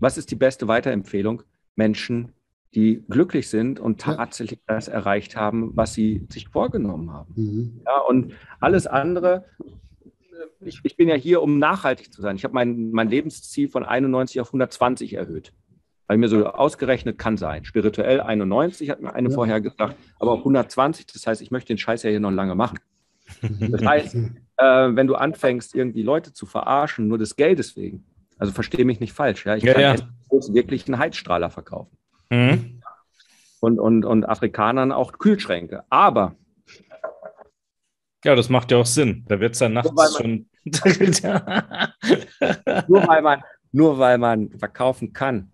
was 0.00 0.18
ist 0.18 0.32
die 0.32 0.36
beste 0.36 0.66
Weiterempfehlung? 0.66 1.44
Menschen 1.76 2.32
die 2.74 3.04
glücklich 3.08 3.48
sind 3.48 3.78
und 3.78 4.00
tatsächlich 4.00 4.58
das 4.66 4.88
erreicht 4.88 5.36
haben, 5.36 5.70
was 5.74 5.94
sie 5.94 6.26
sich 6.28 6.48
vorgenommen 6.48 7.12
haben. 7.12 7.32
Mhm. 7.36 7.80
Ja, 7.86 7.98
und 8.00 8.32
alles 8.58 8.86
andere, 8.86 9.44
ich, 10.66 10.80
ich, 10.82 10.96
bin 10.96 11.08
ja 11.08 11.14
hier, 11.14 11.42
um 11.42 11.58
nachhaltig 11.58 12.12
zu 12.12 12.22
sein. 12.22 12.36
Ich 12.36 12.44
habe 12.44 12.54
mein, 12.54 12.90
mein 12.90 13.08
Lebensziel 13.08 13.68
von 13.68 13.84
91 13.84 14.40
auf 14.40 14.48
120 14.48 15.14
erhöht. 15.14 15.52
Weil 16.06 16.18
mir 16.18 16.28
so 16.28 16.46
ausgerechnet 16.46 17.18
kann 17.18 17.36
sein. 17.36 17.64
Spirituell 17.64 18.20
91, 18.20 18.90
hat 18.90 19.00
mir 19.00 19.14
eine 19.14 19.30
ja. 19.30 19.34
vorher 19.34 19.60
gesagt, 19.60 19.96
aber 20.18 20.32
auf 20.32 20.40
120, 20.40 21.06
das 21.06 21.26
heißt, 21.26 21.40
ich 21.40 21.50
möchte 21.50 21.68
den 21.68 21.78
Scheiß 21.78 22.02
ja 22.02 22.10
hier 22.10 22.20
noch 22.20 22.30
lange 22.30 22.54
machen. 22.54 22.78
Das 23.40 23.82
heißt, 23.86 24.14
äh, 24.14 24.62
wenn 24.62 25.06
du 25.06 25.14
anfängst, 25.14 25.74
irgendwie 25.74 26.02
Leute 26.02 26.32
zu 26.32 26.44
verarschen, 26.44 27.08
nur 27.08 27.16
des 27.16 27.36
Geldes 27.36 27.76
wegen, 27.76 28.04
also 28.38 28.52
verstehe 28.52 28.84
mich 28.84 29.00
nicht 29.00 29.12
falsch, 29.12 29.46
ja, 29.46 29.56
ich 29.56 29.64
kann 29.64 29.80
ja. 29.80 29.96
wirklich 30.30 30.86
einen 30.86 30.98
Heizstrahler 30.98 31.50
verkaufen. 31.50 31.96
Mhm. 32.30 32.80
Und, 33.60 33.78
und, 33.78 34.04
und 34.04 34.28
Afrikanern 34.28 34.92
auch 34.92 35.12
Kühlschränke. 35.12 35.84
Aber. 35.88 36.34
Ja, 38.24 38.34
das 38.34 38.50
macht 38.50 38.70
ja 38.70 38.78
auch 38.78 38.86
Sinn. 38.86 39.24
Da 39.28 39.40
wird 39.40 39.54
es 39.54 39.60
dann 39.60 39.72
nachts 39.72 39.92
man, 39.92 40.08
schon. 40.12 40.46
nur, 42.88 43.06
weil 43.06 43.22
man, 43.22 43.42
nur 43.72 43.98
weil 43.98 44.18
man 44.18 44.50
verkaufen 44.58 45.12
kann, 45.12 45.52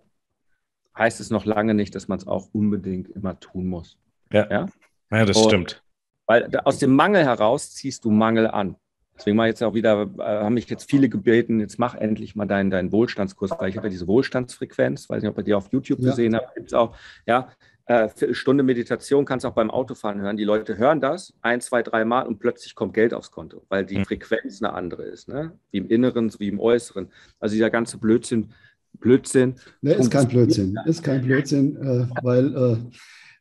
heißt 0.96 1.20
es 1.20 1.30
noch 1.30 1.44
lange 1.44 1.74
nicht, 1.74 1.94
dass 1.94 2.08
man 2.08 2.18
es 2.18 2.26
auch 2.26 2.48
unbedingt 2.52 3.08
immer 3.08 3.38
tun 3.40 3.66
muss. 3.66 3.98
Ja, 4.32 4.48
ja? 4.50 4.66
ja 5.10 5.24
das 5.24 5.36
und, 5.36 5.44
stimmt. 5.44 5.82
Weil 6.26 6.48
aus 6.64 6.78
dem 6.78 6.94
Mangel 6.94 7.24
heraus 7.24 7.72
ziehst 7.72 8.04
du 8.04 8.10
Mangel 8.10 8.46
an. 8.46 8.76
Deswegen 9.16 9.36
mache 9.36 9.48
ich 9.48 9.52
jetzt 9.52 9.62
auch 9.62 9.74
wieder, 9.74 10.08
äh, 10.18 10.22
haben 10.22 10.54
mich 10.54 10.68
jetzt 10.70 10.88
viele 10.88 11.10
gebeten, 11.10 11.60
jetzt 11.60 11.78
mach 11.78 11.94
endlich 11.94 12.36
mal 12.36 12.46
deinen, 12.46 12.70
deinen 12.70 12.90
Wohlstandskurs, 12.90 13.50
weil 13.58 13.68
ich 13.68 13.76
habe 13.76 13.88
ja 13.88 13.90
diese 13.90 14.06
Wohlstandsfrequenz, 14.06 15.10
weiß 15.10 15.22
nicht, 15.22 15.30
ob 15.30 15.36
ihr 15.36 15.44
die 15.44 15.54
auf 15.54 15.70
YouTube 15.72 16.00
ja. 16.00 16.10
gesehen 16.10 16.34
habt, 16.34 16.54
gibt 16.54 16.68
es 16.68 16.72
auch, 16.72 16.96
ja, 17.26 17.50
äh, 17.86 18.08
Viertelstunde 18.08 18.62
Meditation 18.62 19.24
kannst 19.24 19.44
du 19.44 19.48
auch 19.48 19.54
beim 19.54 19.70
Autofahren 19.70 20.20
hören. 20.20 20.36
Die 20.36 20.44
Leute 20.44 20.78
hören 20.78 21.00
das 21.00 21.34
ein, 21.42 21.60
zwei, 21.60 21.82
drei 21.82 22.04
Mal 22.04 22.22
und 22.22 22.38
plötzlich 22.38 22.74
kommt 22.74 22.94
Geld 22.94 23.12
aufs 23.14 23.30
Konto, 23.30 23.64
weil 23.68 23.84
die 23.84 23.98
mhm. 23.98 24.04
Frequenz 24.04 24.62
eine 24.62 24.72
andere 24.72 25.02
ist, 25.04 25.28
ne? 25.28 25.52
wie 25.70 25.78
im 25.78 25.88
Inneren 25.88 26.32
wie 26.38 26.48
im 26.48 26.60
Äußeren. 26.60 27.10
Also 27.38 27.54
dieser 27.54 27.70
ganze 27.70 27.98
Blödsinn, 27.98 28.52
Blödsinn. 28.98 29.56
Ne, 29.80 29.94
ist 29.94 30.10
kein 30.10 30.28
Blödsinn, 30.28 30.78
ist 30.84 31.02
kein 31.02 31.22
Blödsinn, 31.22 31.76
äh, 31.76 32.06
weil 32.22 32.56
äh, 32.56 32.76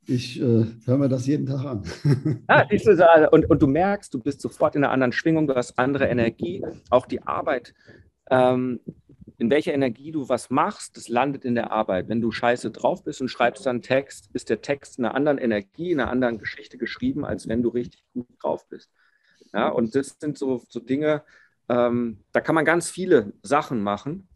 ich 0.05 0.41
äh, 0.41 0.65
höre 0.85 0.97
mir 0.97 1.09
das 1.09 1.27
jeden 1.27 1.45
Tag 1.45 1.65
an. 1.65 1.83
ja, 2.49 3.27
und, 3.29 3.49
und 3.49 3.61
du 3.61 3.67
merkst, 3.67 4.13
du 4.13 4.19
bist 4.19 4.41
sofort 4.41 4.75
in 4.75 4.83
einer 4.83 4.91
anderen 4.91 5.11
Schwingung, 5.11 5.47
du 5.47 5.55
hast 5.55 5.77
andere 5.77 6.07
Energie. 6.07 6.63
Auch 6.89 7.05
die 7.05 7.21
Arbeit, 7.21 7.73
ähm, 8.31 8.79
in 9.39 9.49
welcher 9.49 9.73
Energie 9.73 10.11
du 10.11 10.29
was 10.29 10.49
machst, 10.49 10.97
das 10.97 11.07
landet 11.07 11.45
in 11.45 11.55
der 11.55 11.71
Arbeit. 11.71 12.09
Wenn 12.09 12.21
du 12.21 12.31
scheiße 12.31 12.71
drauf 12.71 13.03
bist 13.03 13.21
und 13.21 13.29
schreibst 13.29 13.65
dann 13.65 13.81
Text, 13.81 14.29
ist 14.33 14.49
der 14.49 14.61
Text 14.61 14.99
in 14.99 15.05
einer 15.05 15.15
anderen 15.15 15.37
Energie, 15.37 15.91
in 15.91 15.99
einer 15.99 16.11
anderen 16.11 16.37
Geschichte 16.37 16.77
geschrieben, 16.77 17.25
als 17.25 17.47
wenn 17.47 17.63
du 17.63 17.69
richtig 17.69 18.03
gut 18.13 18.27
drauf 18.41 18.67
bist. 18.69 18.91
Ja, 19.53 19.69
und 19.69 19.95
das 19.95 20.17
sind 20.19 20.37
so, 20.37 20.61
so 20.69 20.79
Dinge, 20.79 21.23
ähm, 21.69 22.23
da 22.31 22.41
kann 22.41 22.55
man 22.55 22.65
ganz 22.65 22.89
viele 22.89 23.33
Sachen 23.41 23.81
machen. 23.81 24.27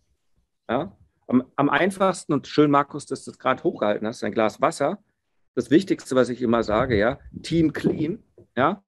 Ja? 0.69 0.97
Am, 1.27 1.43
am 1.55 1.69
einfachsten 1.69 2.33
und 2.33 2.47
schön, 2.47 2.71
Markus, 2.71 3.05
dass 3.05 3.23
du 3.25 3.31
das 3.31 3.39
gerade 3.39 3.63
hochgehalten 3.63 4.07
hast, 4.07 4.23
ein 4.23 4.31
Glas 4.31 4.61
Wasser 4.61 4.99
das 5.55 5.69
Wichtigste, 5.69 6.15
was 6.15 6.29
ich 6.29 6.41
immer 6.41 6.63
sage, 6.63 6.97
ja, 6.97 7.19
Team 7.41 7.73
Clean, 7.73 8.23
ja, 8.55 8.83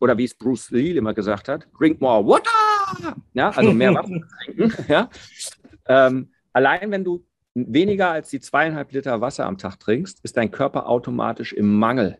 oder 0.00 0.16
wie 0.18 0.24
es 0.24 0.34
Bruce 0.34 0.70
Lee 0.70 0.96
immer 0.96 1.14
gesagt 1.14 1.48
hat, 1.48 1.66
drink 1.78 2.00
more 2.00 2.24
water, 2.24 2.50
ja, 3.34 3.50
also 3.50 3.72
mehr 3.72 3.94
Wasser 3.94 4.20
trinken, 4.44 4.72
ja. 4.88 5.10
Ähm, 5.86 6.30
allein 6.52 6.90
wenn 6.90 7.04
du 7.04 7.24
weniger 7.54 8.10
als 8.10 8.30
die 8.30 8.40
zweieinhalb 8.40 8.92
Liter 8.92 9.20
Wasser 9.20 9.46
am 9.46 9.58
Tag 9.58 9.78
trinkst, 9.78 10.24
ist 10.24 10.36
dein 10.36 10.50
Körper 10.50 10.88
automatisch 10.88 11.52
im 11.52 11.78
Mangel. 11.78 12.18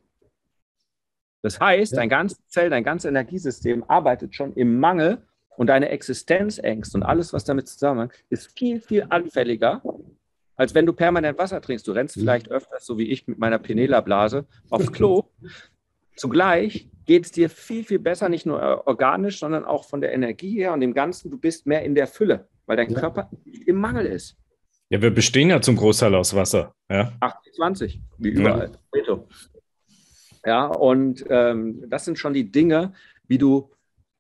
Das 1.43 1.61
heißt, 1.61 1.97
dein 1.97 2.09
ganzes 2.09 2.39
Zell, 2.49 2.71
dein 2.71 2.85
ganzes 2.85 3.09
Energiesystem 3.09 3.85
arbeitet 3.89 4.35
schon 4.35 4.55
im 4.55 4.79
Mangel 4.79 5.27
und 5.57 5.67
deine 5.67 5.89
Existenzängste 5.91 6.97
und 6.97 7.03
alles, 7.03 7.33
was 7.33 7.45
damit 7.45 7.69
zusammenhängt, 7.69 8.13
ist 8.31 8.57
viel, 8.59 8.81
viel 8.81 9.07
anfälliger 9.09 9.83
als 10.57 10.75
wenn 10.75 10.87
du 10.87 10.93
permanent 10.93 11.39
Wasser 11.39 11.61
trinkst. 11.61 11.87
Du 11.87 11.93
rennst 11.93 12.17
mhm. 12.17 12.23
vielleicht 12.23 12.51
öfters, 12.51 12.87
so 12.87 12.99
wie 12.99 13.11
ich 13.11 13.27
mit 13.27 13.39
meiner 13.39 13.59
Penela-Blase, 13.59 14.47
aufs 14.71 14.93
Klo. 14.93 15.25
Zugleich 16.17 16.89
geht 17.07 17.25
es 17.27 17.33
dir 17.33 17.51
viel, 17.51 17.85
viel 17.85 17.99
besser, 17.99 18.29
nicht 18.29 18.47
nur 18.47 18.61
äh, 18.63 18.77
organisch, 18.87 19.39
sondern 19.39 19.65
auch 19.65 19.85
von 19.89 20.01
der 20.01 20.13
Energie 20.13 20.57
her 20.59 20.73
und 20.73 20.81
dem 20.81 20.95
Ganzen. 20.95 21.31
Du 21.31 21.39
bist 21.39 21.67
mehr 21.67 21.83
in 21.83 21.95
der 21.95 22.07
Fülle. 22.07 22.49
weil 22.67 22.77
dein 22.79 22.91
Ja. 22.91 22.99
Körper 23.01 23.31
im 23.67 23.77
Mangel 23.77 24.07
ist. 24.07 24.37
Ja, 24.89 25.03
wir 25.03 25.11
bestehen 25.11 25.51
ja 25.51 25.61
zum 25.61 25.77
Großteil 25.77 26.15
aus 26.15 26.35
Wasser. 26.35 26.75
Ja. 26.91 27.13
28, 27.21 28.01
wie 28.19 28.29
überall. 28.31 28.73
Pareto. 28.91 29.29
Ja, 30.47 30.67
und 30.67 31.25
ähm, 31.29 31.85
das 31.89 32.05
sind 32.07 32.19
schon 32.19 32.33
die 32.33 32.51
Dinge, 32.51 32.93
wie 33.27 33.37
du 33.39 33.71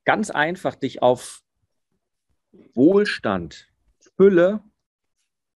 ganz 0.04 0.30
einfach 0.30 0.74
dich 0.74 1.00
auf 1.02 1.42
Wohlstand, 2.74 3.68
Fülle 4.16 4.60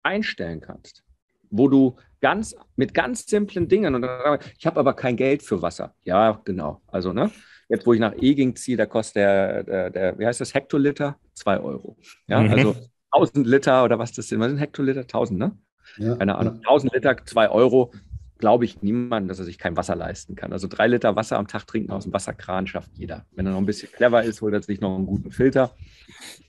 einstellen 0.03 0.61
kannst. 0.61 1.05
Wo 1.51 1.69
du 1.69 1.97
ganz 2.21 2.55
mit 2.77 2.95
ganz 2.95 3.27
simplen 3.27 3.69
Dingen 3.69 3.95
und 3.95 4.03
dann, 4.03 4.39
ich 4.59 4.67
habe 4.67 4.81
aber 4.81 4.95
kein 4.95 5.17
Geld 5.17 5.43
für 5.43 5.63
Wasser. 5.63 5.95
Ja, 6.05 6.41
genau. 6.45 6.81
Also, 6.89 7.13
ne? 7.13 7.31
Jetzt, 7.69 7.87
wo 7.87 7.93
ich 7.93 8.01
nach 8.01 8.15
Eging 8.15 8.57
ziehe, 8.57 8.77
da 8.77 8.87
kostet 8.87 9.17
der, 9.17 9.63
der, 9.65 9.91
der, 9.91 10.19
wie 10.19 10.27
heißt 10.27 10.41
das, 10.41 10.55
Hektoliter? 10.55 11.17
Zwei 11.35 11.61
Euro. 11.61 11.97
Ja, 12.27 12.41
Mhm. 12.41 12.51
also 12.53 12.77
1000 13.11 13.47
Liter 13.47 13.85
oder 13.85 13.99
was 13.99 14.13
das 14.13 14.29
sind. 14.29 14.41
Was 14.41 14.49
sind 14.49 14.59
Hektoliter? 14.59 15.01
1000, 15.03 15.39
ne? 15.39 15.53
Ja. 15.97 16.17
keine 16.17 16.37
Ahnung, 16.37 16.57
1000 16.59 16.93
Liter, 16.95 17.17
2 17.25 17.49
Euro, 17.51 17.93
glaube 18.39 18.65
ich 18.67 18.83
niemanden, 18.83 19.29
dass 19.29 19.39
er 19.39 19.45
sich 19.45 19.59
kein 19.59 19.77
Wasser 19.77 19.97
leisten 19.97 20.35
kann. 20.37 20.53
Also 20.53 20.69
drei 20.69 20.87
Liter 20.87 21.17
Wasser 21.17 21.39
am 21.39 21.49
Tag 21.49 21.67
trinken 21.67 21.91
aus 21.91 22.05
dem 22.05 22.13
Wasserkran 22.13 22.67
schafft 22.67 22.91
jeder. 22.95 23.27
Wenn 23.33 23.47
er 23.47 23.53
noch 23.53 23.59
ein 23.59 23.67
bisschen 23.67 23.91
clever 23.91 24.23
ist, 24.23 24.41
holt 24.43 24.55
er 24.55 24.63
sich 24.63 24.81
noch 24.81 24.95
einen 24.95 25.07
guten 25.07 25.31
Filter. 25.33 25.75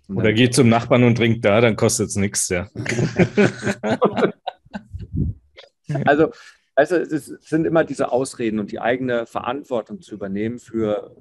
Und 0.08 0.18
Oder 0.18 0.34
geht 0.34 0.54
zum 0.54 0.70
Nachbarn 0.70 1.04
und 1.04 1.16
trinkt 1.16 1.44
da, 1.46 1.62
dann 1.62 1.76
kostet 1.76 2.10
es 2.10 2.16
nichts. 2.16 2.48
Ja. 2.50 2.68
Also, 6.06 6.32
also 6.76 6.96
es 6.96 7.26
sind 7.26 7.66
immer 7.66 7.84
diese 7.84 8.12
Ausreden 8.12 8.60
und 8.60 8.72
die 8.72 8.80
eigene 8.80 9.26
Verantwortung 9.26 10.02
zu 10.02 10.16
übernehmen 10.16 10.60
für 10.60 11.16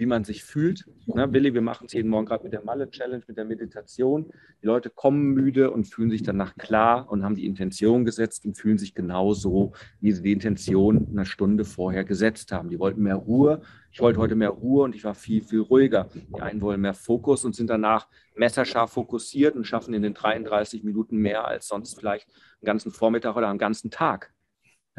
wie 0.00 0.06
man 0.06 0.24
sich 0.24 0.42
fühlt. 0.42 0.86
Ne, 1.04 1.30
Willi, 1.30 1.52
wir 1.52 1.60
machen 1.60 1.86
es 1.86 1.92
jeden 1.92 2.08
Morgen 2.08 2.24
gerade 2.24 2.42
mit 2.42 2.54
der 2.54 2.64
Malle-Challenge, 2.64 3.22
mit 3.28 3.36
der 3.36 3.44
Meditation. 3.44 4.32
Die 4.62 4.66
Leute 4.66 4.88
kommen 4.88 5.34
müde 5.34 5.70
und 5.70 5.84
fühlen 5.84 6.08
sich 6.08 6.22
danach 6.22 6.56
klar 6.56 7.10
und 7.10 7.22
haben 7.22 7.34
die 7.34 7.44
Intention 7.44 8.06
gesetzt 8.06 8.46
und 8.46 8.56
fühlen 8.56 8.78
sich 8.78 8.94
genauso, 8.94 9.72
wie 10.00 10.12
sie 10.12 10.22
die 10.22 10.32
Intention 10.32 11.06
eine 11.10 11.26
Stunde 11.26 11.66
vorher 11.66 12.04
gesetzt 12.04 12.50
haben. 12.50 12.70
Die 12.70 12.78
wollten 12.78 13.02
mehr 13.02 13.16
Ruhe. 13.16 13.60
Ich 13.92 14.00
wollte 14.00 14.18
heute 14.20 14.36
mehr 14.36 14.48
Ruhe 14.48 14.84
und 14.84 14.94
ich 14.94 15.04
war 15.04 15.14
viel, 15.14 15.42
viel 15.42 15.60
ruhiger. 15.60 16.08
Die 16.14 16.40
einen 16.40 16.62
wollen 16.62 16.80
mehr 16.80 16.94
Fokus 16.94 17.44
und 17.44 17.54
sind 17.54 17.68
danach 17.68 18.08
messerscharf 18.34 18.92
fokussiert 18.92 19.54
und 19.54 19.66
schaffen 19.66 19.92
in 19.92 20.00
den 20.00 20.14
33 20.14 20.82
Minuten 20.82 21.18
mehr 21.18 21.46
als 21.46 21.68
sonst 21.68 21.98
vielleicht 21.98 22.26
einen 22.28 22.66
ganzen 22.66 22.90
Vormittag 22.90 23.36
oder 23.36 23.50
einen 23.50 23.58
ganzen 23.58 23.90
Tag. 23.90 24.32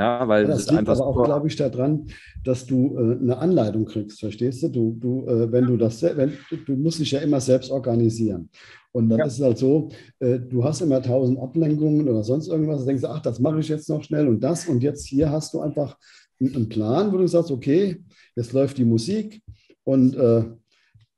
Ja, 0.01 0.27
weil 0.27 0.47
das 0.47 0.61
ist 0.61 0.69
liegt 0.71 0.79
einfach 0.79 0.93
aber 0.93 1.05
auch, 1.07 1.23
glaube 1.23 1.47
ich, 1.47 1.55
daran, 1.55 2.07
dass 2.43 2.65
du 2.65 2.97
äh, 2.97 3.17
eine 3.21 3.37
Anleitung 3.37 3.85
kriegst, 3.85 4.19
verstehst 4.19 4.63
du? 4.63 4.69
Du, 4.69 4.97
du 4.99 5.27
äh, 5.27 5.51
wenn 5.51 5.65
du 5.67 5.77
das, 5.77 6.01
wenn, 6.01 6.33
du 6.65 6.75
musst 6.75 6.99
dich 6.99 7.11
ja 7.11 7.19
immer 7.19 7.39
selbst 7.39 7.69
organisieren. 7.71 8.49
Und 8.93 9.09
dann 9.09 9.19
Ja. 9.19 9.25
ist 9.25 9.35
es 9.39 9.41
halt 9.41 9.57
so, 9.57 9.89
äh, 10.19 10.39
du 10.39 10.63
hast 10.63 10.81
immer 10.81 11.01
tausend 11.01 11.39
Ablenkungen 11.39 12.09
oder 12.09 12.23
sonst 12.23 12.47
irgendwas, 12.47 12.79
dann 12.79 12.87
denkst 12.87 13.03
du, 13.03 13.09
ach, 13.09 13.21
das 13.21 13.39
mache 13.39 13.59
ich 13.59 13.69
jetzt 13.69 13.89
noch 13.89 14.03
schnell 14.03 14.27
und 14.27 14.41
das. 14.43 14.67
Und 14.67 14.83
jetzt 14.83 15.05
hier 15.07 15.29
hast 15.29 15.53
du 15.53 15.61
einfach 15.61 15.97
einen 16.39 16.55
einen 16.55 16.69
Plan, 16.69 17.13
wo 17.13 17.17
du 17.17 17.27
sagst, 17.27 17.51
okay, 17.51 18.03
jetzt 18.35 18.53
läuft 18.53 18.77
die 18.77 18.85
Musik 18.85 19.41
und 19.83 20.15
äh, 20.15 20.43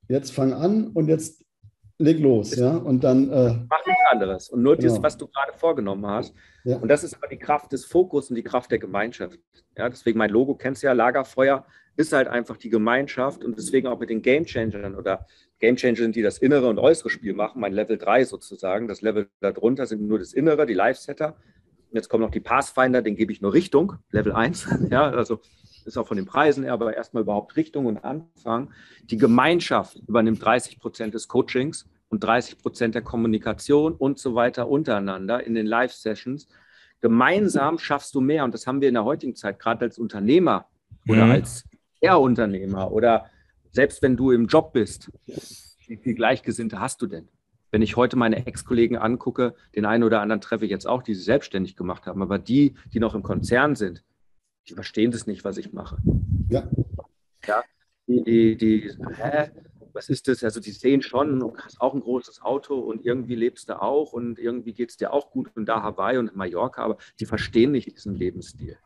jetzt 0.09 0.31
fang 0.31 0.53
an 0.53 0.87
und 0.87 1.07
jetzt 1.07 1.42
leg 1.99 2.19
los, 2.19 2.55
ja. 2.55 2.75
Und 2.75 3.03
dann 3.03 3.29
äh, 3.31 3.55
mach 3.69 3.85
nichts 3.85 4.01
anderes. 4.11 4.49
Und 4.49 4.63
nur 4.63 4.75
das, 4.75 4.93
Genau. 4.93 5.03
was 5.03 5.17
du 5.17 5.27
gerade 5.27 5.53
vorgenommen 5.57 6.05
hast. 6.05 6.33
Ja. 6.63 6.77
Und 6.77 6.87
das 6.89 7.03
ist 7.03 7.15
aber 7.15 7.27
die 7.27 7.37
Kraft 7.37 7.71
des 7.71 7.85
Fokus 7.85 8.29
und 8.29 8.35
die 8.35 8.43
Kraft 8.43 8.71
der 8.71 8.79
Gemeinschaft. 8.79 9.39
Ja, 9.77 9.89
deswegen 9.89 10.17
mein 10.17 10.29
Logo, 10.29 10.55
kennst 10.55 10.83
du 10.83 10.87
ja, 10.87 10.93
Lagerfeuer 10.93 11.65
ist 11.95 12.11
halt 12.11 12.27
einfach 12.27 12.57
die 12.57 12.69
Gemeinschaft 12.69 13.43
und 13.43 13.55
deswegen 13.57 13.87
auch 13.87 13.99
mit 13.99 14.09
den 14.09 14.21
Game 14.23 14.45
Changern 14.45 14.95
oder 14.95 15.27
Game 15.59 15.75
Changer 15.75 15.97
sind, 15.97 16.15
die 16.15 16.23
das 16.23 16.39
innere 16.39 16.67
und 16.67 16.79
äußere 16.79 17.09
Spiel 17.11 17.33
machen, 17.33 17.61
mein 17.61 17.71
Level 17.73 17.97
3 17.99 18.25
sozusagen. 18.25 18.87
Das 18.87 19.01
Level 19.01 19.29
darunter 19.41 19.85
sind 19.85 20.01
nur 20.07 20.17
das 20.17 20.33
Innere, 20.33 20.65
die 20.65 20.73
Live-Setter. 20.73 21.35
Und 21.91 21.95
jetzt 21.95 22.09
kommen 22.09 22.23
noch 22.23 22.31
die 22.31 22.39
Pathfinder, 22.39 23.03
den 23.03 23.15
gebe 23.15 23.31
ich 23.31 23.41
nur 23.41 23.53
Richtung, 23.53 23.93
Level 24.11 24.31
1. 24.33 24.67
Ja, 24.89 25.09
also 25.11 25.39
ist 25.85 25.97
auch 25.97 26.07
von 26.07 26.17
den 26.17 26.25
Preisen 26.25 26.63
her, 26.63 26.73
aber 26.73 26.95
erstmal 26.95 27.23
überhaupt 27.23 27.55
Richtung 27.55 27.85
und 27.85 27.97
Anfang. 28.03 28.71
Die 29.03 29.17
Gemeinschaft 29.17 29.97
übernimmt 30.07 30.43
30 30.43 30.79
Prozent 30.79 31.13
des 31.13 31.27
Coachings 31.27 31.87
und 32.09 32.23
30 32.23 32.59
Prozent 32.59 32.95
der 32.95 33.01
Kommunikation 33.01 33.93
und 33.93 34.19
so 34.19 34.35
weiter 34.35 34.67
untereinander 34.69 35.43
in 35.45 35.53
den 35.55 35.65
Live-Sessions. 35.65 36.47
Gemeinsam 37.01 37.79
schaffst 37.79 38.15
du 38.15 38.21
mehr 38.21 38.43
und 38.43 38.53
das 38.53 38.65
haben 38.67 38.79
wir 38.81 38.87
in 38.87 38.93
der 38.93 39.03
heutigen 39.03 39.35
Zeit, 39.35 39.59
gerade 39.59 39.85
als 39.85 39.97
Unternehmer 39.99 40.67
oder 41.07 41.25
Mhm. 41.25 41.31
als 41.31 41.65
Eherunternehmer 42.01 42.91
oder 42.91 43.25
selbst 43.71 44.01
wenn 44.01 44.15
du 44.15 44.31
im 44.31 44.47
Job 44.47 44.73
bist. 44.73 45.11
Wie 45.87 45.97
viel 45.97 46.13
Gleichgesinnte 46.13 46.79
hast 46.79 47.01
du 47.01 47.07
denn? 47.07 47.27
Wenn 47.71 47.81
ich 47.81 47.95
heute 47.95 48.15
meine 48.15 48.45
Ex-Kollegen 48.45 48.97
angucke, 48.97 49.55
den 49.75 49.85
einen 49.85 50.03
oder 50.03 50.21
anderen 50.21 50.41
treffe 50.41 50.65
ich 50.65 50.71
jetzt 50.71 50.85
auch, 50.87 51.01
die 51.01 51.15
sich 51.15 51.25
selbstständig 51.25 51.75
gemacht 51.75 52.05
haben, 52.05 52.21
aber 52.21 52.37
die, 52.37 52.75
die 52.93 52.99
noch 52.99 53.15
im 53.15 53.23
Konzern 53.23 53.75
sind, 53.75 54.03
die 54.67 54.73
verstehen 54.73 55.11
das 55.11 55.27
nicht, 55.27 55.43
was 55.43 55.57
ich 55.57 55.73
mache. 55.73 55.97
ja, 56.49 56.67
Die, 58.07 58.23
die, 58.23 58.57
die, 58.57 58.97
hä? 59.15 59.51
Was 59.93 60.09
ist 60.09 60.27
das? 60.27 60.43
Also 60.43 60.59
die 60.59 60.71
sehen 60.71 61.03
schon, 61.03 61.39
du 61.39 61.55
hast 61.55 61.79
auch 61.79 61.93
ein 61.93 62.01
großes 62.01 62.41
Auto 62.41 62.79
und 62.79 63.05
irgendwie 63.05 63.35
lebst 63.35 63.69
du 63.69 63.79
auch 63.79 64.11
und 64.11 64.39
irgendwie 64.39 64.73
geht 64.73 64.89
es 64.89 64.97
dir 64.97 65.13
auch 65.13 65.29
gut 65.29 65.51
und 65.55 65.67
da 65.67 65.83
Hawaii 65.83 66.17
und 66.17 66.35
Mallorca, 66.35 66.83
aber 66.83 66.97
die 67.19 67.27
verstehen 67.27 67.71
nicht 67.71 67.95
diesen 67.95 68.15
Lebensstil. 68.15 68.77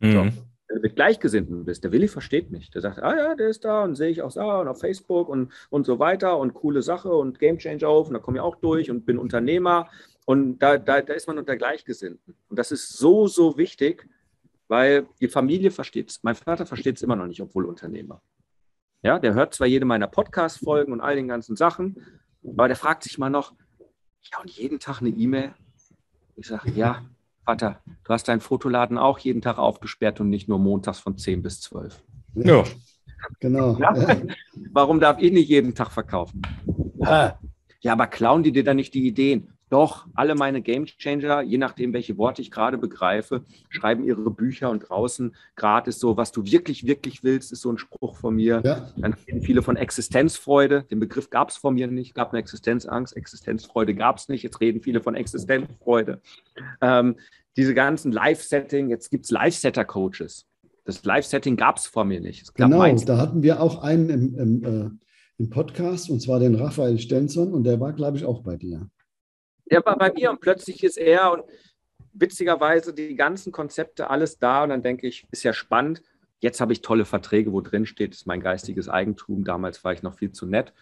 Mhm. 0.00 0.32
Wenn 0.68 0.76
du 0.76 0.82
mit 0.82 0.96
Gleichgesinnten 0.96 1.64
bist, 1.64 1.84
der 1.84 1.92
Willi 1.92 2.08
versteht 2.08 2.50
mich. 2.50 2.72
Der 2.72 2.82
sagt, 2.82 3.00
ah 3.00 3.16
ja, 3.16 3.34
der 3.36 3.48
ist 3.48 3.64
da 3.64 3.84
und 3.84 3.94
sehe 3.94 4.10
ich 4.10 4.22
auch 4.22 4.32
da 4.32 4.60
und 4.62 4.66
auf 4.66 4.80
Facebook 4.80 5.28
und, 5.28 5.52
und 5.70 5.86
so 5.86 6.00
weiter 6.00 6.38
und 6.38 6.54
coole 6.54 6.82
Sache 6.82 7.10
und 7.10 7.38
Game 7.38 7.58
Changer 7.58 7.88
auf 7.88 8.08
und 8.08 8.14
da 8.14 8.18
komme 8.18 8.38
ich 8.38 8.42
auch 8.42 8.56
durch 8.56 8.90
und 8.90 9.06
bin 9.06 9.18
Unternehmer 9.18 9.88
und 10.24 10.58
da, 10.58 10.76
da, 10.76 11.02
da 11.02 11.14
ist 11.14 11.28
man 11.28 11.38
unter 11.38 11.56
Gleichgesinnten. 11.56 12.34
Und 12.48 12.58
das 12.58 12.72
ist 12.72 12.98
so, 12.98 13.28
so 13.28 13.56
wichtig, 13.56 14.08
weil 14.68 15.06
die 15.20 15.28
Familie 15.28 15.70
versteht 15.70 16.10
es. 16.10 16.22
Mein 16.22 16.34
Vater 16.34 16.66
versteht 16.66 16.96
es 16.96 17.02
immer 17.02 17.16
noch 17.16 17.26
nicht, 17.26 17.40
obwohl 17.40 17.64
Unternehmer. 17.64 18.22
Ja, 19.02 19.18
der 19.18 19.34
hört 19.34 19.54
zwar 19.54 19.66
jede 19.66 19.84
meiner 19.84 20.06
Podcast-Folgen 20.06 20.92
und 20.92 21.00
all 21.00 21.16
den 21.16 21.28
ganzen 21.28 21.56
Sachen, 21.56 21.96
aber 22.44 22.68
der 22.68 22.76
fragt 22.76 23.02
sich 23.04 23.18
mal 23.18 23.30
noch, 23.30 23.54
ja, 24.32 24.40
und 24.40 24.50
jeden 24.50 24.80
Tag 24.80 25.00
eine 25.00 25.10
E-Mail? 25.10 25.54
Ich 26.36 26.48
sage, 26.48 26.70
ja, 26.72 27.04
Vater, 27.44 27.80
du 28.04 28.12
hast 28.12 28.26
deinen 28.26 28.40
Fotoladen 28.40 28.98
auch 28.98 29.18
jeden 29.20 29.40
Tag 29.40 29.58
aufgesperrt 29.58 30.20
und 30.20 30.28
nicht 30.28 30.48
nur 30.48 30.58
montags 30.58 30.98
von 30.98 31.16
10 31.16 31.42
bis 31.42 31.60
12. 31.60 32.02
Ja. 32.34 32.64
genau. 33.40 33.78
Ja. 33.78 33.96
Ja. 33.96 34.20
Warum 34.72 34.98
darf 34.98 35.18
ich 35.20 35.32
nicht 35.32 35.48
jeden 35.48 35.74
Tag 35.74 35.90
verkaufen? 35.90 36.42
Ja, 36.98 37.38
aber 37.92 38.08
klauen 38.08 38.42
die 38.42 38.52
dir 38.52 38.64
dann 38.64 38.76
nicht 38.76 38.94
die 38.94 39.06
Ideen? 39.06 39.55
Doch, 39.68 40.06
alle 40.14 40.36
meine 40.36 40.62
Gamechanger, 40.62 41.42
je 41.42 41.58
nachdem, 41.58 41.92
welche 41.92 42.16
Worte 42.18 42.40
ich 42.40 42.52
gerade 42.52 42.78
begreife, 42.78 43.42
schreiben 43.68 44.04
ihre 44.04 44.30
Bücher 44.30 44.70
und 44.70 44.88
draußen 44.88 45.34
gratis 45.56 45.98
so, 45.98 46.16
was 46.16 46.30
du 46.30 46.44
wirklich, 46.44 46.86
wirklich 46.86 47.24
willst, 47.24 47.50
ist 47.50 47.62
so 47.62 47.72
ein 47.72 47.78
Spruch 47.78 48.16
von 48.16 48.36
mir. 48.36 48.62
Ja. 48.64 48.92
Dann 48.96 49.14
reden 49.14 49.42
viele 49.42 49.62
von 49.62 49.76
Existenzfreude. 49.76 50.84
Den 50.84 51.00
Begriff 51.00 51.30
gab 51.30 51.50
es 51.50 51.56
von 51.56 51.74
mir 51.74 51.88
nicht. 51.88 52.14
Gab 52.14 52.30
eine 52.30 52.38
Existenzangst. 52.38 53.16
Existenzfreude 53.16 53.94
gab 53.96 54.18
es 54.18 54.28
nicht. 54.28 54.44
Jetzt 54.44 54.60
reden 54.60 54.80
viele 54.80 55.00
von 55.00 55.16
Existenzfreude. 55.16 56.20
Ähm, 56.80 57.16
diese 57.56 57.74
ganzen 57.74 58.12
Live-Setting, 58.12 58.88
jetzt 58.88 59.10
gibt 59.10 59.24
es 59.24 59.32
Live-Setter-Coaches. 59.32 60.46
Das 60.84 61.04
Live-Setting 61.04 61.56
gab 61.56 61.78
es 61.78 61.86
vor 61.88 62.04
mir 62.04 62.20
nicht. 62.20 62.54
Genau, 62.54 62.78
meins. 62.78 63.04
da 63.04 63.18
hatten 63.18 63.42
wir 63.42 63.60
auch 63.60 63.82
einen 63.82 64.10
im, 64.10 64.34
im, 64.36 64.64
äh, 64.64 64.90
im 65.38 65.50
Podcast, 65.50 66.08
und 66.08 66.20
zwar 66.20 66.38
den 66.38 66.54
Raphael 66.54 66.98
Stenson, 66.98 67.52
und 67.52 67.64
der 67.64 67.80
war, 67.80 67.92
glaube 67.92 68.16
ich, 68.16 68.24
auch 68.24 68.42
bei 68.42 68.56
dir. 68.56 68.88
Der 69.70 69.84
war 69.84 69.98
bei 69.98 70.12
mir 70.12 70.30
und 70.30 70.40
plötzlich 70.40 70.84
ist 70.84 70.96
er 70.96 71.32
und 71.32 71.44
witzigerweise 72.12 72.94
die 72.94 73.14
ganzen 73.14 73.52
Konzepte, 73.52 74.10
alles 74.10 74.38
da. 74.38 74.62
Und 74.62 74.70
dann 74.70 74.82
denke 74.82 75.06
ich, 75.06 75.26
ist 75.30 75.42
ja 75.42 75.52
spannend. 75.52 76.02
Jetzt 76.40 76.60
habe 76.60 76.72
ich 76.72 76.82
tolle 76.82 77.04
Verträge, 77.04 77.52
wo 77.52 77.60
drin 77.60 77.86
steht, 77.86 78.14
ist 78.14 78.26
mein 78.26 78.40
geistiges 78.40 78.88
Eigentum. 78.88 79.44
Damals 79.44 79.82
war 79.84 79.92
ich 79.92 80.02
noch 80.02 80.14
viel 80.14 80.32
zu 80.32 80.46
nett 80.46 80.72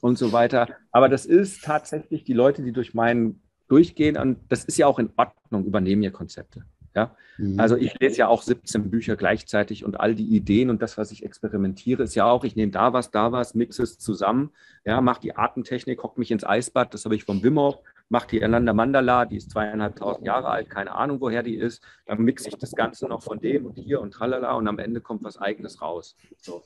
und 0.00 0.18
so 0.18 0.32
weiter. 0.32 0.68
Aber 0.90 1.08
das 1.08 1.26
ist 1.26 1.64
tatsächlich 1.64 2.24
die 2.24 2.32
Leute, 2.32 2.62
die 2.62 2.72
durch 2.72 2.94
meinen 2.94 3.42
durchgehen. 3.68 4.16
Und 4.16 4.38
das 4.48 4.64
ist 4.64 4.78
ja 4.78 4.86
auch 4.86 4.98
in 4.98 5.10
Ordnung, 5.16 5.64
übernehmen 5.64 6.02
ihr 6.02 6.12
Konzepte. 6.12 6.64
Ja, 6.94 7.16
Mhm. 7.38 7.58
also 7.58 7.76
ich 7.76 7.98
lese 7.98 8.18
ja 8.18 8.28
auch 8.28 8.42
17 8.42 8.90
Bücher 8.90 9.16
gleichzeitig 9.16 9.84
und 9.84 9.98
all 9.98 10.14
die 10.14 10.36
Ideen 10.36 10.68
und 10.68 10.82
das, 10.82 10.98
was 10.98 11.10
ich 11.10 11.24
experimentiere, 11.24 12.02
ist 12.02 12.14
ja 12.14 12.26
auch, 12.26 12.44
ich 12.44 12.56
nehme 12.56 12.70
da 12.70 12.92
was, 12.92 13.10
da 13.10 13.32
was, 13.32 13.54
mixe 13.54 13.82
es 13.82 13.98
zusammen, 13.98 14.50
ja, 14.84 15.00
mache 15.00 15.20
die 15.22 15.34
Atemtechnik, 15.34 16.02
hock 16.02 16.18
mich 16.18 16.30
ins 16.30 16.44
Eisbad, 16.44 16.92
das 16.92 17.04
habe 17.04 17.14
ich 17.14 17.24
vom 17.24 17.42
Wim 17.42 17.58
Hof, 17.58 17.78
mache 18.12 18.28
die 18.28 18.44
Ananda 18.44 18.74
Mandala, 18.74 19.24
die 19.24 19.38
ist 19.38 19.50
zweieinhalbtausend 19.50 20.26
Jahre 20.26 20.48
alt, 20.48 20.68
keine 20.68 20.94
Ahnung, 20.94 21.20
woher 21.22 21.42
die 21.42 21.56
ist, 21.56 21.82
dann 22.04 22.18
mixe 22.18 22.48
ich 22.48 22.58
das 22.58 22.72
Ganze 22.72 23.08
noch 23.08 23.22
von 23.22 23.40
dem 23.40 23.64
und 23.64 23.78
hier 23.78 24.02
und 24.02 24.12
tralala 24.12 24.52
und 24.52 24.68
am 24.68 24.78
Ende 24.78 25.00
kommt 25.00 25.24
was 25.24 25.38
Eigenes 25.38 25.80
raus. 25.80 26.14
So. 26.36 26.62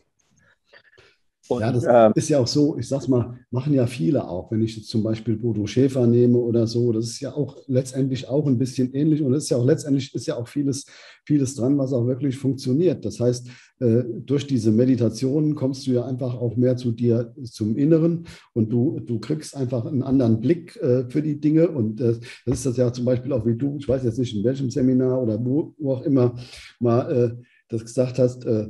Und, 1.48 1.60
ja, 1.60 1.72
das 1.72 1.84
äh, 1.84 2.10
ist 2.14 2.28
ja 2.28 2.38
auch 2.38 2.46
so, 2.46 2.76
ich 2.78 2.88
sag's 2.88 3.08
mal, 3.08 3.38
machen 3.50 3.72
ja 3.72 3.86
viele 3.86 4.28
auch. 4.28 4.50
Wenn 4.50 4.62
ich 4.62 4.76
jetzt 4.76 4.88
zum 4.88 5.02
Beispiel 5.02 5.36
Bodo 5.36 5.66
Schäfer 5.66 6.06
nehme 6.06 6.38
oder 6.38 6.66
so, 6.66 6.92
das 6.92 7.06
ist 7.06 7.20
ja 7.20 7.34
auch 7.34 7.56
letztendlich 7.66 8.28
auch 8.28 8.46
ein 8.46 8.58
bisschen 8.58 8.92
ähnlich 8.94 9.22
und 9.22 9.32
es 9.34 9.44
ist 9.44 9.50
ja 9.50 9.56
auch 9.56 9.64
letztendlich 9.64 10.14
ist 10.14 10.26
ja 10.26 10.36
auch 10.36 10.48
vieles, 10.48 10.86
vieles 11.24 11.54
dran, 11.54 11.78
was 11.78 11.92
auch 11.92 12.06
wirklich 12.06 12.36
funktioniert. 12.36 13.04
Das 13.04 13.20
heißt, 13.20 13.48
äh, 13.78 14.02
durch 14.24 14.46
diese 14.46 14.72
Meditationen 14.72 15.54
kommst 15.54 15.86
du 15.86 15.92
ja 15.92 16.04
einfach 16.04 16.34
auch 16.34 16.56
mehr 16.56 16.76
zu 16.76 16.92
dir, 16.92 17.34
zum 17.44 17.76
Inneren 17.76 18.26
und 18.54 18.72
du, 18.72 19.00
du 19.00 19.18
kriegst 19.20 19.54
einfach 19.54 19.84
einen 19.84 20.02
anderen 20.02 20.40
Blick 20.40 20.76
äh, 20.76 21.08
für 21.08 21.22
die 21.22 21.38
Dinge 21.38 21.68
und 21.68 22.00
äh, 22.00 22.14
das 22.46 22.58
ist 22.58 22.66
das 22.66 22.76
ja 22.76 22.92
zum 22.92 23.04
Beispiel 23.04 23.32
auch 23.32 23.44
wie 23.46 23.56
du, 23.56 23.76
ich 23.78 23.88
weiß 23.88 24.02
jetzt 24.04 24.18
nicht 24.18 24.34
in 24.34 24.44
welchem 24.44 24.70
Seminar 24.70 25.22
oder 25.22 25.44
wo, 25.44 25.74
wo 25.78 25.92
auch 25.92 26.02
immer, 26.02 26.34
mal 26.80 27.12
äh, 27.12 27.44
das 27.68 27.84
gesagt 27.84 28.18
hast, 28.18 28.44
äh, 28.46 28.68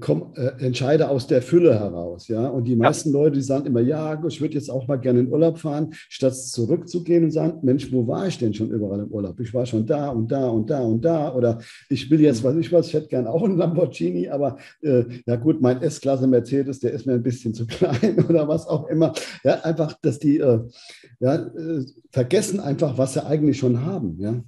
komm, 0.00 0.32
äh, 0.36 0.64
entscheide 0.64 1.08
aus 1.10 1.26
der 1.26 1.42
Fülle 1.42 1.78
heraus. 1.78 2.28
Ja? 2.28 2.48
Und 2.48 2.64
die 2.64 2.76
meisten 2.76 3.10
ja. 3.10 3.20
Leute, 3.20 3.36
die 3.36 3.42
sagen 3.42 3.66
immer, 3.66 3.80
ja, 3.80 4.22
ich 4.26 4.40
würde 4.40 4.54
jetzt 4.54 4.70
auch 4.70 4.88
mal 4.88 4.96
gerne 4.96 5.20
in 5.20 5.28
Urlaub 5.28 5.58
fahren, 5.58 5.90
statt 6.08 6.34
zurückzugehen 6.34 7.24
und 7.24 7.30
sagen, 7.30 7.58
Mensch, 7.62 7.92
wo 7.92 8.06
war 8.06 8.26
ich 8.26 8.38
denn 8.38 8.54
schon 8.54 8.70
überall 8.70 9.00
im 9.00 9.08
Urlaub? 9.08 9.38
Ich 9.40 9.52
war 9.52 9.66
schon 9.66 9.86
da 9.86 10.08
und 10.08 10.32
da 10.32 10.48
und 10.48 10.70
da 10.70 10.80
und 10.80 11.04
da. 11.04 11.34
Oder 11.34 11.58
ich 11.90 12.10
will 12.10 12.20
jetzt, 12.20 12.42
was 12.42 12.56
ich 12.56 12.72
was, 12.72 12.88
ich 12.88 12.94
hätte 12.94 13.08
gerne 13.08 13.30
auch 13.30 13.42
einen 13.42 13.58
Lamborghini, 13.58 14.28
aber 14.28 14.56
äh, 14.82 15.04
ja 15.26 15.36
gut, 15.36 15.60
mein 15.60 15.82
S-Klasse 15.82 16.26
Mercedes, 16.26 16.80
der 16.80 16.92
ist 16.92 17.06
mir 17.06 17.14
ein 17.14 17.22
bisschen 17.22 17.52
zu 17.52 17.66
klein 17.66 18.24
oder 18.28 18.48
was 18.48 18.66
auch 18.66 18.88
immer. 18.88 19.12
Ja, 19.44 19.60
einfach, 19.60 19.94
dass 20.00 20.18
die 20.18 20.38
äh, 20.38 20.60
ja, 21.20 21.34
äh, 21.34 21.84
vergessen 22.10 22.60
einfach, 22.60 22.96
was 22.96 23.12
sie 23.12 23.24
eigentlich 23.24 23.58
schon 23.58 23.84
haben. 23.84 24.16
Ja. 24.20 24.42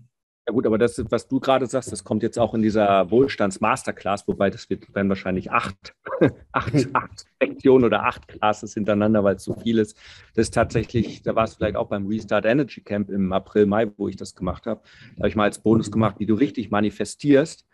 Ja 0.48 0.54
gut, 0.54 0.64
aber 0.64 0.78
das, 0.78 0.98
was 1.10 1.28
du 1.28 1.40
gerade 1.40 1.66
sagst, 1.66 1.92
das 1.92 2.04
kommt 2.04 2.22
jetzt 2.22 2.38
auch 2.38 2.54
in 2.54 2.62
dieser 2.62 3.10
Wohlstands-Masterclass, 3.10 4.26
wobei 4.26 4.48
das 4.48 4.70
wird, 4.70 4.94
werden 4.94 5.10
wahrscheinlich 5.10 5.50
acht, 5.50 5.94
acht, 6.52 6.72
acht 6.94 7.26
Lektionen 7.38 7.84
oder 7.84 8.04
acht 8.04 8.26
Classes 8.26 8.72
hintereinander, 8.72 9.22
weil 9.22 9.36
es 9.36 9.44
so 9.44 9.52
viel 9.52 9.76
ist. 9.76 9.98
Das 10.34 10.46
ist 10.46 10.54
tatsächlich, 10.54 11.20
da 11.20 11.34
war 11.34 11.44
es 11.44 11.56
vielleicht 11.56 11.76
auch 11.76 11.88
beim 11.88 12.06
Restart 12.06 12.46
Energy 12.46 12.80
Camp 12.80 13.10
im 13.10 13.30
April, 13.30 13.66
Mai, 13.66 13.90
wo 13.98 14.08
ich 14.08 14.16
das 14.16 14.34
gemacht 14.34 14.64
habe. 14.64 14.80
Da 15.16 15.18
habe 15.18 15.28
ich 15.28 15.36
mal 15.36 15.44
als 15.44 15.58
Bonus 15.58 15.90
gemacht, 15.90 16.14
wie 16.18 16.24
du 16.24 16.32
richtig 16.32 16.70
manifestierst. 16.70 17.66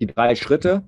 Die 0.00 0.08
drei 0.08 0.34
Schritte. 0.34 0.82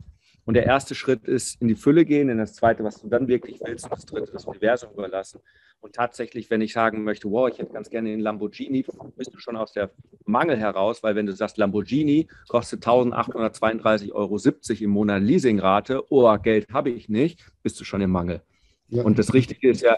Und 0.45 0.55
der 0.55 0.67
erste 0.67 0.97
Schritt 0.97 1.25
ist 1.25 1.63
in 1.63 1.69
die 1.69 1.77
Fülle 1.77 2.05
gehen, 2.05 2.31
in 2.31 2.39
das 2.39 2.55
zweite, 2.55 2.83
was 2.83 3.01
du 3.01 3.09
dann 3.09 3.29
wirklich 3.29 3.61
willst, 3.63 3.85
und 3.85 3.93
das 3.93 4.07
dritte, 4.07 4.33
das 4.33 4.47
Universum 4.47 4.91
überlassen. 4.93 5.41
Und 5.81 5.95
tatsächlich, 5.95 6.51
wenn 6.51 6.63
ich 6.63 6.73
sagen 6.73 7.05
möchte, 7.05 7.31
wow, 7.31 7.49
ich 7.49 7.59
hätte 7.59 7.73
ganz 7.73 7.91
gerne 7.91 8.09
den 8.09 8.21
Lamborghini, 8.21 8.85
bist 9.15 9.35
du 9.35 9.39
schon 9.39 9.57
aus 9.57 9.73
der 9.73 9.91
Mangel 10.29 10.57
heraus, 10.57 11.03
weil 11.03 11.15
wenn 11.15 11.27
du 11.27 11.33
sagst, 11.33 11.59
Lamborghini 11.59 12.29
kostet 12.49 12.87
1832,70 12.87 14.13
Euro 14.13 14.39
im 14.85 14.91
Monat 14.91 15.23
Leasingrate, 15.23 16.05
oh, 16.11 16.37
Geld 16.39 16.67
habe 16.73 16.91
ich 16.91 17.09
nicht, 17.09 17.45
bist 17.63 17.81
du 17.81 17.85
schon 17.85 18.01
im 18.01 18.11
Mangel. 18.11 18.43
Ja. 18.89 19.03
Und 19.03 19.19
das 19.19 19.35
Richtige 19.35 19.71
ist 19.71 19.83
ja, 19.83 19.97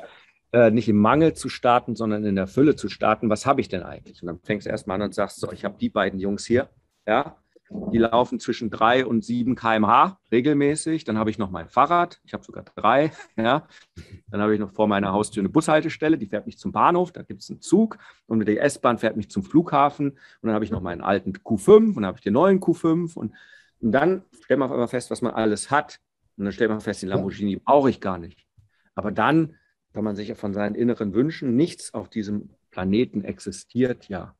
äh, 0.52 0.70
nicht 0.70 0.88
im 0.88 0.96
Mangel 0.96 1.34
zu 1.34 1.48
starten, 1.48 1.94
sondern 1.94 2.24
in 2.24 2.34
der 2.34 2.48
Fülle 2.48 2.74
zu 2.74 2.88
starten. 2.88 3.30
Was 3.30 3.46
habe 3.46 3.60
ich 3.60 3.68
denn 3.68 3.82
eigentlich? 3.82 4.22
Und 4.22 4.26
dann 4.26 4.40
fängst 4.40 4.66
du 4.66 4.70
erstmal 4.70 4.96
an 4.96 5.02
und 5.02 5.14
sagst, 5.14 5.38
so, 5.38 5.52
ich 5.52 5.64
habe 5.64 5.76
die 5.78 5.90
beiden 5.90 6.18
Jungs 6.18 6.44
hier, 6.44 6.68
ja, 7.06 7.36
die 7.70 7.98
laufen 7.98 8.40
zwischen 8.40 8.68
3 8.68 9.06
und 9.06 9.24
7 9.24 9.54
km/h 9.54 10.18
regelmäßig. 10.32 11.04
Dann 11.04 11.18
habe 11.18 11.30
ich 11.30 11.38
noch 11.38 11.50
mein 11.50 11.68
Fahrrad. 11.68 12.20
Ich 12.24 12.32
habe 12.32 12.44
sogar 12.44 12.64
drei. 12.64 13.12
Ja. 13.36 13.68
Dann 14.28 14.40
habe 14.40 14.54
ich 14.54 14.60
noch 14.60 14.72
vor 14.72 14.88
meiner 14.88 15.12
Haustür 15.12 15.40
eine 15.40 15.48
Bushaltestelle. 15.48 16.18
Die 16.18 16.26
fährt 16.26 16.46
mich 16.46 16.58
zum 16.58 16.72
Bahnhof. 16.72 17.12
Da 17.12 17.22
gibt 17.22 17.42
es 17.42 17.50
einen 17.50 17.60
Zug. 17.60 17.98
Und 18.26 18.38
mit 18.38 18.48
der 18.48 18.62
S-Bahn 18.62 18.98
fährt 18.98 19.16
mich 19.16 19.30
zum 19.30 19.44
Flughafen. 19.44 20.10
Und 20.10 20.18
dann 20.42 20.52
habe 20.52 20.64
ich 20.64 20.70
noch 20.70 20.80
meinen 20.80 21.00
alten 21.00 21.32
Q5. 21.32 21.76
Und 21.76 21.94
dann 21.96 22.06
habe 22.06 22.18
ich 22.18 22.24
den 22.24 22.32
neuen 22.32 22.60
Q5. 22.60 23.16
Und, 23.16 23.32
und 23.80 23.92
dann 23.92 24.24
stellt 24.42 24.58
man 24.58 24.68
auf 24.68 24.72
einmal 24.72 24.88
fest, 24.88 25.10
was 25.10 25.22
man 25.22 25.32
alles 25.32 25.70
hat. 25.70 26.00
Und 26.36 26.44
dann 26.44 26.52
stellt 26.52 26.70
man 26.70 26.80
fest, 26.80 27.02
den 27.02 27.08
Lamborghini 27.08 27.56
brauche 27.56 27.88
ich 27.88 28.00
gar 28.00 28.18
nicht. 28.18 28.46
Aber 28.94 29.12
dann 29.12 29.54
kann 29.92 30.04
man 30.04 30.16
sich 30.16 30.34
von 30.34 30.52
seinen 30.52 30.74
inneren 30.74 31.14
Wünschen, 31.14 31.56
nichts 31.56 31.94
auf 31.94 32.08
diesem 32.08 32.50
Planeten 32.70 33.24
existiert 33.24 34.08
ja 34.08 34.34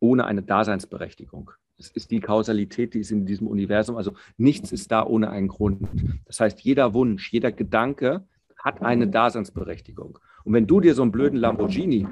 ohne 0.00 0.26
eine 0.26 0.42
Daseinsberechtigung. 0.42 1.50
Das 1.76 1.90
ist 1.90 2.10
die 2.10 2.20
Kausalität, 2.20 2.94
die 2.94 3.00
ist 3.00 3.10
in 3.10 3.26
diesem 3.26 3.46
Universum. 3.46 3.96
Also 3.96 4.14
nichts 4.36 4.72
ist 4.72 4.92
da 4.92 5.04
ohne 5.04 5.30
einen 5.30 5.48
Grund. 5.48 5.88
Das 6.26 6.40
heißt, 6.40 6.60
jeder 6.60 6.94
Wunsch, 6.94 7.32
jeder 7.32 7.50
Gedanke 7.50 8.26
hat 8.56 8.80
eine 8.82 9.08
Daseinsberechtigung. 9.08 10.18
Und 10.44 10.52
wenn 10.52 10.66
du 10.66 10.80
dir 10.80 10.94
so 10.94 11.02
einen 11.02 11.12
blöden 11.12 11.38
Lamborghini 11.38 12.06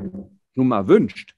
nun 0.54 0.68
mal 0.68 0.88
wünscht, 0.88 1.36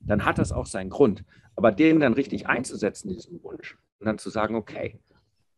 dann 0.00 0.24
hat 0.24 0.38
das 0.38 0.52
auch 0.52 0.66
seinen 0.66 0.90
Grund. 0.90 1.24
Aber 1.54 1.72
den 1.72 2.00
dann 2.00 2.14
richtig 2.14 2.46
einzusetzen, 2.46 3.10
diesen 3.10 3.42
Wunsch, 3.42 3.76
und 3.98 4.06
dann 4.06 4.18
zu 4.18 4.30
sagen, 4.30 4.54
okay, 4.54 4.98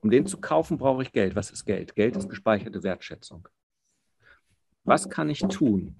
um 0.00 0.11
den 0.11 0.26
zu 0.26 0.38
kaufen, 0.40 0.78
brauche 0.78 1.03
ich 1.03 1.12
Geld. 1.12 1.36
Was 1.36 1.50
ist 1.50 1.64
Geld? 1.64 1.94
Geld 1.94 2.16
ist 2.16 2.28
gespeicherte 2.28 2.82
Wertschätzung. 2.82 3.48
Was 4.84 5.09
kann 5.09 5.30
ich 5.30 5.40
tun, 5.40 5.94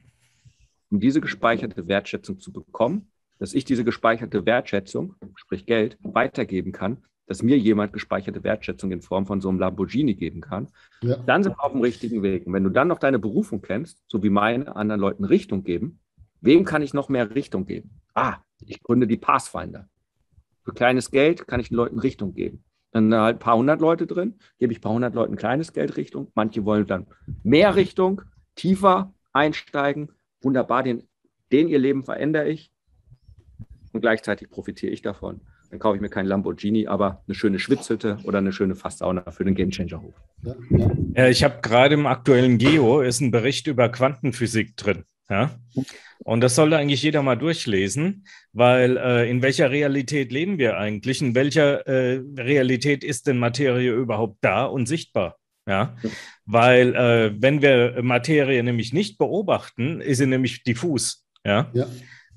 um 0.90 0.98
diese 0.98 1.20
gespeicherte 1.20 1.86
Wertschätzung 1.86 2.40
zu 2.40 2.53
bekommen? 2.53 3.12
Dass 3.38 3.54
ich 3.54 3.64
diese 3.64 3.84
gespeicherte 3.84 4.46
Wertschätzung, 4.46 5.14
sprich 5.34 5.66
Geld, 5.66 5.98
weitergeben 6.02 6.72
kann, 6.72 6.98
dass 7.26 7.42
mir 7.42 7.58
jemand 7.58 7.92
gespeicherte 7.92 8.44
Wertschätzung 8.44 8.90
in 8.90 9.00
Form 9.00 9.26
von 9.26 9.40
so 9.40 9.48
einem 9.48 9.58
Lamborghini 9.58 10.14
geben 10.14 10.40
kann, 10.40 10.68
ja. 11.02 11.16
dann 11.16 11.42
sind 11.42 11.56
wir 11.56 11.64
auf 11.64 11.72
dem 11.72 11.80
richtigen 11.80 12.22
Weg. 12.22 12.46
Und 12.46 12.52
wenn 12.52 12.64
du 12.64 12.70
dann 12.70 12.88
noch 12.88 12.98
deine 12.98 13.18
Berufung 13.18 13.62
kennst, 13.62 14.02
so 14.06 14.22
wie 14.22 14.30
meine 14.30 14.74
anderen 14.76 15.00
Leuten 15.00 15.24
Richtung 15.24 15.64
geben, 15.64 16.00
wem 16.40 16.64
kann 16.64 16.82
ich 16.82 16.94
noch 16.94 17.08
mehr 17.08 17.34
Richtung 17.34 17.64
geben? 17.64 18.00
Ah, 18.14 18.38
ich 18.66 18.82
gründe 18.82 19.06
die 19.06 19.16
Pathfinder. 19.16 19.88
Für 20.62 20.72
kleines 20.72 21.10
Geld 21.10 21.46
kann 21.46 21.60
ich 21.60 21.68
den 21.68 21.76
Leuten 21.76 21.98
Richtung 21.98 22.34
geben. 22.34 22.64
Dann 22.90 23.14
halt 23.14 23.36
ein 23.36 23.38
paar 23.38 23.56
hundert 23.56 23.80
Leute 23.80 24.06
drin, 24.06 24.38
gebe 24.58 24.72
ich 24.72 24.78
ein 24.78 24.82
paar 24.82 24.92
hundert 24.92 25.14
Leuten 25.14 25.36
kleines 25.36 25.72
Geld 25.72 25.96
Richtung. 25.96 26.30
Manche 26.34 26.64
wollen 26.64 26.86
dann 26.86 27.06
mehr 27.42 27.74
Richtung, 27.74 28.22
tiefer 28.54 29.14
einsteigen. 29.32 30.12
Wunderbar, 30.42 30.82
den, 30.82 31.08
den 31.50 31.68
ihr 31.68 31.78
Leben 31.78 32.02
verändere 32.02 32.48
ich 32.48 32.70
und 33.93 34.01
gleichzeitig 34.01 34.51
profitiere 34.51 34.93
ich 34.93 35.03
davon. 35.03 35.40
Dann 35.70 35.78
kaufe 35.78 35.97
ich 35.97 36.03
mir 36.03 36.11
kein 36.11 36.26
Lamborghini, 36.26 36.86
aber 36.86 37.22
eine 37.26 37.34
schöne 37.34 37.59
Schwitzhütte 37.59 38.18
oder 38.24 38.38
eine 38.38 38.53
schöne 38.53 38.74
Fasssauna 38.74 39.30
für 39.30 39.45
den 39.45 39.55
Gamechanger-Hof. 39.55 40.14
Ja, 40.43 40.55
ja. 41.14 41.28
ich 41.28 41.45
habe 41.45 41.61
gerade 41.62 41.95
im 41.95 42.07
aktuellen 42.07 42.59
Geo 42.59 43.01
ist 43.01 43.20
ein 43.20 43.30
Bericht 43.30 43.66
über 43.66 43.88
Quantenphysik 43.88 44.76
drin. 44.76 45.05
Ja? 45.30 45.51
Und 46.24 46.43
das 46.43 46.55
sollte 46.55 46.76
eigentlich 46.76 47.03
jeder 47.03 47.22
mal 47.22 47.36
durchlesen, 47.36 48.26
weil 48.53 48.97
äh, 48.99 49.30
in 49.30 49.40
welcher 49.40 49.70
Realität 49.70 50.30
leben 50.30 50.59
wir 50.59 50.76
eigentlich? 50.76 51.22
In 51.22 51.34
welcher 51.34 51.86
äh, 51.86 52.22
Realität 52.36 53.03
ist 53.03 53.26
denn 53.26 53.38
Materie 53.38 53.93
überhaupt 53.93 54.38
da 54.43 54.66
und 54.66 54.86
sichtbar? 54.86 55.38
Ja, 55.66 55.97
weil 56.45 56.95
äh, 56.97 57.34
wenn 57.40 57.62
wir 57.62 58.03
Materie 58.03 58.62
nämlich 58.64 58.93
nicht 58.93 59.16
beobachten, 59.16 60.01
ist 60.01 60.18
sie 60.18 60.26
nämlich 60.26 60.64
diffus. 60.64 61.24
Ja. 61.45 61.70
ja. 61.72 61.86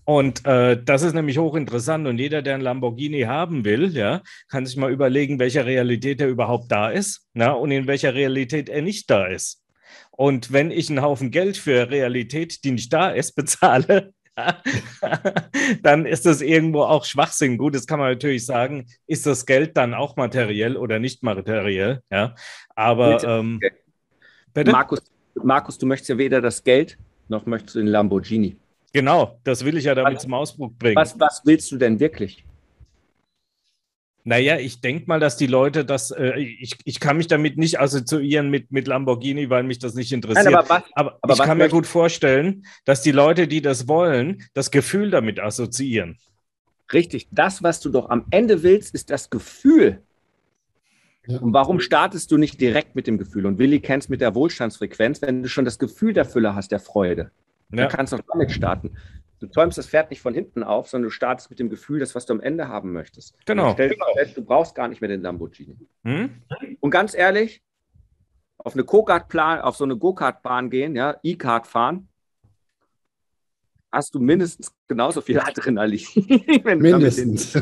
Und 0.06 0.46
äh, 0.46 0.82
das 0.82 1.02
ist 1.02 1.14
nämlich 1.14 1.38
hochinteressant. 1.40 2.08
Und 2.08 2.20
jeder, 2.20 2.42
der 2.42 2.56
ein 2.56 2.62
Lamborghini 2.62 3.22
haben 3.22 3.66
will, 3.66 3.96
ja, 3.96 4.22
kann 4.50 4.66
sich 4.66 4.78
mal 4.78 4.92
überlegen, 4.92 5.40
welcher 5.40 5.66
Realität 5.66 6.22
er 6.22 6.28
überhaupt 6.28 6.72
da 6.72 6.90
ist 6.90 7.28
na, 7.34 7.52
und 7.52 7.72
in 7.72 7.88
welcher 7.88 8.14
Realität 8.14 8.70
er 8.70 8.82
nicht 8.82 9.10
da 9.10 9.26
ist. 9.26 9.64
Und 10.12 10.54
wenn 10.54 10.72
ich 10.72 10.90
einen 10.90 11.02
Haufen 11.02 11.32
Geld 11.32 11.58
für 11.58 11.90
Realität, 11.90 12.64
die 12.64 12.72
nicht 12.72 12.94
da 12.94 13.10
ist, 13.10 13.34
bezahle, 13.36 14.14
dann 15.82 16.06
ist 16.06 16.26
das 16.26 16.42
irgendwo 16.42 16.84
auch 16.84 17.06
Schwachsinn. 17.06 17.58
Gut, 17.58 17.74
das 17.74 17.88
kann 17.88 18.00
man 18.00 18.12
natürlich 18.12 18.46
sagen, 18.46 18.86
ist 19.08 19.26
das 19.26 19.46
Geld 19.46 19.78
dann 19.78 19.94
auch 19.94 20.18
materiell 20.18 20.76
oder 20.76 21.00
nicht 21.00 21.24
materiell? 21.24 22.02
Ja, 22.12 22.36
aber 22.76 23.24
ähm, 23.24 23.62
Markus, 24.66 25.02
Markus, 25.36 25.78
du 25.78 25.86
möchtest 25.86 26.10
ja 26.10 26.18
weder 26.18 26.42
das 26.42 26.64
Geld 26.64 26.98
noch 27.28 27.46
möchtest 27.46 27.76
du 27.76 27.80
den 27.80 27.88
Lamborghini. 27.88 28.58
Genau, 28.96 29.42
das 29.44 29.66
will 29.66 29.76
ich 29.76 29.84
ja 29.84 29.94
damit 29.94 30.16
was, 30.16 30.24
zum 30.24 30.34
Ausdruck 30.34 30.80
bringen. 30.80 30.96
Was, 30.96 31.20
was 31.20 31.42
willst 31.44 31.70
du 31.70 31.76
denn 31.76 32.00
wirklich? 32.00 32.46
Naja, 34.24 34.58
ich 34.58 34.80
denke 34.80 35.04
mal, 35.08 35.20
dass 35.20 35.36
die 35.36 35.48
Leute 35.48 35.84
das, 35.84 36.12
äh, 36.12 36.40
ich, 36.40 36.78
ich 36.86 37.02
kann 37.02 37.18
mich 37.18 37.28
damit 37.28 37.58
nicht 37.58 37.78
assoziieren 37.78 38.50
mit, 38.50 38.72
mit 38.72 38.88
Lamborghini, 38.88 39.50
weil 39.50 39.64
mich 39.64 39.80
das 39.80 39.96
nicht 39.96 40.14
interessiert. 40.14 40.46
Nein, 40.46 40.56
aber, 40.56 40.70
was, 40.70 40.84
aber, 40.94 41.20
aber 41.22 41.34
ich 41.34 41.42
kann 41.42 41.58
mir 41.58 41.68
gut 41.68 41.86
vorstellen, 41.86 42.66
dass 42.86 43.02
die 43.02 43.12
Leute, 43.12 43.50
die 43.50 43.62
das 43.62 43.90
wollen, 43.90 44.42
das 44.54 44.72
Gefühl 44.72 45.12
damit 45.12 45.42
assoziieren. 45.42 46.18
Richtig, 46.94 47.28
das, 47.32 47.64
was 47.64 47.82
du 47.82 47.90
doch 47.90 48.10
am 48.10 48.28
Ende 48.30 48.64
willst, 48.64 48.96
ist 48.96 49.10
das 49.10 49.30
Gefühl. 49.30 50.04
Ja. 51.28 51.40
Und 51.40 51.52
warum 51.52 51.82
startest 51.82 52.32
du 52.32 52.38
nicht 52.38 52.62
direkt 52.62 52.96
mit 52.96 53.08
dem 53.08 53.18
Gefühl? 53.18 53.46
Und 53.46 53.60
Willi 53.60 53.82
kennst 53.82 54.10
mit 54.10 54.22
der 54.22 54.36
Wohlstandsfrequenz, 54.36 55.22
wenn 55.22 55.44
du 55.44 55.50
schon 55.50 55.66
das 55.66 55.80
Gefühl 55.80 56.14
der 56.14 56.24
Fülle 56.24 56.56
hast, 56.56 56.72
der 56.72 56.80
Freude. 56.80 57.32
Ja. 57.72 57.88
Du 57.88 57.96
kannst 57.96 58.14
auch 58.14 58.22
damit 58.32 58.52
starten. 58.52 58.96
Du 59.40 59.48
zäumst 59.48 59.78
das 59.78 59.88
Pferd 59.88 60.10
nicht 60.10 60.22
von 60.22 60.34
hinten 60.34 60.64
auf, 60.64 60.88
sondern 60.88 61.10
du 61.10 61.12
startest 61.12 61.50
mit 61.50 61.60
dem 61.60 61.70
Gefühl, 61.70 62.00
das, 62.00 62.16
was 62.16 62.26
du 62.26 62.34
am 62.34 62.42
Ende 62.42 62.68
haben 62.68 62.94
möchtest. 62.94 63.36
Genau. 63.46 63.74
Stell 63.74 63.90
dir 63.90 63.98
fest, 64.18 64.38
du 64.38 64.44
brauchst 64.44 64.76
gar 64.76 64.88
nicht 64.88 65.02
mehr 65.02 65.10
den 65.10 65.22
Lamborghini. 65.22 65.78
Hm? 66.04 66.42
Und 66.80 66.90
ganz 66.90 67.14
ehrlich, 67.14 67.62
auf 68.58 68.74
eine 68.74 68.86
Go-Kart-Bahn, 68.86 69.60
auf 69.60 69.76
so 69.76 69.84
eine 69.84 69.98
Go-Kart-Bahn 69.98 70.70
gehen, 70.70 70.96
ja, 70.96 71.18
E-Kart 71.22 71.68
fahren, 71.68 72.08
hast 73.96 74.14
du 74.14 74.20
mindestens 74.20 74.72
genauso 74.88 75.22
viel 75.22 75.40
Adrenalin. 75.40 76.06
mindestens. 76.64 77.56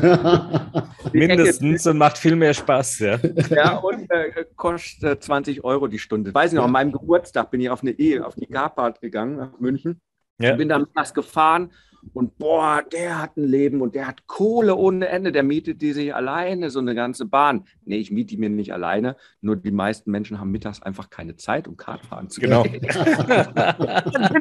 mindestens 1.12 1.86
und 1.86 1.98
macht 1.98 2.18
viel 2.18 2.36
mehr 2.36 2.52
Spaß, 2.52 2.98
ja. 2.98 3.18
Ja, 3.50 3.76
und 3.76 4.10
äh, 4.10 4.44
kostet 4.56 5.22
20 5.22 5.64
Euro 5.64 5.86
die 5.86 5.98
Stunde. 5.98 6.34
Weiß 6.34 6.52
ich 6.52 6.56
noch, 6.56 6.64
an 6.64 6.72
meinem 6.72 6.92
Geburtstag 6.92 7.50
bin 7.50 7.60
ich 7.60 7.70
auf 7.70 7.82
eine 7.82 7.92
Ehe, 7.92 8.26
auf 8.26 8.34
die 8.34 8.46
Carpart 8.46 9.00
gegangen 9.00 9.36
nach 9.36 9.58
München. 9.60 10.00
Ja. 10.38 10.56
Bin 10.56 10.68
dann 10.68 10.86
was 10.94 11.14
gefahren 11.14 11.72
und 12.12 12.38
boah, 12.38 12.82
der 12.82 13.20
hat 13.20 13.36
ein 13.36 13.44
Leben 13.44 13.80
und 13.80 13.94
der 13.94 14.06
hat 14.06 14.26
Kohle 14.26 14.76
ohne 14.76 15.08
Ende. 15.08 15.32
Der 15.32 15.42
mietet 15.42 15.80
die 15.82 15.92
sich 15.92 16.14
alleine, 16.14 16.70
so 16.70 16.78
eine 16.78 16.94
ganze 16.94 17.24
Bahn. 17.24 17.64
Nee, 17.84 17.96
ich 17.96 18.10
miete 18.10 18.34
die 18.34 18.36
mir 18.36 18.50
nicht 18.50 18.72
alleine. 18.72 19.16
Nur 19.40 19.56
die 19.56 19.70
meisten 19.70 20.10
Menschen 20.10 20.40
haben 20.40 20.50
mittags 20.50 20.82
einfach 20.82 21.10
keine 21.10 21.36
Zeit, 21.36 21.66
um 21.68 21.76
Kart 21.76 22.04
fahren 22.04 22.28
zu 22.28 22.40
genau. 22.40 22.62
gehen. 22.64 22.86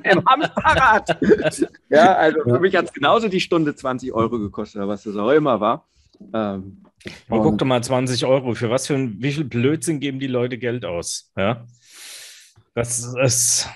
Genau. 0.03 0.19
Im 0.19 0.25
Hamsterrad. 0.25 1.17
ja, 1.89 2.13
also 2.15 2.39
für 2.43 2.59
mich 2.59 2.75
hat 2.75 2.85
es 2.85 2.93
genauso 2.93 3.27
die 3.27 3.39
Stunde 3.39 3.75
20 3.75 4.13
Euro 4.13 4.39
gekostet, 4.39 4.87
was 4.87 5.03
das 5.03 5.15
auch 5.15 5.31
immer 5.31 5.59
war. 5.59 5.87
Ähm, 6.33 6.83
und 7.29 7.41
guck 7.41 7.57
doch 7.57 7.65
mal, 7.65 7.83
20 7.83 8.25
Euro. 8.25 8.53
Für 8.55 8.69
was 8.69 8.87
für 8.87 8.95
ein, 8.95 9.15
wie 9.19 9.31
viel 9.31 9.43
Blödsinn 9.43 9.99
geben 9.99 10.19
die 10.19 10.27
Leute 10.27 10.57
Geld 10.57 10.85
aus? 10.85 11.31
Ja. 11.35 11.65
Das 12.75 13.13
ist. 13.23 13.69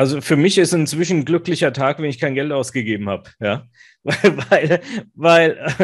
Also 0.00 0.22
für 0.22 0.36
mich 0.36 0.56
ist 0.56 0.72
inzwischen 0.72 1.18
ein 1.18 1.24
glücklicher 1.26 1.74
Tag, 1.74 1.98
wenn 1.98 2.08
ich 2.08 2.18
kein 2.18 2.34
Geld 2.34 2.52
ausgegeben 2.52 3.10
habe. 3.10 3.28
Ja? 3.38 3.66
weil, 4.02 4.80
weil, 5.12 5.74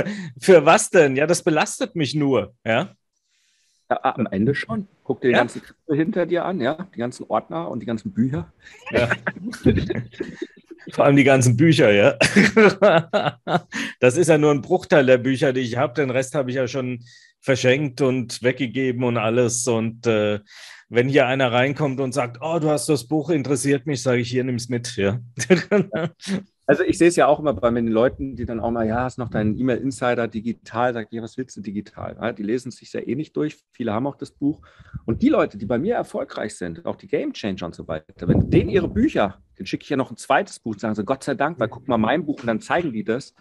für 0.40 0.64
was 0.64 0.88
denn? 0.88 1.16
Ja, 1.16 1.26
das 1.26 1.42
belastet 1.42 1.96
mich 1.96 2.14
nur. 2.14 2.54
Ja? 2.64 2.94
ja 3.90 4.00
am 4.02 4.24
Ende 4.24 4.54
schon. 4.54 4.88
Guck 5.04 5.20
dir 5.20 5.26
die 5.28 5.32
ja? 5.34 5.40
ganzen 5.40 5.60
Krippe 5.62 5.94
hinter 5.94 6.24
dir 6.24 6.46
an, 6.46 6.62
ja, 6.62 6.88
die 6.94 6.98
ganzen 6.98 7.26
Ordner 7.28 7.68
und 7.68 7.80
die 7.80 7.84
ganzen 7.84 8.14
Bücher. 8.14 8.50
Ja. 8.90 9.10
Vor 10.92 11.04
allem 11.04 11.16
die 11.16 11.24
ganzen 11.24 11.58
Bücher, 11.58 11.92
ja. 11.92 12.16
Das 14.00 14.16
ist 14.16 14.28
ja 14.28 14.38
nur 14.38 14.50
ein 14.50 14.62
Bruchteil 14.62 15.04
der 15.04 15.18
Bücher, 15.18 15.52
die 15.52 15.60
ich 15.60 15.76
habe. 15.76 15.92
Den 15.92 16.08
Rest 16.08 16.34
habe 16.34 16.48
ich 16.48 16.56
ja 16.56 16.66
schon 16.66 17.04
verschenkt 17.42 18.00
und 18.00 18.42
weggegeben 18.42 19.04
und 19.04 19.18
alles. 19.18 19.68
Und 19.68 20.06
äh, 20.06 20.40
wenn 20.88 21.08
hier 21.08 21.26
einer 21.26 21.52
reinkommt 21.52 22.00
und 22.00 22.12
sagt, 22.12 22.38
oh, 22.40 22.58
du 22.58 22.70
hast 22.70 22.88
das 22.88 23.06
Buch, 23.06 23.30
interessiert 23.30 23.86
mich, 23.86 24.02
sage 24.02 24.20
ich, 24.20 24.30
hier, 24.30 24.44
nimm's 24.44 24.68
mit. 24.68 24.96
Ja. 24.96 25.20
Also 26.68 26.82
ich 26.82 26.98
sehe 26.98 27.06
es 27.06 27.14
ja 27.14 27.28
auch 27.28 27.38
immer 27.38 27.54
bei 27.54 27.70
den 27.70 27.86
Leuten, 27.86 28.34
die 28.34 28.44
dann 28.44 28.58
auch 28.58 28.72
mal, 28.72 28.84
ja, 28.84 29.02
hast 29.02 29.18
noch 29.18 29.28
deinen 29.28 29.56
E-Mail-Insider 29.56 30.26
digital, 30.26 30.92
sag 30.94 31.06
ich, 31.12 31.22
was 31.22 31.36
willst 31.36 31.56
du 31.56 31.60
digital? 31.60 32.16
Ja, 32.20 32.32
die 32.32 32.42
lesen 32.42 32.70
es 32.70 32.76
sich 32.76 32.92
ja 32.92 33.00
eh 33.00 33.14
nicht 33.14 33.36
durch, 33.36 33.56
viele 33.70 33.92
haben 33.92 34.04
auch 34.08 34.16
das 34.16 34.32
Buch. 34.32 34.62
Und 35.04 35.22
die 35.22 35.28
Leute, 35.28 35.58
die 35.58 35.66
bei 35.66 35.78
mir 35.78 35.94
erfolgreich 35.94 36.56
sind, 36.56 36.84
auch 36.84 36.96
die 36.96 37.06
Game 37.06 37.32
Changer 37.32 37.66
und 37.66 37.74
so 37.76 37.86
weiter, 37.86 38.26
wenn 38.26 38.50
denen 38.50 38.68
ihre 38.68 38.88
Bücher, 38.88 39.38
dann 39.56 39.66
schicke 39.66 39.84
ich 39.84 39.90
ja 39.90 39.96
noch 39.96 40.10
ein 40.10 40.16
zweites 40.16 40.58
Buch, 40.58 40.76
sagen 40.76 40.96
sie, 40.96 41.04
Gott 41.04 41.22
sei 41.22 41.34
Dank, 41.34 41.60
weil 41.60 41.68
guck 41.68 41.86
mal 41.86 41.98
mein 41.98 42.26
Buch 42.26 42.40
und 42.40 42.48
dann 42.48 42.60
zeigen 42.60 42.92
die 42.92 43.04
das 43.04 43.32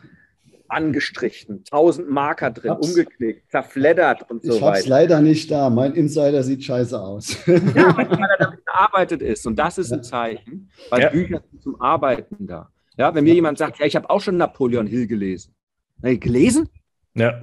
angestrichen, 0.67 1.63
tausend 1.63 2.09
Marker 2.09 2.51
drin, 2.51 2.71
hab's, 2.71 2.89
umgeknickt, 2.89 3.49
zerfleddert 3.51 4.29
und 4.29 4.43
so 4.43 4.49
weiter. 4.49 4.57
Ich 4.57 4.63
habe 4.63 4.77
es 4.77 4.87
leider 4.87 5.21
nicht 5.21 5.51
da. 5.51 5.69
Mein 5.69 5.93
Insider 5.93 6.43
sieht 6.43 6.63
scheiße 6.63 6.99
aus. 6.99 7.37
Ja, 7.45 7.95
weil 7.97 8.07
er 8.11 8.37
damit 8.39 8.65
gearbeitet 8.65 9.21
ist. 9.21 9.45
Und 9.45 9.57
das 9.57 9.77
ist 9.77 9.91
ein 9.91 10.03
Zeichen, 10.03 10.69
weil 10.89 11.01
ja. 11.01 11.09
Bücher 11.09 11.41
sind 11.51 11.61
zum 11.61 11.81
Arbeiten 11.81 12.47
da. 12.47 12.71
Ja, 12.97 13.13
wenn 13.13 13.23
mir 13.23 13.33
jemand 13.33 13.57
sagt, 13.57 13.79
ja, 13.79 13.85
ich 13.85 13.95
habe 13.95 14.09
auch 14.09 14.21
schon 14.21 14.37
Napoleon 14.37 14.87
Hill 14.87 15.07
gelesen. 15.07 15.53
gelesen? 16.01 16.69
Ja. 17.13 17.41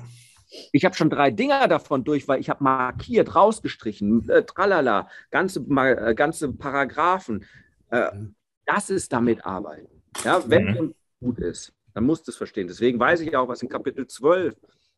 Ich 0.72 0.84
habe 0.84 0.94
schon 0.94 1.10
drei 1.10 1.30
Dinger 1.30 1.66
davon 1.68 2.04
durch, 2.04 2.28
weil 2.28 2.40
ich 2.40 2.50
habe 2.50 2.62
markiert, 2.62 3.34
rausgestrichen, 3.34 4.28
äh, 4.28 4.44
tralala, 4.44 5.08
ganze, 5.30 5.60
äh, 5.60 6.14
ganze 6.14 6.52
Paragraphen. 6.52 7.44
Äh, 7.90 8.10
das 8.66 8.90
ist 8.90 9.12
damit 9.12 9.44
arbeiten. 9.44 10.02
Ja, 10.24 10.42
wenn 10.46 10.64
mhm. 10.64 10.94
gut 11.20 11.38
ist 11.38 11.72
dann 11.94 12.04
musst 12.04 12.26
du 12.26 12.30
es 12.30 12.36
verstehen. 12.36 12.66
Deswegen 12.68 12.98
weiß 12.98 13.20
ich 13.20 13.36
auch, 13.36 13.48
was 13.48 13.62
in 13.62 13.68
Kapitel 13.68 14.06
12, 14.06 14.54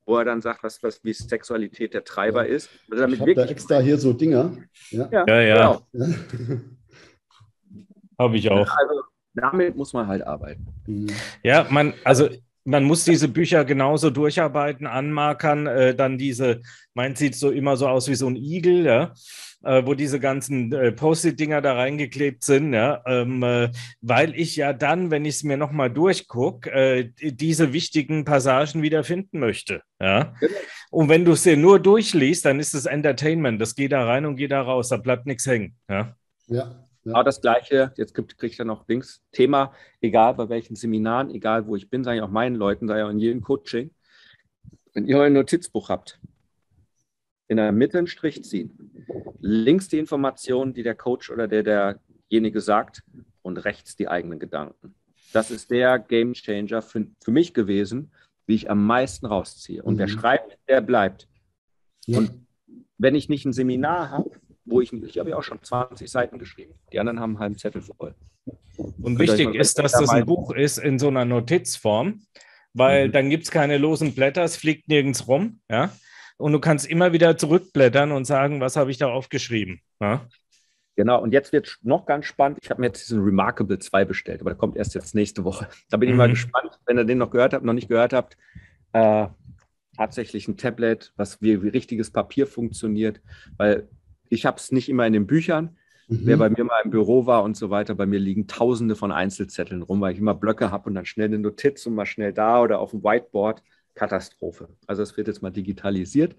wo 0.06 0.16
er 0.18 0.24
dann 0.24 0.40
sagt, 0.40 0.62
was, 0.62 0.82
was 0.82 1.02
wie 1.04 1.12
Sexualität 1.12 1.94
der 1.94 2.04
Treiber 2.04 2.46
ist. 2.46 2.68
Also 2.90 3.02
damit 3.02 3.14
ich 3.14 3.20
habe 3.20 3.34
da 3.34 3.44
extra 3.44 3.78
hier 3.80 3.98
so 3.98 4.12
Dinger. 4.12 4.56
Ja, 4.90 5.08
ja. 5.10 5.24
ja, 5.26 5.40
ja. 5.40 5.80
Genau. 5.92 6.10
habe 8.18 8.36
ich 8.36 8.50
auch. 8.50 8.68
Also 8.68 9.02
damit 9.34 9.76
muss 9.76 9.92
man 9.92 10.06
halt 10.06 10.26
arbeiten. 10.26 10.66
Ja, 11.42 11.66
man, 11.70 11.94
also 12.04 12.28
man 12.64 12.84
muss 12.84 13.04
diese 13.04 13.28
Bücher 13.28 13.64
genauso 13.64 14.10
durcharbeiten, 14.10 14.86
anmarkern, 14.86 15.66
äh, 15.66 15.94
dann 15.94 16.18
diese, 16.18 16.62
mein 16.94 17.14
sieht 17.14 17.36
so 17.36 17.50
immer 17.50 17.76
so 17.76 17.88
aus 17.88 18.08
wie 18.08 18.14
so 18.14 18.26
ein 18.26 18.36
Igel, 18.36 18.84
ja 18.84 19.12
äh, 19.64 19.84
wo 19.84 19.94
diese 19.94 20.20
ganzen 20.20 20.72
äh, 20.72 20.92
Post-it-Dinger 20.92 21.60
da 21.60 21.74
reingeklebt 21.74 22.44
sind, 22.44 22.72
ja, 22.72 23.02
ähm, 23.06 23.42
äh, 23.42 23.70
weil 24.00 24.34
ich 24.34 24.56
ja 24.56 24.72
dann, 24.72 25.10
wenn 25.10 25.24
ich 25.24 25.36
es 25.36 25.42
mir 25.42 25.56
nochmal 25.56 25.90
durchgucke, 25.90 26.70
äh, 26.70 27.10
diese 27.20 27.72
wichtigen 27.72 28.24
Passagen 28.24 28.82
wieder 28.82 29.04
finden 29.04 29.40
möchte. 29.40 29.82
Ja? 30.00 30.34
Genau. 30.40 30.52
Und 30.90 31.08
wenn 31.08 31.24
du 31.24 31.32
es 31.32 31.42
dir 31.42 31.56
nur 31.56 31.80
durchliest, 31.80 32.44
dann 32.44 32.60
ist 32.60 32.74
es 32.74 32.86
Entertainment. 32.86 33.60
Das 33.60 33.74
geht 33.74 33.92
da 33.92 34.04
rein 34.04 34.26
und 34.26 34.36
geht 34.36 34.52
da 34.52 34.62
raus, 34.62 34.90
da 34.90 34.96
bleibt 34.96 35.26
nichts 35.26 35.46
hängen. 35.46 35.74
Ja. 35.88 36.14
ja. 36.46 36.83
Ja. 37.04 37.14
Aber 37.14 37.24
das 37.24 37.40
Gleiche, 37.40 37.92
jetzt 37.96 38.14
kriege 38.14 38.46
ich 38.46 38.56
dann 38.56 38.66
noch 38.66 38.84
Dings, 38.86 39.22
Thema, 39.32 39.72
egal 40.00 40.34
bei 40.34 40.48
welchen 40.48 40.74
Seminaren, 40.74 41.30
egal 41.30 41.66
wo 41.66 41.76
ich 41.76 41.90
bin, 41.90 42.02
sage 42.02 42.18
ich 42.18 42.22
auch 42.22 42.30
meinen 42.30 42.56
Leuten, 42.56 42.88
sage 42.88 43.00
ich 43.00 43.06
auch 43.06 43.10
in 43.10 43.18
jedem 43.18 43.42
Coaching, 43.42 43.90
wenn 44.94 45.06
ihr 45.06 45.18
euer 45.18 45.30
Notizbuch 45.30 45.90
habt, 45.90 46.18
in 47.48 47.58
der 47.58 47.72
Mitte 47.72 47.98
einen 47.98 48.06
Strich 48.06 48.42
ziehen. 48.42 48.72
Links 49.40 49.88
die 49.88 49.98
Informationen, 49.98 50.72
die 50.72 50.82
der 50.82 50.94
Coach 50.94 51.30
oder 51.30 51.46
der 51.46 51.62
derjenige 51.62 52.60
sagt 52.60 53.02
und 53.42 53.58
rechts 53.58 53.96
die 53.96 54.08
eigenen 54.08 54.38
Gedanken. 54.38 54.94
Das 55.32 55.50
ist 55.50 55.70
der 55.70 55.98
Game 55.98 56.32
Changer 56.32 56.80
für, 56.80 57.06
für 57.22 57.30
mich 57.30 57.52
gewesen, 57.52 58.12
wie 58.46 58.54
ich 58.54 58.70
am 58.70 58.86
meisten 58.86 59.26
rausziehe. 59.26 59.82
Und 59.82 59.94
mhm. 59.94 59.98
wer 59.98 60.08
schreibt, 60.08 60.58
der 60.68 60.80
bleibt. 60.80 61.28
Ja. 62.06 62.18
Und 62.18 62.30
wenn 62.96 63.14
ich 63.14 63.28
nicht 63.28 63.44
ein 63.44 63.52
Seminar 63.52 64.10
habe, 64.10 64.30
wo 64.64 64.80
ich, 64.80 64.92
ich 64.92 65.18
habe 65.18 65.30
ja 65.30 65.36
auch 65.36 65.42
schon 65.42 65.62
20 65.62 66.10
Seiten 66.10 66.38
geschrieben, 66.38 66.74
die 66.92 66.98
anderen 66.98 67.20
haben 67.20 67.30
einen 67.30 67.38
halben 67.40 67.58
Zettel 67.58 67.82
voll. 67.82 68.14
Und 68.76 69.18
wichtig 69.18 69.54
ist, 69.54 69.78
dass 69.78 69.92
das 69.92 70.10
ein 70.10 70.26
Buch 70.26 70.52
ist 70.52 70.78
in 70.78 70.98
so 70.98 71.08
einer 71.08 71.24
Notizform, 71.24 72.22
weil 72.72 73.08
mhm. 73.08 73.12
dann 73.12 73.30
gibt 73.30 73.44
es 73.44 73.50
keine 73.50 73.78
losen 73.78 74.14
Blätter, 74.14 74.42
es 74.42 74.56
fliegt 74.56 74.88
nirgends 74.88 75.28
rum. 75.28 75.60
Ja? 75.70 75.92
und 76.36 76.52
du 76.52 76.60
kannst 76.60 76.86
immer 76.86 77.12
wieder 77.12 77.36
zurückblättern 77.36 78.12
und 78.12 78.24
sagen, 78.24 78.60
was 78.60 78.76
habe 78.76 78.90
ich 78.90 78.98
da 78.98 79.08
aufgeschrieben. 79.08 79.80
Ja? 80.00 80.26
Genau, 80.96 81.20
und 81.20 81.32
jetzt 81.32 81.52
wird 81.52 81.78
noch 81.82 82.06
ganz 82.06 82.26
spannend. 82.26 82.58
Ich 82.62 82.70
habe 82.70 82.80
mir 82.80 82.88
jetzt 82.88 83.08
diesen 83.08 83.22
Remarkable 83.22 83.78
2 83.78 84.04
bestellt, 84.04 84.40
aber 84.40 84.50
der 84.50 84.58
kommt 84.58 84.76
erst 84.76 84.94
jetzt 84.94 85.14
nächste 85.14 85.44
Woche. 85.44 85.68
Da 85.90 85.96
bin 85.96 86.08
ich 86.08 86.12
mhm. 86.12 86.18
mal 86.18 86.28
gespannt, 86.28 86.78
wenn 86.86 86.98
ihr 86.98 87.04
den 87.04 87.18
noch 87.18 87.30
gehört 87.30 87.54
habt, 87.54 87.64
noch 87.64 87.72
nicht 87.72 87.88
gehört 87.88 88.12
habt. 88.12 88.36
Äh, 88.92 89.26
tatsächlich 89.96 90.48
ein 90.48 90.56
Tablet, 90.56 91.12
was 91.16 91.40
wie, 91.40 91.62
wie 91.62 91.68
richtiges 91.68 92.10
Papier 92.10 92.46
funktioniert, 92.46 93.20
weil 93.56 93.88
ich 94.34 94.46
habe 94.46 94.58
es 94.58 94.72
nicht 94.72 94.88
immer 94.88 95.06
in 95.06 95.12
den 95.12 95.26
Büchern. 95.26 95.76
Mhm. 96.08 96.20
Wer 96.24 96.36
bei 96.36 96.50
mir 96.50 96.64
mal 96.64 96.82
im 96.84 96.90
Büro 96.90 97.24
war 97.24 97.42
und 97.42 97.56
so 97.56 97.70
weiter, 97.70 97.94
bei 97.94 98.04
mir 98.04 98.18
liegen 98.18 98.46
tausende 98.46 98.94
von 98.94 99.10
Einzelzetteln 99.10 99.82
rum, 99.82 100.00
weil 100.02 100.12
ich 100.12 100.18
immer 100.18 100.34
Blöcke 100.34 100.70
habe 100.70 100.88
und 100.88 100.94
dann 100.94 101.06
schnell 101.06 101.28
eine 101.28 101.38
Notiz 101.38 101.86
und 101.86 101.94
mal 101.94 102.04
schnell 102.04 102.32
da 102.32 102.60
oder 102.60 102.78
auf 102.80 102.90
dem 102.90 103.02
Whiteboard. 103.02 103.62
Katastrophe. 103.94 104.68
Also 104.86 105.02
es 105.02 105.16
wird 105.16 105.28
jetzt 105.28 105.42
mal 105.42 105.50
digitalisiert, 105.50 106.36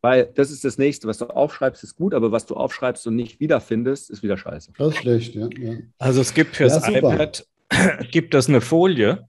weil 0.00 0.30
das 0.34 0.50
ist 0.50 0.64
das 0.64 0.78
Nächste. 0.78 1.08
Was 1.08 1.18
du 1.18 1.26
aufschreibst, 1.26 1.82
ist 1.82 1.96
gut, 1.96 2.14
aber 2.14 2.32
was 2.32 2.46
du 2.46 2.54
aufschreibst 2.54 3.06
und 3.06 3.16
nicht 3.16 3.40
wiederfindest, 3.40 4.10
ist 4.10 4.22
wieder 4.22 4.36
scheiße. 4.36 4.72
Das 4.78 4.88
ist 4.88 4.98
schlecht, 4.98 5.34
ja. 5.34 5.48
ja. 5.58 5.78
Also 5.98 6.20
es 6.20 6.34
gibt 6.34 6.56
fürs 6.56 6.86
ja, 6.86 6.96
iPad 6.96 7.46
gibt 8.10 8.34
es 8.34 8.48
eine 8.48 8.60
Folie, 8.60 9.26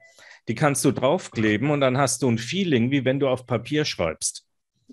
die 0.47 0.55
kannst 0.55 0.83
du 0.85 0.91
draufkleben 0.91 1.69
und 1.69 1.81
dann 1.81 1.97
hast 1.97 2.21
du 2.21 2.29
ein 2.29 2.37
Feeling, 2.37 2.91
wie 2.91 3.05
wenn 3.05 3.19
du 3.19 3.27
auf 3.27 3.45
Papier 3.45 3.85
schreibst. 3.85 4.45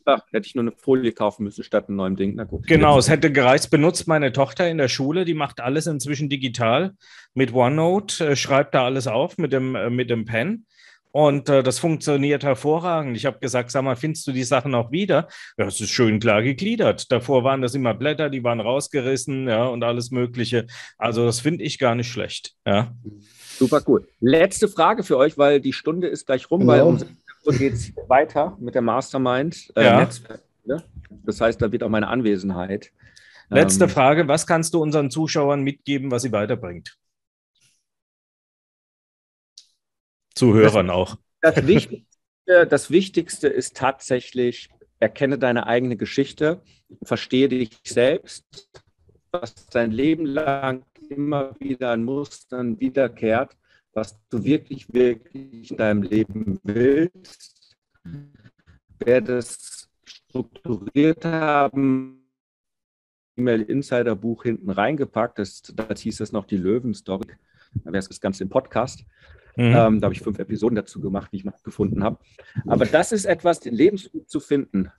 Ach, 0.09 0.22
hätte 0.30 0.46
ich 0.46 0.54
nur 0.54 0.62
eine 0.62 0.72
Folie 0.72 1.11
kaufen 1.11 1.42
müssen 1.42 1.64
statt 1.64 1.88
einem 1.88 1.96
neuen 1.96 2.14
Ding. 2.14 2.34
Na 2.36 2.44
gut. 2.44 2.66
Genau, 2.68 2.96
es 2.96 3.11
hätte 3.11 3.32
gereicht. 3.32 3.70
Benutzt 3.70 4.07
meine 4.07 4.32
Tochter 4.32 4.70
in 4.70 4.78
der 4.78 4.86
Schule, 4.88 5.24
die 5.24 5.34
macht 5.34 5.61
alles 5.61 5.86
inzwischen 5.88 6.28
digital 6.28 6.94
mit 7.34 7.52
OneNote, 7.52 8.28
äh, 8.28 8.36
schreibt 8.36 8.74
da 8.76 8.84
alles 8.84 9.09
auf 9.09 9.36
mit 9.36 9.52
dem, 9.52 9.74
äh, 9.74 9.90
mit 9.90 10.09
dem 10.09 10.24
Pen. 10.24 10.64
Und 11.11 11.48
äh, 11.48 11.62
das 11.62 11.78
funktioniert 11.78 12.44
hervorragend. 12.44 13.16
Ich 13.16 13.26
habe 13.26 13.38
gesagt, 13.40 13.70
sag 13.70 13.82
mal, 13.82 13.96
findest 13.96 14.26
du 14.28 14.32
die 14.32 14.44
Sachen 14.44 14.74
auch 14.74 14.92
wieder? 14.92 15.28
Ja, 15.57 15.66
es 15.66 15.80
ist 15.80 15.90
schön 15.90 16.20
klar 16.20 16.42
gegliedert. 16.42 17.11
Davor 17.11 17.42
waren 17.42 17.62
das 17.62 17.74
immer 17.74 17.94
Blätter, 17.94 18.30
die 18.30 18.44
waren 18.44 18.61
rausgerissen, 18.61 19.48
ja, 19.48 19.64
und 19.64 19.82
alles 19.82 20.11
Mögliche. 20.11 20.66
Also, 20.98 21.24
das 21.24 21.40
finde 21.40 21.64
ich 21.64 21.78
gar 21.78 21.94
nicht 21.94 22.12
schlecht. 22.12 22.52
Ja. 22.66 22.94
Super 23.59 23.82
cool. 23.86 24.07
Letzte 24.20 24.68
Frage 24.68 25.02
für 25.02 25.16
euch, 25.16 25.38
weil 25.38 25.61
die 25.61 25.72
Stunde 25.72 26.07
ist 26.07 26.26
gleich 26.26 26.50
rum, 26.50 26.61
genau. 26.61 26.72
weil 26.72 26.82
um 26.82 26.98
Uhr 27.47 27.55
geht 27.55 27.74
es 27.74 27.92
weiter 28.09 28.57
mit 28.61 28.74
der 28.74 28.82
Mastermind. 28.82 29.72
Äh, 29.76 29.84
ja. 29.84 30.01
Netzwerk, 30.01 30.42
ne? 30.64 30.82
Das 31.24 31.40
heißt, 31.40 31.61
da 31.61 31.70
wird 31.70 31.82
auch 31.82 31.88
meine 31.88 32.09
Anwesenheit. 32.09 32.92
Letzte 33.49 33.84
ähm, 33.84 33.90
Frage: 33.90 34.28
Was 34.28 34.47
kannst 34.47 34.74
du 34.74 34.82
unseren 34.82 35.11
Zuschauern 35.11 35.62
mitgeben, 35.62 36.11
was 36.11 36.22
sie 36.22 36.32
weiterbringt? 36.32 36.99
Zuhörern 40.34 40.90
auch. 40.90 41.16
Das 41.40 41.66
Wichtigste, 41.66 42.66
das 42.68 42.90
Wichtigste 42.90 43.49
ist 43.49 43.76
tatsächlich, 43.76 44.68
erkenne 44.99 45.38
deine 45.38 45.66
eigene 45.66 45.97
Geschichte, 45.97 46.61
verstehe 47.03 47.49
dich 47.49 47.70
selbst, 47.84 48.44
was 49.30 49.55
dein 49.66 49.92
Leben 49.92 50.26
lang 50.26 50.84
immer 51.09 51.59
wieder 51.61 51.92
an 51.92 52.05
Mustern 52.05 52.78
wiederkehrt 52.80 53.57
was 53.97 54.18
du 54.28 54.44
wirklich, 54.44 54.92
wirklich 54.92 55.70
in 55.70 55.76
deinem 55.78 56.03
Leben 56.03 56.61
willst. 56.62 57.76
Wer 58.99 59.22
das 59.22 59.88
strukturiert 60.05 61.24
haben, 61.24 62.28
E-Mail 63.36 63.62
Insider 63.62 64.14
Buch 64.14 64.42
hinten 64.42 64.70
reingepackt. 64.70 65.38
Das, 65.38 65.62
das 65.62 66.01
hieß 66.01 66.20
es 66.20 66.30
noch 66.30 66.44
die 66.44 66.59
Löwen-Story. 66.59 67.32
Da 67.84 67.86
wäre 67.86 67.99
es 67.99 68.09
das 68.09 68.20
Ganze 68.20 68.44
im 68.44 68.51
Podcast. 68.51 69.05
Mhm. 69.57 69.64
Ähm, 69.64 70.01
da 70.01 70.07
habe 70.07 70.14
ich 70.14 70.20
fünf 70.20 70.38
Episoden 70.38 70.76
dazu 70.76 71.01
gemacht, 71.01 71.32
die 71.32 71.36
ich 71.38 71.44
noch 71.44 71.62
gefunden 71.62 72.05
habe. 72.05 72.18
Aber 72.66 72.84
das 72.84 73.12
ist 73.12 73.24
etwas, 73.24 73.61
den 73.61 73.74
Lebensweg 73.74 74.28
zu 74.28 74.40
finden. 74.40 74.92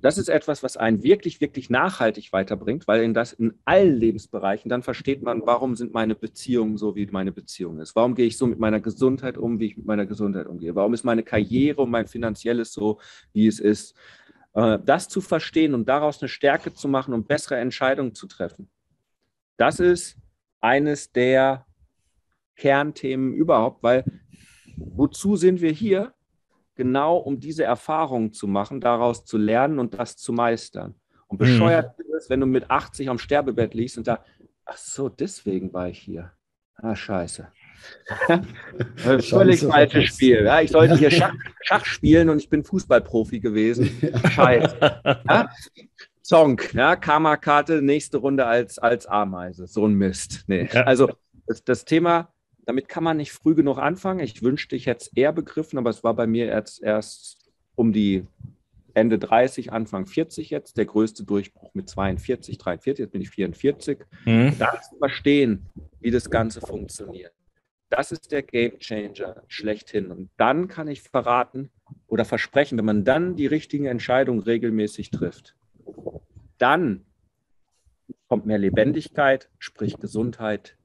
Das 0.00 0.18
ist 0.18 0.28
etwas, 0.28 0.62
was 0.62 0.76
einen 0.76 1.02
wirklich, 1.02 1.40
wirklich 1.40 1.70
nachhaltig 1.70 2.32
weiterbringt, 2.32 2.86
weil 2.86 3.02
in 3.02 3.14
das 3.14 3.32
in 3.32 3.54
allen 3.64 3.96
Lebensbereichen 3.96 4.68
dann 4.68 4.82
versteht 4.82 5.22
man, 5.22 5.42
warum 5.44 5.76
sind 5.76 5.92
meine 5.92 6.14
Beziehungen 6.14 6.76
so, 6.76 6.94
wie 6.94 7.06
meine 7.06 7.32
Beziehung 7.32 7.80
ist. 7.80 7.96
Warum 7.96 8.14
gehe 8.14 8.26
ich 8.26 8.38
so 8.38 8.46
mit 8.46 8.58
meiner 8.58 8.80
Gesundheit 8.80 9.36
um, 9.36 9.58
wie 9.58 9.66
ich 9.66 9.76
mit 9.76 9.86
meiner 9.86 10.06
Gesundheit 10.06 10.46
umgehe. 10.46 10.74
Warum 10.74 10.94
ist 10.94 11.04
meine 11.04 11.22
Karriere 11.22 11.82
und 11.82 11.90
mein 11.90 12.06
finanzielles 12.06 12.72
so, 12.72 13.00
wie 13.32 13.46
es 13.46 13.60
ist. 13.60 13.96
Äh, 14.54 14.78
das 14.84 15.08
zu 15.08 15.20
verstehen 15.20 15.74
und 15.74 15.88
daraus 15.88 16.20
eine 16.20 16.28
Stärke 16.28 16.72
zu 16.72 16.88
machen 16.88 17.14
und 17.14 17.28
bessere 17.28 17.56
Entscheidungen 17.56 18.14
zu 18.14 18.26
treffen. 18.26 18.68
Das 19.56 19.80
ist 19.80 20.16
eines 20.60 21.12
der 21.12 21.66
Kernthemen 22.56 23.32
überhaupt, 23.34 23.82
weil 23.82 24.04
wozu 24.76 25.36
sind 25.36 25.60
wir 25.60 25.70
hier? 25.70 26.12
Genau 26.78 27.16
um 27.16 27.40
diese 27.40 27.64
Erfahrungen 27.64 28.32
zu 28.32 28.46
machen, 28.46 28.80
daraus 28.80 29.24
zu 29.24 29.36
lernen 29.36 29.80
und 29.80 29.98
das 29.98 30.16
zu 30.16 30.32
meistern. 30.32 30.94
Und 31.26 31.38
bescheuert 31.38 31.98
mhm. 31.98 32.14
ist, 32.16 32.30
wenn 32.30 32.38
du 32.38 32.46
mit 32.46 32.70
80 32.70 33.10
am 33.10 33.18
Sterbebett 33.18 33.74
liegst 33.74 33.98
und 33.98 34.06
da, 34.06 34.24
ach 34.64 34.76
so, 34.76 35.08
deswegen 35.08 35.72
war 35.72 35.88
ich 35.88 35.98
hier. 35.98 36.30
Ah, 36.76 36.94
scheiße. 36.94 37.48
Völlig 38.96 39.60
falsches 39.60 40.04
Spiel. 40.04 40.44
Ja, 40.44 40.60
ich 40.60 40.70
sollte 40.70 40.96
hier 40.96 41.10
Schach, 41.10 41.34
Schach, 41.62 41.84
spielen 41.84 42.28
und 42.28 42.38
ich 42.38 42.48
bin 42.48 42.62
Fußballprofi 42.62 43.40
gewesen. 43.40 43.90
Scheiße. 44.30 44.78
Ja? 45.28 45.50
Song, 46.22 46.60
ja, 46.74 46.94
Karma-Karte, 46.94 47.82
nächste 47.82 48.18
Runde 48.18 48.46
als, 48.46 48.78
als 48.78 49.06
Ameise. 49.06 49.66
So 49.66 49.84
ein 49.84 49.94
Mist. 49.94 50.44
Nee. 50.46 50.68
Also 50.70 51.10
das, 51.48 51.64
das, 51.64 51.84
Thema, 51.84 52.32
damit 52.68 52.86
kann 52.86 53.02
man 53.02 53.16
nicht 53.16 53.32
früh 53.32 53.54
genug 53.54 53.78
anfangen. 53.78 54.20
Ich 54.20 54.42
wünschte, 54.42 54.76
ich 54.76 54.84
hätte 54.84 55.06
es 55.06 55.16
eher 55.16 55.32
begriffen, 55.32 55.78
aber 55.78 55.88
es 55.88 56.04
war 56.04 56.12
bei 56.12 56.26
mir 56.26 56.48
erst, 56.48 56.82
erst 56.82 57.50
um 57.76 57.94
die 57.94 58.26
Ende 58.92 59.18
30, 59.18 59.72
Anfang 59.72 60.04
40 60.04 60.50
jetzt, 60.50 60.76
der 60.76 60.84
größte 60.84 61.24
Durchbruch 61.24 61.72
mit 61.72 61.88
42, 61.88 62.58
43, 62.58 62.98
jetzt 62.98 63.12
bin 63.12 63.22
ich 63.22 63.30
44. 63.30 64.00
Mhm. 64.26 64.52
Da 64.58 64.78
zu 64.82 64.98
verstehen, 64.98 65.64
wie 66.00 66.10
das 66.10 66.28
Ganze 66.28 66.60
funktioniert. 66.60 67.32
Das 67.88 68.12
ist 68.12 68.32
der 68.32 68.42
Game 68.42 68.78
Changer 68.80 69.44
schlechthin. 69.48 70.10
Und 70.10 70.28
dann 70.36 70.68
kann 70.68 70.88
ich 70.88 71.00
verraten 71.00 71.70
oder 72.06 72.26
versprechen, 72.26 72.76
wenn 72.76 72.84
man 72.84 73.02
dann 73.02 73.34
die 73.34 73.46
richtigen 73.46 73.86
Entscheidungen 73.86 74.40
regelmäßig 74.40 75.10
trifft, 75.10 75.56
dann 76.58 77.06
kommt 78.28 78.44
mehr 78.44 78.58
Lebendigkeit, 78.58 79.48
sprich 79.58 79.96
Gesundheit, 79.96 80.76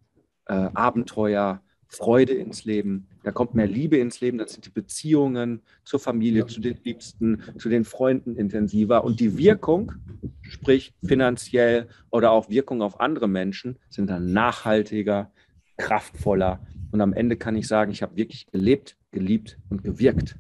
äh, 0.45 0.53
Abenteuer, 0.53 1.61
Freude 1.95 2.33
ins 2.33 2.65
Leben. 2.65 3.07
Da 3.23 3.31
kommt 3.31 3.55
mehr 3.55 3.67
Liebe 3.67 3.97
ins 3.97 4.19
Leben. 4.21 4.37
Das 4.37 4.53
sind 4.53 4.65
die 4.65 4.71
Beziehungen 4.71 5.61
zur 5.83 5.99
Familie, 5.99 6.41
ja. 6.41 6.47
zu 6.47 6.59
den 6.59 6.77
Liebsten, 6.83 7.41
zu 7.57 7.69
den 7.69 7.85
Freunden 7.85 8.35
intensiver. 8.35 9.03
Und 9.03 9.19
die 9.19 9.37
Wirkung, 9.37 9.93
sprich 10.41 10.93
finanziell 11.05 11.87
oder 12.09 12.31
auch 12.31 12.49
Wirkung 12.49 12.81
auf 12.81 12.99
andere 12.99 13.27
Menschen, 13.27 13.77
sind 13.89 14.09
dann 14.09 14.33
nachhaltiger, 14.33 15.31
kraftvoller 15.77 16.59
und 16.93 17.01
am 17.01 17.11
Ende 17.11 17.37
kann 17.37 17.55
ich 17.55 17.67
sagen, 17.67 17.91
ich 17.91 18.03
habe 18.03 18.15
wirklich 18.15 18.45
gelebt, 18.51 18.97
geliebt 19.09 19.57
und 19.69 19.83
gewirkt. 19.83 20.35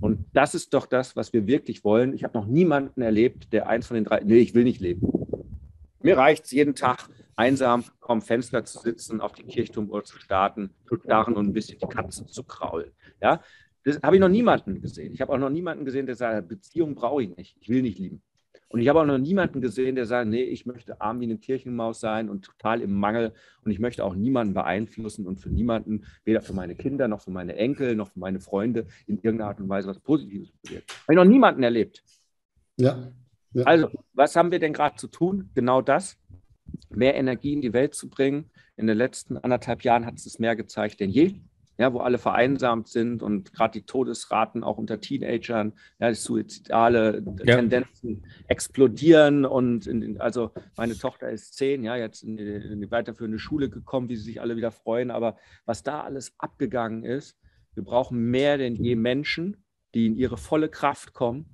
Und 0.00 0.26
das 0.34 0.54
ist 0.54 0.74
doch 0.74 0.84
das, 0.84 1.16
was 1.16 1.32
wir 1.32 1.46
wirklich 1.46 1.82
wollen. 1.82 2.12
Ich 2.12 2.24
habe 2.24 2.36
noch 2.36 2.46
niemanden 2.46 3.00
erlebt, 3.00 3.54
der 3.54 3.68
eins 3.68 3.86
von 3.86 3.94
den 3.94 4.04
drei, 4.04 4.20
nee, 4.20 4.36
ich 4.36 4.54
will 4.54 4.64
nicht 4.64 4.80
leben. 4.80 5.10
Mir 6.02 6.18
reicht 6.18 6.44
es 6.44 6.50
jeden 6.50 6.74
Tag 6.74 7.08
einsam 7.38 7.84
vom 8.00 8.20
Fenster 8.20 8.64
zu 8.64 8.80
sitzen, 8.80 9.20
auf 9.20 9.32
die 9.32 9.44
Kirchturmuhr 9.44 10.02
zu 10.02 10.18
starten, 10.18 10.70
zu 10.88 10.96
starren 10.96 11.34
und 11.34 11.46
ein 11.46 11.52
bisschen 11.52 11.78
die 11.78 11.86
Katzen 11.86 12.26
zu 12.26 12.42
kraulen. 12.42 12.90
Ja, 13.22 13.40
das 13.84 14.02
habe 14.02 14.16
ich 14.16 14.20
noch 14.20 14.28
niemanden 14.28 14.80
gesehen. 14.80 15.14
Ich 15.14 15.20
habe 15.20 15.32
auch 15.32 15.38
noch 15.38 15.48
niemanden 15.48 15.84
gesehen, 15.84 16.06
der 16.06 16.16
sagt, 16.16 16.48
Beziehung 16.48 16.96
brauche 16.96 17.22
ich 17.22 17.36
nicht. 17.36 17.56
Ich 17.60 17.68
will 17.68 17.82
nicht 17.82 17.98
lieben. 17.98 18.22
Und 18.70 18.80
ich 18.80 18.88
habe 18.88 19.00
auch 19.00 19.06
noch 19.06 19.18
niemanden 19.18 19.60
gesehen, 19.60 19.94
der 19.94 20.04
sagt, 20.04 20.28
nee, 20.28 20.42
ich 20.42 20.66
möchte 20.66 21.00
arm 21.00 21.20
wie 21.20 21.24
eine 21.24 21.38
Kirchenmaus 21.38 22.00
sein 22.00 22.28
und 22.28 22.44
total 22.44 22.82
im 22.82 22.92
Mangel. 22.92 23.32
Und 23.64 23.70
ich 23.70 23.78
möchte 23.78 24.04
auch 24.04 24.16
niemanden 24.16 24.52
beeinflussen 24.52 25.24
und 25.24 25.38
für 25.38 25.48
niemanden, 25.48 26.04
weder 26.24 26.42
für 26.42 26.52
meine 26.52 26.74
Kinder 26.74 27.06
noch 27.06 27.22
für 27.22 27.30
meine 27.30 27.54
Enkel 27.54 27.94
noch 27.94 28.10
für 28.10 28.18
meine 28.18 28.40
Freunde, 28.40 28.86
in 29.06 29.16
irgendeiner 29.16 29.50
Art 29.50 29.60
und 29.60 29.68
Weise 29.68 29.88
was 29.88 30.00
Positives 30.00 30.50
bewirkt. 30.62 30.90
Habe 31.04 31.12
ich 31.12 31.16
noch 31.16 31.24
niemanden 31.24 31.62
erlebt. 31.62 32.02
Ja. 32.76 33.12
ja. 33.54 33.62
Also, 33.64 33.90
was 34.12 34.34
haben 34.34 34.50
wir 34.50 34.58
denn 34.58 34.72
gerade 34.72 34.96
zu 34.96 35.06
tun? 35.06 35.50
Genau 35.54 35.80
das. 35.80 36.18
Mehr 36.90 37.14
Energie 37.14 37.52
in 37.52 37.60
die 37.60 37.72
Welt 37.72 37.94
zu 37.94 38.08
bringen. 38.08 38.50
In 38.76 38.86
den 38.86 38.96
letzten 38.96 39.36
anderthalb 39.36 39.82
Jahren 39.82 40.06
hat 40.06 40.14
es 40.14 40.38
mehr 40.38 40.56
gezeigt 40.56 41.00
denn 41.00 41.10
je 41.10 41.40
ja, 41.78 41.92
wo 41.92 42.00
alle 42.00 42.18
vereinsamt 42.18 42.88
sind 42.88 43.22
und 43.22 43.52
gerade 43.52 43.78
die 43.78 43.86
Todesraten 43.86 44.64
auch 44.64 44.78
unter 44.78 45.00
Teenagern, 45.00 45.72
ja, 46.00 46.08
die 46.08 46.16
suizidale 46.16 47.22
ja. 47.44 47.56
Tendenzen 47.56 48.26
explodieren 48.48 49.44
und 49.44 49.86
in, 49.86 50.20
also 50.20 50.50
meine 50.76 50.98
Tochter 50.98 51.30
ist 51.30 51.54
zehn, 51.54 51.84
ja, 51.84 51.96
jetzt 51.96 52.24
in 52.24 52.36
die, 52.36 52.44
in 52.44 52.80
die 52.80 52.90
weiterführende 52.90 53.38
Schule 53.38 53.70
gekommen, 53.70 54.08
wie 54.08 54.16
sie 54.16 54.24
sich 54.24 54.40
alle 54.40 54.56
wieder 54.56 54.72
freuen, 54.72 55.12
aber 55.12 55.36
was 55.66 55.84
da 55.84 56.02
alles 56.02 56.34
abgegangen 56.38 57.04
ist, 57.04 57.38
wir 57.74 57.84
brauchen 57.84 58.18
mehr 58.18 58.58
denn 58.58 58.74
je 58.74 58.96
Menschen, 58.96 59.64
die 59.94 60.06
in 60.06 60.16
ihre 60.16 60.36
volle 60.36 60.68
Kraft 60.68 61.14
kommen 61.14 61.46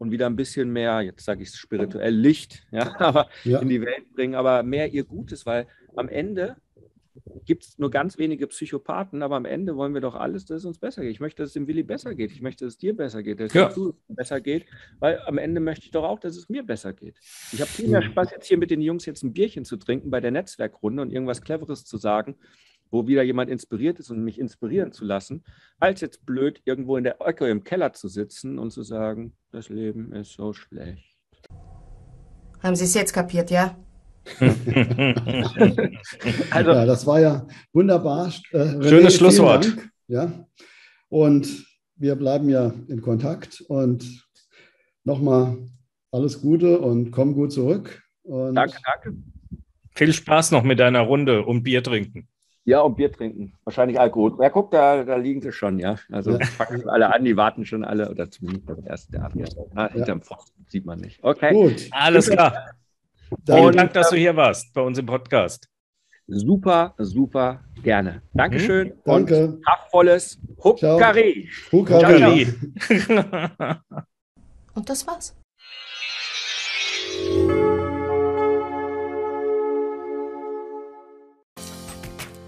und 0.00 0.10
wieder 0.10 0.26
ein 0.26 0.34
bisschen 0.34 0.72
mehr, 0.72 1.02
jetzt 1.02 1.24
sage 1.24 1.42
ich 1.42 1.50
spirituell 1.50 2.14
Licht, 2.14 2.66
ja, 2.72 2.94
aber 2.98 3.28
ja. 3.44 3.60
in 3.60 3.68
die 3.68 3.82
Welt 3.82 4.10
bringen, 4.14 4.34
aber 4.34 4.62
mehr 4.62 4.92
ihr 4.92 5.04
Gutes, 5.04 5.44
weil 5.44 5.66
am 5.94 6.08
Ende 6.08 6.56
gibt 7.44 7.64
es 7.64 7.78
nur 7.78 7.90
ganz 7.90 8.16
wenige 8.16 8.46
Psychopathen, 8.46 9.22
aber 9.22 9.36
am 9.36 9.44
Ende 9.44 9.76
wollen 9.76 9.92
wir 9.92 10.00
doch 10.00 10.14
alles, 10.14 10.46
dass 10.46 10.58
es 10.58 10.64
uns 10.64 10.78
besser 10.78 11.02
geht. 11.02 11.10
Ich 11.10 11.20
möchte, 11.20 11.42
dass 11.42 11.50
es 11.50 11.52
dem 11.52 11.66
Willi 11.66 11.82
besser 11.82 12.14
geht. 12.14 12.32
Ich 12.32 12.40
möchte, 12.40 12.64
dass 12.64 12.74
es 12.74 12.78
dir 12.78 12.96
besser 12.96 13.22
geht, 13.22 13.40
dass 13.40 13.54
es 13.54 13.54
ja. 13.54 13.70
besser 14.08 14.40
geht, 14.40 14.64
weil 15.00 15.20
am 15.26 15.36
Ende 15.36 15.60
möchte 15.60 15.84
ich 15.84 15.90
doch 15.90 16.04
auch, 16.04 16.18
dass 16.18 16.34
es 16.34 16.48
mir 16.48 16.62
besser 16.62 16.94
geht. 16.94 17.18
Ich 17.52 17.60
habe 17.60 17.70
viel 17.70 17.88
mehr 17.88 18.02
Spaß, 18.02 18.30
jetzt 18.30 18.46
hier 18.46 18.56
mit 18.56 18.70
den 18.70 18.80
Jungs 18.80 19.04
jetzt 19.04 19.22
ein 19.22 19.34
Bierchen 19.34 19.66
zu 19.66 19.76
trinken 19.76 20.10
bei 20.10 20.20
der 20.20 20.30
Netzwerkrunde 20.30 21.02
und 21.02 21.12
irgendwas 21.12 21.42
Cleveres 21.42 21.84
zu 21.84 21.98
sagen, 21.98 22.36
wo 22.90 23.06
wieder 23.06 23.22
jemand 23.22 23.50
inspiriert 23.50 23.98
ist 23.98 24.10
und 24.10 24.22
mich 24.22 24.38
inspirieren 24.38 24.92
zu 24.92 25.04
lassen, 25.04 25.44
als 25.78 26.00
jetzt 26.00 26.26
blöd 26.26 26.60
irgendwo 26.64 26.96
in 26.96 27.04
der 27.04 27.20
Ecke 27.20 27.48
im 27.48 27.64
Keller 27.64 27.92
zu 27.92 28.08
sitzen 28.08 28.58
und 28.58 28.70
zu 28.70 28.82
sagen, 28.82 29.32
das 29.52 29.68
Leben 29.68 30.12
ist 30.12 30.32
so 30.32 30.52
schlecht. 30.52 31.16
Haben 32.62 32.76
Sie 32.76 32.84
es 32.84 32.94
jetzt 32.94 33.12
kapiert, 33.12 33.50
ja? 33.50 33.76
also, 36.50 36.70
ja, 36.70 36.84
das 36.86 37.06
war 37.06 37.20
ja 37.20 37.46
wunderbar. 37.72 38.32
Äh, 38.52 38.58
René, 38.58 38.88
Schönes 38.88 39.14
Schlusswort. 39.16 39.64
Dank, 39.64 39.90
ja. 40.08 40.46
Und 41.08 41.66
wir 41.96 42.16
bleiben 42.16 42.48
ja 42.48 42.72
in 42.88 43.00
Kontakt 43.00 43.62
und 43.62 44.26
nochmal 45.04 45.56
alles 46.12 46.40
Gute 46.40 46.80
und 46.80 47.10
komm 47.10 47.34
gut 47.34 47.52
zurück. 47.52 48.02
Und 48.22 48.54
danke, 48.54 48.76
danke. 48.84 49.18
Viel 49.94 50.12
Spaß 50.12 50.50
noch 50.52 50.62
mit 50.62 50.78
deiner 50.78 51.00
Runde 51.00 51.42
und 51.44 51.62
Bier 51.62 51.82
trinken. 51.82 52.28
Ja, 52.64 52.80
und 52.80 52.96
Bier 52.96 53.10
trinken. 53.10 53.54
Wahrscheinlich 53.64 53.98
Alkohol. 53.98 54.36
Ja, 54.40 54.50
guck, 54.50 54.70
da, 54.70 55.02
da 55.02 55.16
liegen 55.16 55.40
sie 55.40 55.52
schon, 55.52 55.78
ja. 55.78 55.96
Also 56.12 56.32
ja. 56.32 56.46
packen 56.58 56.88
alle 56.88 57.12
an, 57.12 57.24
die 57.24 57.36
warten 57.36 57.64
schon 57.64 57.84
alle, 57.84 58.10
oder 58.10 58.30
zumindest 58.30 58.68
der 58.68 58.86
erste, 58.86 59.12
der 59.12 59.24
Abend. 59.24 59.56
Ah, 59.74 59.88
hinterm 59.90 60.20
Pfosten 60.20 60.66
sieht 60.68 60.84
man 60.84 61.00
nicht. 61.00 61.22
Okay. 61.24 61.52
Gut. 61.52 61.88
Alles 61.90 62.28
klar. 62.30 62.72
Vielen 63.46 63.76
Dank, 63.76 63.92
dass 63.94 64.10
du 64.10 64.16
hier 64.16 64.36
warst 64.36 64.74
bei 64.74 64.82
uns 64.82 64.98
im 64.98 65.06
Podcast. 65.06 65.68
Super, 66.26 66.94
super 66.98 67.64
gerne. 67.82 68.22
Dankeschön. 68.34 68.88
Mhm. 68.88 68.94
Danke. 69.04 69.44
Und 69.48 69.64
kraftvolles 69.64 70.38
Huckari. 70.62 71.48
Huckari. 71.72 72.46
Und 74.74 74.88
das 74.88 75.06
war's. 75.06 75.39